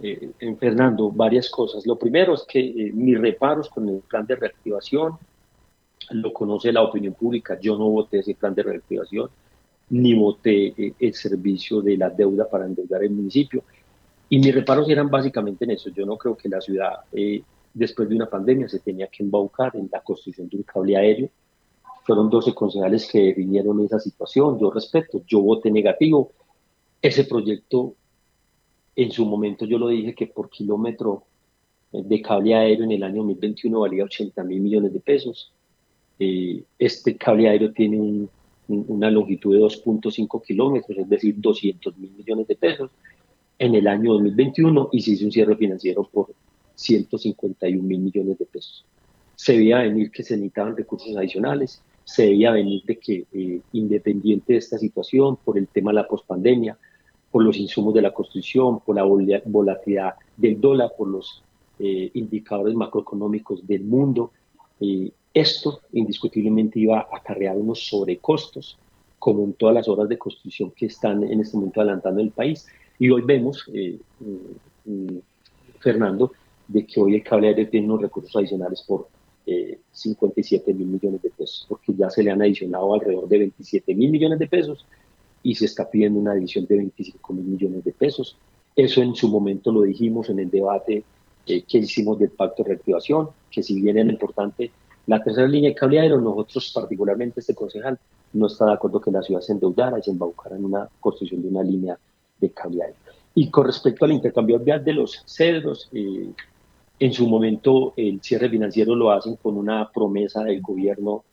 Eh, 0.00 0.30
Fernando, 0.60 1.10
varias 1.10 1.50
cosas. 1.50 1.86
Lo 1.86 1.96
primero 1.96 2.34
es 2.34 2.44
que 2.46 2.60
eh, 2.60 2.92
mis 2.92 3.18
reparos 3.18 3.68
con 3.68 3.88
el 3.88 4.00
plan 4.00 4.26
de 4.26 4.36
reactivación 4.36 5.18
lo 6.10 6.32
conoce 6.32 6.72
la 6.72 6.82
opinión 6.82 7.14
pública. 7.14 7.58
Yo 7.60 7.76
no 7.76 7.88
voté 7.88 8.20
ese 8.20 8.34
plan 8.34 8.54
de 8.54 8.62
reactivación 8.62 9.28
ni 9.90 10.14
voté 10.14 10.74
eh, 10.76 10.94
el 10.98 11.14
servicio 11.14 11.80
de 11.80 11.96
la 11.96 12.10
deuda 12.10 12.48
para 12.48 12.66
endeudar 12.66 13.02
el 13.02 13.10
municipio. 13.10 13.64
Y 14.28 14.38
mis 14.38 14.54
reparos 14.54 14.88
eran 14.88 15.08
básicamente 15.08 15.64
en 15.64 15.72
eso. 15.72 15.90
Yo 15.90 16.04
no 16.04 16.16
creo 16.16 16.36
que 16.36 16.48
la 16.48 16.60
ciudad, 16.60 17.00
eh, 17.12 17.42
después 17.78 18.08
de 18.08 18.16
una 18.16 18.28
pandemia, 18.28 18.68
se 18.68 18.80
tenía 18.80 19.06
que 19.06 19.22
embaucar 19.22 19.74
en 19.76 19.88
la 19.92 20.00
construcción 20.00 20.48
de 20.48 20.56
un 20.58 20.62
cable 20.62 20.96
aéreo. 20.96 21.30
Fueron 22.04 22.30
12 22.30 22.54
concejales 22.54 23.06
que 23.10 23.32
vinieron 23.34 23.84
esa 23.84 23.98
situación. 23.98 24.58
Yo 24.58 24.70
respeto, 24.70 25.22
yo 25.26 25.40
voté 25.40 25.70
negativo. 25.70 26.32
Ese 27.00 27.24
proyecto, 27.24 27.94
en 28.96 29.12
su 29.12 29.24
momento 29.24 29.64
yo 29.64 29.78
lo 29.78 29.88
dije 29.88 30.14
que 30.14 30.26
por 30.26 30.50
kilómetro 30.50 31.24
eh, 31.92 32.02
de 32.04 32.22
cable 32.22 32.54
aéreo 32.54 32.84
en 32.84 32.92
el 32.92 33.02
año 33.02 33.18
2021 33.18 33.80
valía 33.80 34.04
80 34.04 34.42
mil 34.44 34.60
millones 34.60 34.92
de 34.92 35.00
pesos. 35.00 35.52
este 36.78 37.16
cable 37.16 37.48
aéreo 37.48 37.72
tiene 37.72 38.00
un 38.00 38.28
una 38.68 39.10
longitud 39.10 39.54
de 39.54 39.60
2.5 39.60 40.42
kilómetros, 40.42 40.98
es 40.98 41.08
decir, 41.08 41.34
200 41.38 41.96
mil 41.96 42.10
millones 42.12 42.46
de 42.46 42.56
pesos 42.56 42.90
en 43.58 43.74
el 43.74 43.88
año 43.88 44.12
2021 44.12 44.90
y 44.92 45.00
se 45.00 45.12
hizo 45.12 45.24
un 45.24 45.32
cierre 45.32 45.56
financiero 45.56 46.04
por 46.04 46.30
151 46.78 47.82
mil 47.82 48.00
millones 48.00 48.38
de 48.38 48.46
pesos. 48.46 48.84
Se 49.34 49.56
veía 49.56 49.78
venir 49.78 50.10
que 50.10 50.22
se 50.22 50.36
necesitaban 50.36 50.76
recursos 50.76 51.16
adicionales, 51.16 51.82
se 52.04 52.26
veía 52.26 52.52
venir 52.52 52.82
de 52.84 52.98
que 52.98 53.26
eh, 53.32 53.60
independiente 53.72 54.52
de 54.52 54.58
esta 54.58 54.78
situación, 54.78 55.36
por 55.44 55.58
el 55.58 55.66
tema 55.68 55.90
de 55.90 55.96
la 55.96 56.08
pospandemia, 56.08 56.78
por 57.30 57.44
los 57.44 57.56
insumos 57.56 57.94
de 57.94 58.02
la 58.02 58.14
construcción, 58.14 58.80
por 58.80 58.96
la 58.96 59.02
volatilidad 59.02 60.14
del 60.36 60.60
dólar, 60.60 60.92
por 60.96 61.08
los 61.08 61.42
eh, 61.78 62.10
indicadores 62.14 62.74
macroeconómicos 62.74 63.66
del 63.66 63.84
mundo, 63.84 64.32
eh, 64.80 65.10
Esto 65.34 65.80
indiscutiblemente 65.92 66.80
iba 66.80 67.00
a 67.00 67.16
acarrear 67.16 67.56
unos 67.56 67.86
sobrecostos, 67.86 68.78
como 69.18 69.44
en 69.44 69.52
todas 69.52 69.74
las 69.74 69.88
obras 69.88 70.08
de 70.08 70.16
construcción 70.16 70.70
que 70.70 70.86
están 70.86 71.22
en 71.24 71.40
este 71.40 71.56
momento 71.56 71.80
adelantando 71.80 72.20
el 72.20 72.30
país. 72.30 72.66
Y 72.98 73.10
hoy 73.10 73.22
vemos, 73.22 73.68
eh, 73.74 73.98
mm, 74.84 75.18
Fernando, 75.80 76.32
de 76.68 76.86
que 76.86 77.00
hoy 77.00 77.16
el 77.16 77.22
cable 77.22 77.48
aéreo 77.48 77.68
tiene 77.68 77.86
unos 77.86 78.02
recursos 78.02 78.36
adicionales 78.36 78.82
por 78.86 79.08
eh, 79.46 79.78
57 79.92 80.74
mil 80.74 80.86
millones 80.86 81.22
de 81.22 81.30
pesos, 81.30 81.64
porque 81.68 81.94
ya 81.94 82.10
se 82.10 82.22
le 82.22 82.30
han 82.30 82.42
adicionado 82.42 82.92
alrededor 82.92 83.26
de 83.28 83.38
27 83.38 83.94
mil 83.94 84.10
millones 84.10 84.38
de 84.38 84.46
pesos 84.46 84.84
y 85.42 85.54
se 85.54 85.64
está 85.64 85.90
pidiendo 85.90 86.20
una 86.20 86.32
adición 86.32 86.66
de 86.66 86.76
25 86.76 87.32
mil 87.32 87.44
millones 87.44 87.84
de 87.84 87.92
pesos. 87.92 88.36
Eso 88.76 89.00
en 89.02 89.14
su 89.14 89.28
momento 89.28 89.72
lo 89.72 89.82
dijimos 89.82 90.28
en 90.28 90.40
el 90.40 90.50
debate 90.50 91.02
eh, 91.46 91.62
que 91.62 91.78
hicimos 91.78 92.18
del 92.18 92.30
pacto 92.30 92.62
de 92.62 92.68
reactivación, 92.68 93.30
que 93.50 93.62
si 93.62 93.80
bien 93.80 93.96
era 93.96 94.10
importante 94.10 94.70
la 95.06 95.22
tercera 95.22 95.48
línea 95.48 95.70
de 95.70 95.74
cable 95.74 96.00
aéreo, 96.00 96.20
nosotros 96.20 96.70
particularmente 96.74 97.40
este 97.40 97.54
concejal 97.54 97.98
no 98.34 98.46
está 98.46 98.66
de 98.66 98.74
acuerdo 98.74 99.00
que 99.00 99.10
la 99.10 99.22
ciudad 99.22 99.40
se 99.40 99.52
endeudara 99.52 99.98
y 99.98 100.02
se 100.02 100.10
embaucara 100.10 100.56
en 100.56 100.66
una 100.66 100.86
construcción 101.00 101.40
de 101.40 101.48
una 101.48 101.62
línea 101.62 101.98
de 102.38 102.50
cable 102.50 102.82
aéreo. 102.82 102.98
Y 103.34 103.50
con 103.50 103.64
respecto 103.64 104.04
al 104.04 104.12
intercambio 104.12 104.58
de 104.58 104.92
los 104.92 105.22
cedros, 105.24 105.88
eh, 105.92 106.28
en 107.00 107.12
su 107.12 107.28
momento 107.28 107.94
el 107.96 108.20
cierre 108.22 108.48
financiero 108.48 108.94
lo 108.94 109.10
hacen 109.10 109.36
con 109.36 109.56
una 109.56 109.90
promesa 109.90 110.42
del 110.42 110.60
gobierno 110.60 111.24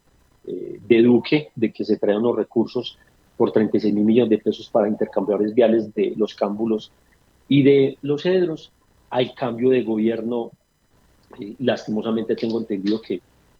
eh, 0.45 0.79
de 0.87 1.01
Duque 1.01 1.49
de 1.55 1.73
que 1.73 1.83
se 1.83 1.97
traen 1.97 2.19
unos 2.19 2.35
recursos 2.35 2.97
por 3.35 3.51
36 3.51 3.93
mil 3.93 4.05
millones 4.05 4.29
de 4.29 4.37
pesos 4.37 4.69
para 4.69 4.87
intercambiadores 4.87 5.53
viales 5.53 5.93
de 5.93 6.13
los 6.15 6.35
cámbulos 6.35 6.91
y 7.47 7.63
de 7.63 7.97
los 8.01 8.21
cedros. 8.21 8.71
Hay 9.09 9.33
cambio 9.33 9.71
de 9.71 9.83
gobierno, 9.83 10.51
eh, 11.39 11.55
lastimosamente 11.59 12.35
tengo 12.35 12.59
entendido 12.59 13.01
que 13.01 13.15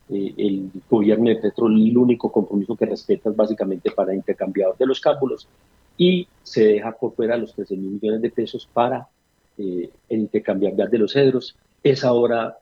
eh, 0.09 0.33
el 0.37 0.69
gobierno 0.87 1.29
de 1.29 1.37
Petro 1.37 1.67
el 1.67 1.97
único 1.97 2.31
compromiso 2.31 2.75
que 2.75 2.85
respeta 2.85 3.31
es 3.31 3.35
básicamente 3.35 3.89
para 3.89 4.13
intercambiadores 4.13 4.77
de 4.77 4.85
los 4.85 4.99
cámbulos 4.99 5.47
y 5.97 6.27
se 6.43 6.65
deja 6.65 6.91
por 6.91 7.15
fuera 7.15 7.35
los 7.35 7.55
13 7.55 7.75
mil 7.77 7.99
millones 7.99 8.21
de 8.21 8.29
pesos 8.29 8.69
para 8.71 9.07
el 9.57 9.89
intercambiar 10.09 10.75
de 10.75 10.97
los 10.97 11.13
cedros. 11.13 11.55
Esa 11.85 12.13
obra 12.13 12.57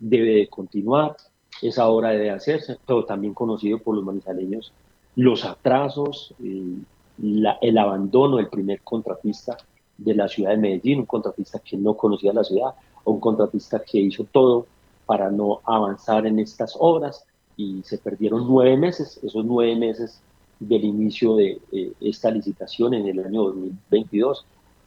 debe 0.00 0.34
de 0.34 0.48
continuar, 0.48 1.16
esa 1.62 1.86
obra 1.86 2.10
debe 2.10 2.30
hacerse, 2.30 2.76
pero 2.84 3.04
también 3.04 3.32
conocido 3.32 3.78
por 3.78 3.94
los 3.94 4.04
manizaleños 4.04 4.72
los 5.16 5.44
atrasos, 5.44 6.34
el 6.40 7.78
abandono 7.78 8.38
del 8.38 8.48
primer 8.48 8.80
contratista 8.82 9.56
de 9.96 10.14
la 10.14 10.26
ciudad 10.26 10.50
de 10.50 10.56
Medellín, 10.56 11.00
un 11.00 11.06
contratista 11.06 11.60
que 11.60 11.76
no 11.76 11.94
conocía 11.96 12.32
la 12.32 12.42
ciudad, 12.42 12.74
un 13.04 13.20
contratista 13.20 13.80
que 13.80 14.00
hizo 14.00 14.24
todo 14.24 14.66
para 15.06 15.30
no 15.30 15.60
avanzar 15.64 16.26
en 16.26 16.40
estas 16.40 16.76
obras 16.78 17.24
y 17.56 17.80
se 17.84 17.98
perdieron 17.98 18.48
nueve 18.48 18.76
meses, 18.76 19.20
esos 19.22 19.44
nueve 19.44 19.76
meses 19.76 20.20
del 20.58 20.84
inicio 20.84 21.36
de 21.36 21.60
eh, 21.70 21.92
esta 22.00 22.30
licitación 22.30 22.94
en 22.94 23.06
el 23.06 23.24
año 23.24 23.44
2022 23.44 24.44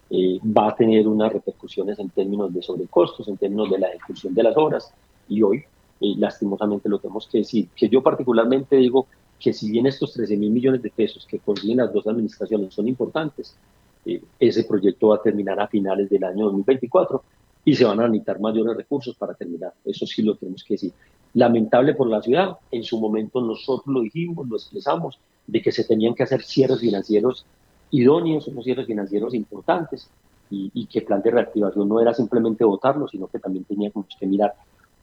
eh, 0.09 0.39
va 0.45 0.69
a 0.69 0.75
tener 0.75 1.07
unas 1.07 1.33
repercusiones 1.33 1.99
en 1.99 2.09
términos 2.09 2.53
de 2.53 2.61
sobrecostos, 2.61 3.27
en 3.27 3.37
términos 3.37 3.69
de 3.69 3.79
la 3.79 3.87
ejecución 3.89 4.33
de 4.33 4.43
las 4.43 4.55
obras 4.55 4.93
y 5.27 5.41
hoy 5.41 5.63
eh, 5.99 6.13
lastimosamente 6.17 6.87
lo 6.87 6.99
tenemos 6.99 7.27
que 7.27 7.39
decir, 7.39 7.69
que 7.75 7.89
yo 7.89 8.01
particularmente 8.01 8.77
digo 8.77 9.07
que 9.39 9.53
si 9.53 9.69
bien 9.71 9.85
estos 9.85 10.13
13 10.13 10.37
mil 10.37 10.51
millones 10.51 10.81
de 10.81 10.89
pesos 10.91 11.25
que 11.25 11.39
consiguen 11.39 11.77
las 11.77 11.91
dos 11.91 12.07
administraciones 12.07 12.73
son 12.73 12.87
importantes, 12.87 13.55
eh, 14.05 14.21
ese 14.39 14.63
proyecto 14.63 15.09
va 15.09 15.15
a 15.15 15.21
terminar 15.21 15.59
a 15.59 15.67
finales 15.67 16.09
del 16.09 16.23
año 16.23 16.45
2024 16.45 17.23
y 17.65 17.75
se 17.75 17.83
van 17.83 17.99
a 17.99 18.07
necesitar 18.07 18.39
mayores 18.39 18.77
recursos 18.77 19.15
para 19.15 19.33
terminar. 19.33 19.73
Eso 19.83 20.05
sí 20.05 20.21
lo 20.21 20.35
tenemos 20.35 20.63
que 20.63 20.75
decir. 20.75 20.93
Lamentable 21.33 21.93
por 21.93 22.07
la 22.07 22.21
ciudad, 22.21 22.57
en 22.71 22.83
su 22.83 22.99
momento 22.99 23.41
nosotros 23.41 23.93
lo 23.93 24.01
dijimos, 24.01 24.47
lo 24.47 24.55
expresamos, 24.55 25.19
de 25.45 25.61
que 25.61 25.71
se 25.71 25.83
tenían 25.83 26.15
que 26.15 26.23
hacer 26.23 26.43
cierres 26.43 26.79
financieros 26.79 27.45
idóneos, 27.91 28.47
unos 28.47 28.63
cierres 28.63 28.87
financieros 28.87 29.33
importantes, 29.33 30.09
y, 30.49 30.71
y 30.73 30.85
que 30.85 30.99
el 30.99 31.05
plan 31.05 31.21
de 31.21 31.31
reactivación 31.31 31.89
no 31.89 31.99
era 31.99 32.13
simplemente 32.13 32.63
votarlo, 32.63 33.07
sino 33.07 33.27
que 33.27 33.39
también 33.39 33.65
teníamos 33.65 34.05
que 34.19 34.25
mirar 34.25 34.53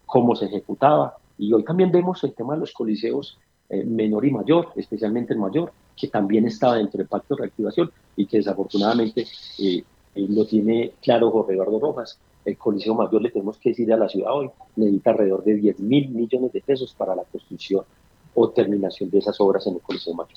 cómo 0.07 0.35
se 0.35 0.47
ejecutaba. 0.47 1.17
Y 1.39 1.53
hoy 1.53 1.65
también 1.65 1.91
vemos 1.91 2.23
el 2.25 2.35
tema 2.35 2.55
de 2.55 2.61
los 2.61 2.73
coliseos 2.73 3.39
eh, 3.71 3.83
menor 3.83 4.27
y 4.27 4.31
mayor, 4.31 4.69
especialmente 4.77 5.33
el 5.33 5.39
mayor, 5.39 5.73
que 5.97 6.09
también 6.09 6.47
estaba 6.47 6.77
dentro 6.77 6.99
del 6.99 7.09
pacto 7.09 7.35
de 7.35 7.43
reactivación 7.43 7.91
y 8.15 8.27
que 8.27 8.37
desafortunadamente 8.37 9.27
eh, 9.59 9.83
eh, 10.15 10.27
lo 10.29 10.45
tiene 10.47 10.93
claro 11.01 11.31
Jorge 11.31 11.55
Eduardo 11.55 11.81
Rojas. 11.81 12.19
El 12.45 12.59
Coliseo 12.59 12.95
Mayor, 12.95 13.23
le 13.23 13.31
tenemos 13.31 13.57
que 13.57 13.71
decir 13.71 13.91
a 13.91 13.97
la 13.97 14.07
ciudad 14.07 14.35
hoy, 14.35 14.51
necesita 14.77 15.13
alrededor 15.13 15.45
de 15.45 15.55
10 15.55 15.81
mil 15.81 16.11
millones 16.11 16.53
de 16.53 16.61
pesos 16.61 16.95
para 16.95 17.17
la 17.17 17.25
construcción 17.25 17.85
o 18.35 18.51
terminación 18.51 19.09
de 19.09 19.19
esas 19.19 19.41
obras 19.41 19.67
en 19.67 19.75
el 19.75 19.81
Coliseo 19.81 20.13
Mayor. 20.13 20.37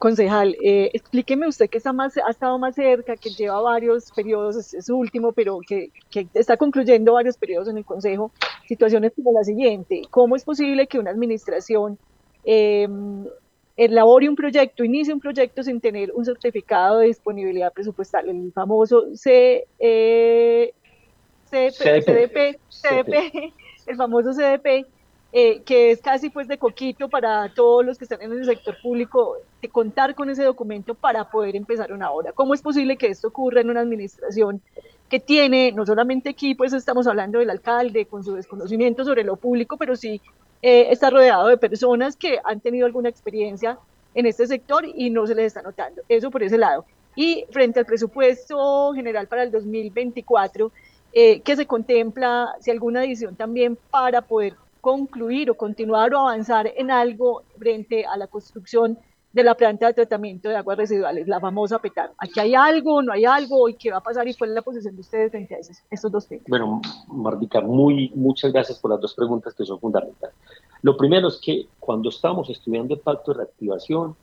Concejal, 0.00 0.56
eh, 0.64 0.90
explíqueme 0.94 1.46
usted 1.46 1.68
que 1.68 1.76
está 1.76 1.92
más, 1.92 2.16
ha 2.16 2.30
estado 2.30 2.58
más 2.58 2.74
cerca, 2.74 3.16
que 3.16 3.28
lleva 3.28 3.60
varios 3.60 4.10
periodos, 4.12 4.56
es, 4.56 4.86
su 4.86 4.96
último, 4.96 5.32
pero 5.32 5.58
que, 5.60 5.90
que, 6.10 6.26
está 6.32 6.56
concluyendo 6.56 7.12
varios 7.12 7.36
periodos 7.36 7.68
en 7.68 7.76
el 7.76 7.84
Consejo, 7.84 8.32
situaciones 8.66 9.12
como 9.14 9.30
la 9.30 9.44
siguiente. 9.44 10.00
¿Cómo 10.08 10.36
es 10.36 10.44
posible 10.44 10.86
que 10.86 10.98
una 10.98 11.10
administración 11.10 11.98
eh, 12.44 12.88
elabore 13.76 14.30
un 14.30 14.36
proyecto, 14.36 14.84
inicie 14.84 15.12
un 15.12 15.20
proyecto 15.20 15.62
sin 15.62 15.82
tener 15.82 16.12
un 16.14 16.24
certificado 16.24 17.00
de 17.00 17.08
disponibilidad 17.08 17.70
presupuestal, 17.70 18.30
el 18.30 18.52
famoso 18.52 19.04
C, 19.14 19.66
eh, 19.78 20.72
CDP, 21.50 22.04
CDP, 22.06 22.58
CDP, 22.70 23.52
el 23.86 23.96
famoso 23.96 24.32
CDP? 24.32 24.86
Eh, 25.32 25.62
que 25.62 25.92
es 25.92 26.00
casi 26.00 26.28
pues 26.28 26.48
de 26.48 26.58
coquito 26.58 27.08
para 27.08 27.54
todos 27.54 27.86
los 27.86 27.96
que 27.96 28.04
están 28.04 28.20
en 28.20 28.32
el 28.32 28.44
sector 28.44 28.76
público, 28.82 29.36
de 29.62 29.68
contar 29.68 30.16
con 30.16 30.28
ese 30.28 30.42
documento 30.42 30.96
para 30.96 31.30
poder 31.30 31.54
empezar 31.54 31.92
una 31.92 32.10
obra. 32.10 32.32
¿Cómo 32.32 32.52
es 32.52 32.62
posible 32.62 32.96
que 32.96 33.06
esto 33.06 33.28
ocurra 33.28 33.60
en 33.60 33.70
una 33.70 33.80
administración 33.80 34.60
que 35.08 35.20
tiene, 35.20 35.70
no 35.70 35.86
solamente 35.86 36.30
aquí, 36.30 36.56
pues 36.56 36.72
estamos 36.72 37.06
hablando 37.06 37.38
del 37.38 37.50
alcalde 37.50 38.06
con 38.06 38.24
su 38.24 38.34
desconocimiento 38.34 39.04
sobre 39.04 39.22
lo 39.22 39.36
público, 39.36 39.76
pero 39.76 39.94
sí 39.94 40.20
eh, 40.62 40.88
está 40.90 41.10
rodeado 41.10 41.46
de 41.46 41.56
personas 41.56 42.16
que 42.16 42.40
han 42.44 42.60
tenido 42.60 42.86
alguna 42.86 43.08
experiencia 43.08 43.78
en 44.14 44.26
este 44.26 44.48
sector 44.48 44.84
y 44.84 45.10
no 45.10 45.26
se 45.28 45.36
les 45.36 45.46
está 45.46 45.62
notando. 45.62 46.02
Eso 46.08 46.30
por 46.30 46.42
ese 46.42 46.58
lado. 46.58 46.84
Y 47.14 47.44
frente 47.50 47.78
al 47.78 47.86
presupuesto 47.86 48.92
general 48.94 49.28
para 49.28 49.44
el 49.44 49.50
2024, 49.50 50.72
eh, 51.12 51.40
que 51.40 51.56
se 51.56 51.66
contempla 51.66 52.54
si 52.60 52.70
alguna 52.70 53.00
adición 53.00 53.36
también 53.36 53.76
para 53.90 54.22
poder 54.22 54.54
concluir 54.80 55.50
o 55.50 55.54
continuar 55.54 56.14
o 56.14 56.20
avanzar 56.20 56.72
en 56.76 56.90
algo 56.90 57.42
frente 57.58 58.04
a 58.04 58.16
la 58.16 58.26
construcción 58.26 58.98
de 59.32 59.44
la 59.44 59.54
planta 59.54 59.86
de 59.86 59.94
tratamiento 59.94 60.48
de 60.48 60.56
aguas 60.56 60.76
residuales, 60.76 61.28
la 61.28 61.38
famosa 61.38 61.78
PETAR. 61.78 62.12
¿Aquí 62.18 62.40
hay 62.40 62.54
algo, 62.54 63.00
no 63.00 63.12
hay 63.12 63.24
algo? 63.24 63.68
¿Y 63.68 63.74
qué 63.74 63.90
va 63.92 63.98
a 63.98 64.02
pasar? 64.02 64.26
¿Y 64.26 64.34
cuál 64.34 64.50
es 64.50 64.56
la 64.56 64.62
posición 64.62 64.94
de 64.94 65.00
ustedes 65.02 65.30
frente 65.30 65.54
a 65.54 65.58
estos 65.58 66.10
dos 66.10 66.26
temas? 66.26 66.44
Bueno, 66.48 66.80
Mardica, 67.06 67.60
muy, 67.60 68.10
muchas 68.14 68.52
gracias 68.52 68.78
por 68.78 68.90
las 68.90 69.00
dos 69.00 69.14
preguntas 69.14 69.54
que 69.54 69.64
son 69.64 69.78
fundamentales. 69.78 70.34
Lo 70.82 70.96
primero 70.96 71.28
es 71.28 71.38
que 71.40 71.68
cuando 71.78 72.08
estamos 72.08 72.50
estudiando 72.50 72.94
el 72.94 73.00
pacto 73.00 73.32
de 73.32 73.38
reactivación, 73.38 74.16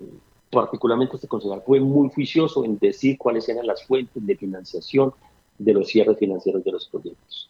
eh, 0.00 0.04
particularmente 0.50 1.16
este 1.16 1.28
concejal 1.28 1.62
fue 1.64 1.78
muy 1.78 2.10
juicioso 2.10 2.64
en 2.64 2.78
decir 2.78 3.16
cuáles 3.18 3.48
eran 3.48 3.66
las 3.66 3.84
fuentes 3.84 4.26
de 4.26 4.36
financiación 4.36 5.12
de 5.58 5.72
los 5.72 5.86
cierres 5.86 6.18
financieros 6.18 6.64
de 6.64 6.72
los 6.72 6.88
proyectos. 6.88 7.48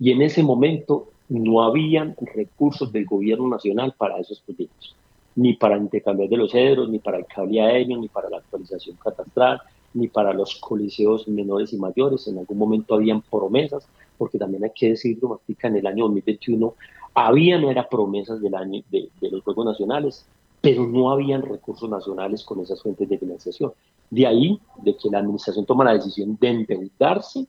Y 0.00 0.10
en 0.10 0.22
ese 0.22 0.42
momento 0.42 1.11
no 1.28 1.62
habían 1.62 2.16
recursos 2.34 2.92
del 2.92 3.06
gobierno 3.06 3.48
nacional 3.48 3.94
para 3.96 4.18
esos 4.18 4.40
proyectos, 4.40 4.94
ni 5.36 5.54
para 5.54 5.78
intercambiar 5.78 6.28
de 6.28 6.36
los 6.36 6.52
cedros, 6.52 6.88
ni 6.88 6.98
para 6.98 7.18
el 7.18 7.26
cable 7.26 7.60
aéreo, 7.60 7.98
ni 7.98 8.08
para 8.08 8.28
la 8.28 8.38
actualización 8.38 8.96
catastral, 8.96 9.60
ni 9.94 10.08
para 10.08 10.32
los 10.32 10.56
coliseos 10.56 11.28
menores 11.28 11.72
y 11.72 11.76
mayores. 11.76 12.26
En 12.28 12.38
algún 12.38 12.58
momento 12.58 12.94
habían 12.94 13.22
promesas, 13.22 13.88
porque 14.18 14.38
también 14.38 14.64
hay 14.64 14.72
que 14.74 14.90
decirlo, 14.90 15.30
Martica, 15.30 15.68
en 15.68 15.76
el 15.76 15.86
año 15.86 16.04
2021 16.04 16.74
habían 17.14 17.64
era 17.64 17.88
promesas 17.88 18.40
del 18.40 18.54
año 18.54 18.82
de, 18.90 19.08
de 19.20 19.30
los 19.30 19.42
Juegos 19.42 19.66
Nacionales, 19.66 20.26
pero 20.60 20.86
no 20.86 21.10
habían 21.10 21.42
recursos 21.42 21.90
nacionales 21.90 22.44
con 22.44 22.60
esas 22.60 22.80
fuentes 22.80 23.08
de 23.08 23.18
financiación. 23.18 23.72
De 24.10 24.26
ahí, 24.26 24.60
de 24.82 24.96
que 24.96 25.10
la 25.10 25.18
administración 25.18 25.66
toma 25.66 25.84
la 25.84 25.94
decisión 25.94 26.38
de 26.40 26.48
endeudarse 26.48 27.46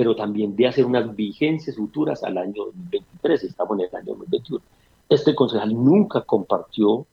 pero 0.00 0.16
también 0.16 0.56
de 0.56 0.66
hacer 0.66 0.86
unas 0.86 1.14
vigencias 1.14 1.76
futuras 1.76 2.24
al 2.24 2.38
año 2.38 2.64
2023, 2.64 3.44
estamos 3.44 3.78
en 3.78 3.84
el 3.84 3.94
año 3.94 4.14
2021. 4.14 4.62
Este 5.10 5.34
concejal 5.34 5.74
nunca 5.74 6.22
compartió 6.22 7.04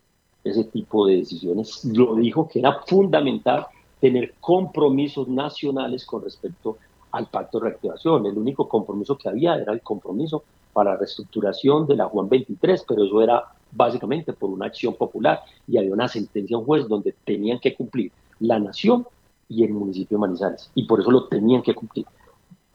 ese 0.41 0.63
tipo 0.63 1.05
de 1.05 1.17
decisiones, 1.17 1.83
lo 1.83 2.15
dijo 2.15 2.47
que 2.47 2.59
era 2.59 2.79
fundamental 2.87 3.65
tener 3.99 4.35
compromisos 4.39 5.27
nacionales 5.27 6.05
con 6.05 6.23
respecto 6.23 6.77
al 7.11 7.25
pacto 7.25 7.59
de 7.59 7.65
reactivación. 7.65 8.25
El 8.25 8.37
único 8.37 8.69
compromiso 8.69 9.17
que 9.17 9.27
había 9.27 9.57
era 9.57 9.73
el 9.73 9.81
compromiso 9.81 10.45
para 10.71 10.91
la 10.91 10.97
reestructuración 10.99 11.87
de 11.87 11.97
la 11.97 12.05
Juan 12.05 12.29
23, 12.29 12.85
pero 12.87 13.03
eso 13.03 13.21
era 13.21 13.43
básicamente 13.69 14.31
por 14.31 14.49
una 14.49 14.67
acción 14.67 14.93
popular 14.93 15.41
y 15.67 15.75
había 15.75 15.91
una 15.91 16.07
sentencia 16.07 16.55
en 16.55 16.63
juez 16.63 16.87
donde 16.87 17.13
tenían 17.25 17.59
que 17.59 17.75
cumplir 17.75 18.13
la 18.39 18.57
nación 18.59 19.05
y 19.49 19.65
el 19.65 19.73
municipio 19.73 20.17
de 20.17 20.21
Manizales, 20.21 20.71
y 20.73 20.85
por 20.85 21.01
eso 21.01 21.11
lo 21.11 21.27
tenían 21.27 21.61
que 21.61 21.75
cumplir. 21.75 22.05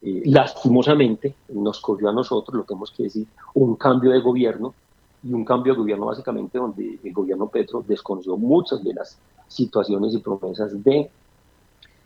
Eh, 0.05 0.23
lastimosamente 0.27 1.35
nos 1.51 1.81
cogió 1.81 2.09
a 2.09 2.13
nosotros, 2.13 2.57
lo 2.57 2.65
tenemos 2.65 2.91
que 2.91 3.05
decir, 3.05 3.27
un 3.55 3.77
cambio 3.77 4.11
de 4.11 4.21
gobierno 4.21 4.75
y 5.23 5.33
un 5.33 5.45
cambio 5.45 5.75
de 5.75 5.79
gobierno 5.79 6.07
básicamente 6.07 6.59
donde 6.59 6.99
el 7.03 7.13
gobierno 7.13 7.49
Petro 7.49 7.85
desconoció 7.87 8.37
muchas 8.37 8.83
de 8.83 8.95
las 8.95 9.19
situaciones 9.47 10.13
y 10.15 10.19
promesas 10.19 10.83
de 10.83 11.09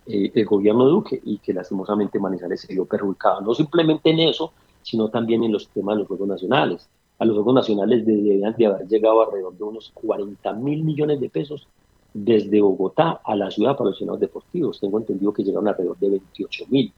eh, 0.07 0.31
el 0.35 0.45
gobierno 0.45 0.85
Duque 0.85 1.21
y 1.25 1.39
que 1.39 1.55
lastimosamente 1.55 2.19
Manizales 2.19 2.61
se 2.61 2.75
vio 2.75 2.85
perjudicado, 2.85 3.41
no 3.41 3.55
simplemente 3.55 4.11
en 4.11 4.21
eso, 4.21 4.53
sino 4.83 5.09
también 5.09 5.43
en 5.43 5.53
los 5.53 5.69
temas 5.69 5.95
de 5.95 6.01
los 6.01 6.09
Juegos 6.09 6.29
Nacionales. 6.29 6.89
A 7.19 7.25
los 7.25 7.35
Juegos 7.35 7.55
Nacionales 7.55 8.05
deberían 8.05 8.55
de 8.57 8.67
haber 8.67 8.87
llegado 8.87 9.23
alrededor 9.23 9.57
de 9.57 9.65
unos 9.65 9.91
40 9.95 10.53
mil 10.53 10.85
millones 10.85 11.19
de 11.19 11.31
pesos 11.31 11.67
desde 12.13 12.61
Bogotá 12.61 13.21
a 13.25 13.35
la 13.35 13.51
ciudad 13.51 13.77
para 13.77 13.89
los 13.89 13.97
escenarios 13.97 14.21
deportivos. 14.21 14.79
Tengo 14.79 14.99
entendido 14.99 15.33
que 15.33 15.43
llegaron 15.43 15.67
alrededor 15.67 15.99
de 15.99 16.11
28 16.11 16.65
mil. 16.69 16.93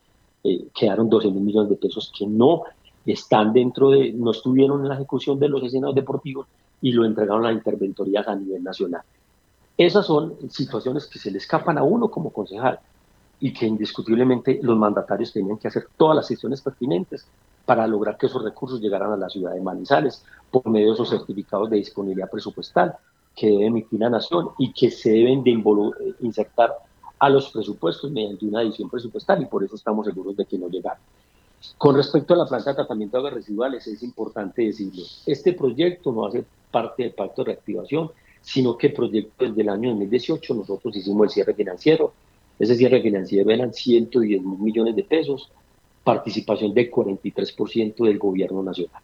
Eh, 0.45 0.69
quedaron 0.75 1.09
12 1.09 1.31
mil 1.31 1.43
millones 1.43 1.71
de 1.71 1.77
pesos 1.77 2.13
que 2.17 2.27
no 2.27 2.63
están 3.05 3.53
dentro 3.53 3.91
de, 3.91 4.13
no 4.13 4.31
estuvieron 4.31 4.83
en 4.83 4.89
la 4.89 4.95
ejecución 4.95 5.39
de 5.39 5.49
los 5.49 5.63
escenarios 5.63 5.95
deportivos 5.95 6.47
y 6.81 6.93
lo 6.93 7.05
entregaron 7.05 7.47
a 7.47 7.53
interventorías 7.53 8.29
a 8.29 8.35
nivel 8.35 8.63
nacional. 8.63 9.03
Esas 9.77 10.07
son 10.07 10.35
situaciones 10.51 11.07
que 11.07 11.19
se 11.19 11.31
le 11.31 11.39
escapan 11.39 11.79
a 11.79 11.83
uno 11.83 12.09
como 12.09 12.31
concejal 12.31 12.81
y 13.41 13.53
que 13.53 13.67
indiscutiblemente 13.67 14.59
los 14.63 14.77
mandatarios 14.77 15.33
tenían 15.33 15.59
que 15.59 15.69
hacer 15.69 15.87
todas 15.97 16.17
las 16.17 16.27
sesiones 16.27 16.61
pertinentes 16.61 17.27
para 17.65 17.87
lograr 17.87 18.17
que 18.17 18.27
esos 18.27 18.43
recursos 18.43 18.81
llegaran 18.81 19.13
a 19.13 19.17
la 19.17 19.29
ciudad 19.29 19.53
de 19.53 19.61
Manizales 19.61 20.25
por 20.51 20.69
medio 20.69 20.89
de 20.89 20.95
esos 20.95 21.11
certificados 21.11 21.71
de 21.71 21.77
disponibilidad 21.77 22.31
presupuestal 22.31 22.95
que 23.37 23.49
debe 23.49 23.67
emitir 23.67 24.01
la 24.01 24.11
Nación 24.11 24.49
y 24.59 24.73
que 24.73 24.91
se 24.91 25.11
deben 25.11 25.45
de 25.45 25.63
insertar 26.21 26.75
a 27.19 27.29
los 27.29 27.51
presupuestos 27.51 28.11
mediante 28.11 28.47
una 28.47 28.61
adición 28.61 28.89
presupuestal 28.89 29.43
y 29.43 29.47
por 29.47 29.65
eso 29.65 29.75
estamos 29.75 30.07
seguros 30.07 30.37
de 30.37 30.45
que 30.47 30.59
no 30.59 30.69
llegaron. 30.69 31.03
Con 31.77 31.97
respecto 31.97 32.35
a 32.35 32.37
la 32.37 32.47
planta 32.47 32.71
de 32.71 32.77
tratamiento 32.77 33.17
de 33.17 33.21
aguas 33.21 33.35
residuales, 33.35 33.87
es 33.87 34.03
importante 34.03 34.63
decirlo, 34.63 35.03
este 35.27 35.53
proyecto 35.53 36.13
no 36.13 36.27
hace 36.27 36.45
parte 36.71 37.03
del 37.03 37.13
pacto 37.13 37.43
de 37.43 37.53
reactivación, 37.53 38.11
sino 38.43 38.77
que 38.77 38.89
el 38.89 38.93
proyecto 38.93 39.45
desde 39.45 39.63
el 39.63 39.69
año 39.69 39.91
2018 39.91 40.55
nosotros 40.55 40.97
hicimos 40.97 41.27
el 41.27 41.31
cierre 41.31 41.55
financiero, 41.55 42.13
ese 42.59 42.75
cierre 42.75 43.03
financiero 43.03 43.51
eran 43.51 43.73
110 43.73 44.43
mil 44.43 44.59
millones 44.59 44.97
de 44.97 45.05
pesos, 45.05 45.51
participación 46.03 46.75
del 46.75 46.91
43% 46.91 48.05
del 48.05 48.19
gobierno 48.19 48.63
nacional. 48.63 49.03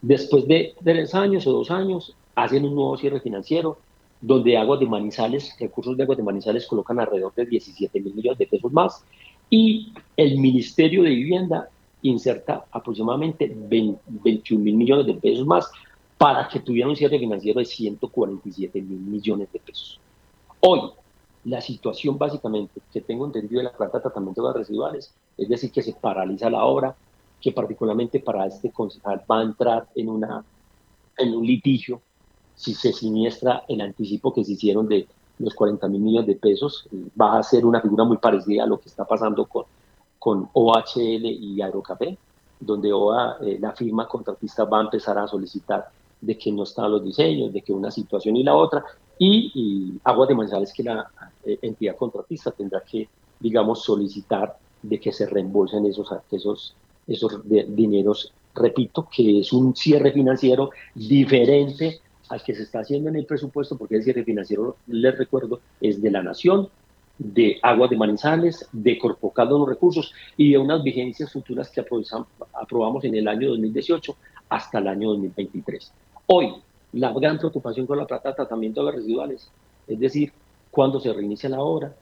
Después 0.00 0.46
de 0.46 0.74
tres 0.82 1.14
años 1.14 1.46
o 1.46 1.52
dos 1.52 1.70
años, 1.70 2.14
hacen 2.34 2.64
un 2.64 2.74
nuevo 2.74 2.96
cierre 2.96 3.20
financiero, 3.20 3.78
donde 4.26 4.56
Aguas 4.56 4.80
de 4.80 4.86
Manizales, 4.86 5.54
recursos 5.60 5.96
de 5.98 6.02
Aguas 6.02 6.16
de 6.16 6.24
Manizales 6.24 6.66
colocan 6.66 6.98
alrededor 6.98 7.34
de 7.34 7.44
17 7.44 8.00
mil 8.00 8.14
millones 8.14 8.38
de 8.38 8.46
pesos 8.46 8.72
más, 8.72 9.04
y 9.50 9.92
el 10.16 10.38
Ministerio 10.38 11.02
de 11.02 11.10
Vivienda 11.10 11.68
inserta 12.00 12.64
aproximadamente 12.70 13.54
21 13.54 14.64
mil 14.64 14.76
millones 14.76 15.06
de 15.06 15.14
pesos 15.14 15.46
más 15.46 15.70
para 16.16 16.48
que 16.48 16.60
tuviera 16.60 16.88
un 16.88 16.96
cierre 16.96 17.18
financiero 17.18 17.58
de 17.58 17.66
147 17.66 18.80
mil 18.80 18.98
millones 18.98 19.52
de 19.52 19.58
pesos. 19.58 20.00
Hoy, 20.60 20.80
la 21.44 21.60
situación 21.60 22.16
básicamente 22.16 22.80
que 22.90 23.02
tengo 23.02 23.26
entendido 23.26 23.58
de 23.58 23.64
la 23.64 23.72
planta 23.72 23.98
de 23.98 24.04
tratamiento 24.04 24.46
de 24.46 24.58
residuales, 24.58 25.14
es 25.36 25.48
decir, 25.50 25.70
que 25.70 25.82
se 25.82 25.92
paraliza 25.92 26.48
la 26.48 26.64
obra, 26.64 26.96
que 27.42 27.52
particularmente 27.52 28.20
para 28.20 28.46
este 28.46 28.70
concejal 28.70 29.22
va 29.30 29.40
a 29.40 29.42
entrar 29.42 29.88
en, 29.94 30.08
una, 30.08 30.42
en 31.18 31.34
un 31.34 31.46
litigio 31.46 32.00
si 32.56 32.74
se 32.74 32.92
siniestra 32.92 33.64
el 33.68 33.80
anticipo 33.80 34.32
que 34.32 34.44
se 34.44 34.52
hicieron 34.52 34.88
de 34.88 35.06
los 35.38 35.54
40 35.54 35.88
mil 35.88 36.00
millones 36.00 36.28
de 36.28 36.36
pesos, 36.36 36.88
va 37.20 37.38
a 37.38 37.42
ser 37.42 37.66
una 37.66 37.80
figura 37.80 38.04
muy 38.04 38.18
parecida 38.18 38.64
a 38.64 38.66
lo 38.66 38.78
que 38.78 38.88
está 38.88 39.04
pasando 39.04 39.46
con, 39.46 39.64
con 40.18 40.48
OHL 40.52 41.26
y 41.26 41.60
Aerocafé, 41.60 42.16
donde 42.60 42.92
OA, 42.92 43.38
eh, 43.42 43.58
la 43.60 43.72
firma 43.72 44.06
contratista 44.06 44.64
va 44.64 44.78
a 44.78 44.82
empezar 44.84 45.18
a 45.18 45.26
solicitar 45.26 45.88
de 46.20 46.38
que 46.38 46.50
no 46.52 46.62
están 46.62 46.90
los 46.90 47.04
diseños, 47.04 47.52
de 47.52 47.60
que 47.60 47.72
una 47.72 47.90
situación 47.90 48.36
y 48.36 48.42
la 48.42 48.54
otra, 48.54 48.84
y, 49.18 49.98
Aguas 50.04 50.28
de 50.28 50.34
Manizales, 50.34 50.72
que 50.72 50.82
la 50.82 51.06
eh, 51.44 51.58
entidad 51.62 51.96
contratista 51.96 52.50
tendrá 52.50 52.80
que, 52.80 53.08
digamos, 53.38 53.82
solicitar 53.82 54.56
de 54.82 54.98
que 54.98 55.12
se 55.12 55.26
reembolsen 55.26 55.86
esos, 55.86 56.08
esos, 56.30 56.74
esos 57.06 57.40
dineros, 57.44 58.32
repito, 58.54 59.08
que 59.14 59.40
es 59.40 59.52
un 59.52 59.74
cierre 59.74 60.12
financiero 60.12 60.70
diferente 60.94 62.00
al 62.28 62.42
que 62.42 62.54
se 62.54 62.62
está 62.62 62.80
haciendo 62.80 63.08
en 63.08 63.16
el 63.16 63.26
presupuesto, 63.26 63.76
porque 63.76 63.96
el 63.96 64.04
cierre 64.04 64.24
financiero, 64.24 64.76
les 64.86 65.16
recuerdo, 65.16 65.60
es 65.80 66.00
de 66.00 66.10
la 66.10 66.22
nación, 66.22 66.68
de 67.18 67.58
Aguas 67.62 67.90
de 67.90 67.96
Manizales, 67.96 68.68
de 68.72 68.98
Corpocado 68.98 69.58
los 69.58 69.68
recursos 69.68 70.12
y 70.36 70.52
de 70.52 70.58
unas 70.58 70.82
vigencias 70.82 71.32
futuras 71.32 71.70
que 71.70 71.80
aprobamos 71.80 73.04
en 73.04 73.14
el 73.14 73.28
año 73.28 73.50
2018 73.50 74.16
hasta 74.48 74.78
el 74.78 74.88
año 74.88 75.10
2023. 75.10 75.92
Hoy, 76.26 76.54
la 76.92 77.12
gran 77.12 77.38
preocupación 77.38 77.86
con 77.86 77.98
la 77.98 78.06
plata 78.06 78.30
de 78.30 78.36
tratamiento 78.36 78.84
de 78.84 78.92
residuales, 78.92 79.48
es 79.86 79.98
decir, 79.98 80.32
cuándo 80.70 80.98
se 80.98 81.12
reinicia 81.12 81.48
la 81.48 81.60
obra 81.60 81.94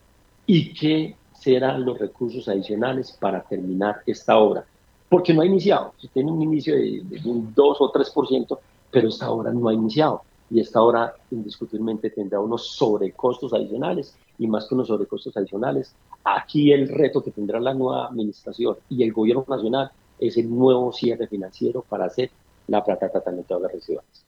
y 0.46 0.72
qué 0.72 1.14
serán 1.34 1.84
los 1.84 1.98
recursos 1.98 2.48
adicionales 2.48 3.16
para 3.20 3.42
terminar 3.42 4.02
esta 4.06 4.38
obra. 4.38 4.64
Porque 5.08 5.34
no 5.34 5.42
ha 5.42 5.46
iniciado, 5.46 5.92
se 5.98 6.08
tiene 6.08 6.30
un 6.30 6.40
inicio 6.40 6.74
de, 6.74 7.02
un 7.24 7.52
2 7.54 7.76
o 7.80 7.92
3%, 7.92 8.58
pero 8.92 9.08
esta 9.08 9.30
obra 9.30 9.52
no 9.52 9.68
ha 9.68 9.74
iniciado 9.74 10.22
y 10.52 10.60
esta 10.60 10.82
obra 10.82 11.14
indiscutiblemente 11.30 12.10
tendrá 12.10 12.38
unos 12.38 12.68
sobrecostos 12.76 13.54
adicionales 13.54 14.14
y 14.38 14.46
más 14.46 14.66
que 14.66 14.74
unos 14.74 14.88
sobrecostos 14.88 15.34
adicionales, 15.36 15.94
aquí 16.24 16.72
el 16.72 16.88
reto 16.88 17.22
que 17.22 17.30
tendrá 17.30 17.58
la 17.58 17.72
nueva 17.72 18.08
administración 18.08 18.76
y 18.90 19.02
el 19.02 19.12
gobierno 19.12 19.46
nacional 19.48 19.90
es 20.20 20.36
el 20.36 20.50
nuevo 20.50 20.92
cierre 20.92 21.26
financiero 21.26 21.84
para 21.88 22.04
hacer 22.04 22.30
la 22.68 22.84
plata 22.84 23.10
tratamiento 23.10 23.58
de 23.58 23.68
residuales. 23.68 24.24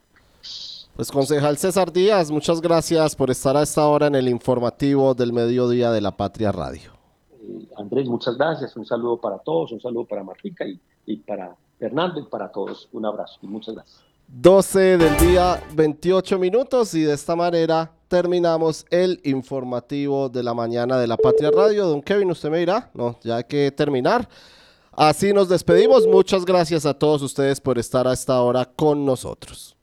Pues 0.96 1.10
concejal 1.10 1.58
César 1.58 1.92
Díaz, 1.92 2.30
muchas 2.30 2.60
gracias 2.60 3.14
por 3.14 3.30
estar 3.30 3.56
a 3.56 3.62
esta 3.62 3.86
hora 3.86 4.06
en 4.06 4.14
el 4.14 4.28
informativo 4.28 5.14
del 5.14 5.32
mediodía 5.32 5.90
de 5.90 6.00
la 6.00 6.16
Patria 6.16 6.52
Radio. 6.52 6.92
Eh, 7.32 7.68
Andrés, 7.76 8.08
muchas 8.08 8.38
gracias, 8.38 8.74
un 8.76 8.86
saludo 8.86 9.18
para 9.18 9.38
todos, 9.38 9.72
un 9.72 9.80
saludo 9.80 10.06
para 10.06 10.22
Martica 10.22 10.64
y, 10.64 10.80
y 11.04 11.16
para 11.16 11.54
Fernando 11.78 12.18
y 12.20 12.24
para 12.24 12.50
todos, 12.50 12.88
un 12.92 13.04
abrazo 13.04 13.38
y 13.42 13.46
muchas 13.46 13.74
gracias. 13.74 14.13
12 14.36 14.98
del 14.98 15.16
día, 15.18 15.62
28 15.74 16.40
minutos 16.40 16.92
y 16.94 17.02
de 17.02 17.14
esta 17.14 17.36
manera 17.36 17.92
terminamos 18.08 18.84
el 18.90 19.20
informativo 19.22 20.28
de 20.28 20.42
la 20.42 20.52
mañana 20.52 20.98
de 20.98 21.06
la 21.06 21.16
Patria 21.16 21.52
Radio. 21.52 21.86
Don 21.86 22.02
Kevin, 22.02 22.32
usted 22.32 22.50
me 22.50 22.58
dirá, 22.58 22.90
no, 22.94 23.16
ya 23.22 23.36
hay 23.36 23.44
que 23.44 23.70
terminar. 23.70 24.28
Así 24.90 25.32
nos 25.32 25.48
despedimos. 25.48 26.08
Muchas 26.08 26.44
gracias 26.44 26.84
a 26.84 26.94
todos 26.94 27.22
ustedes 27.22 27.60
por 27.60 27.78
estar 27.78 28.08
a 28.08 28.12
esta 28.12 28.40
hora 28.40 28.64
con 28.64 29.06
nosotros. 29.06 29.73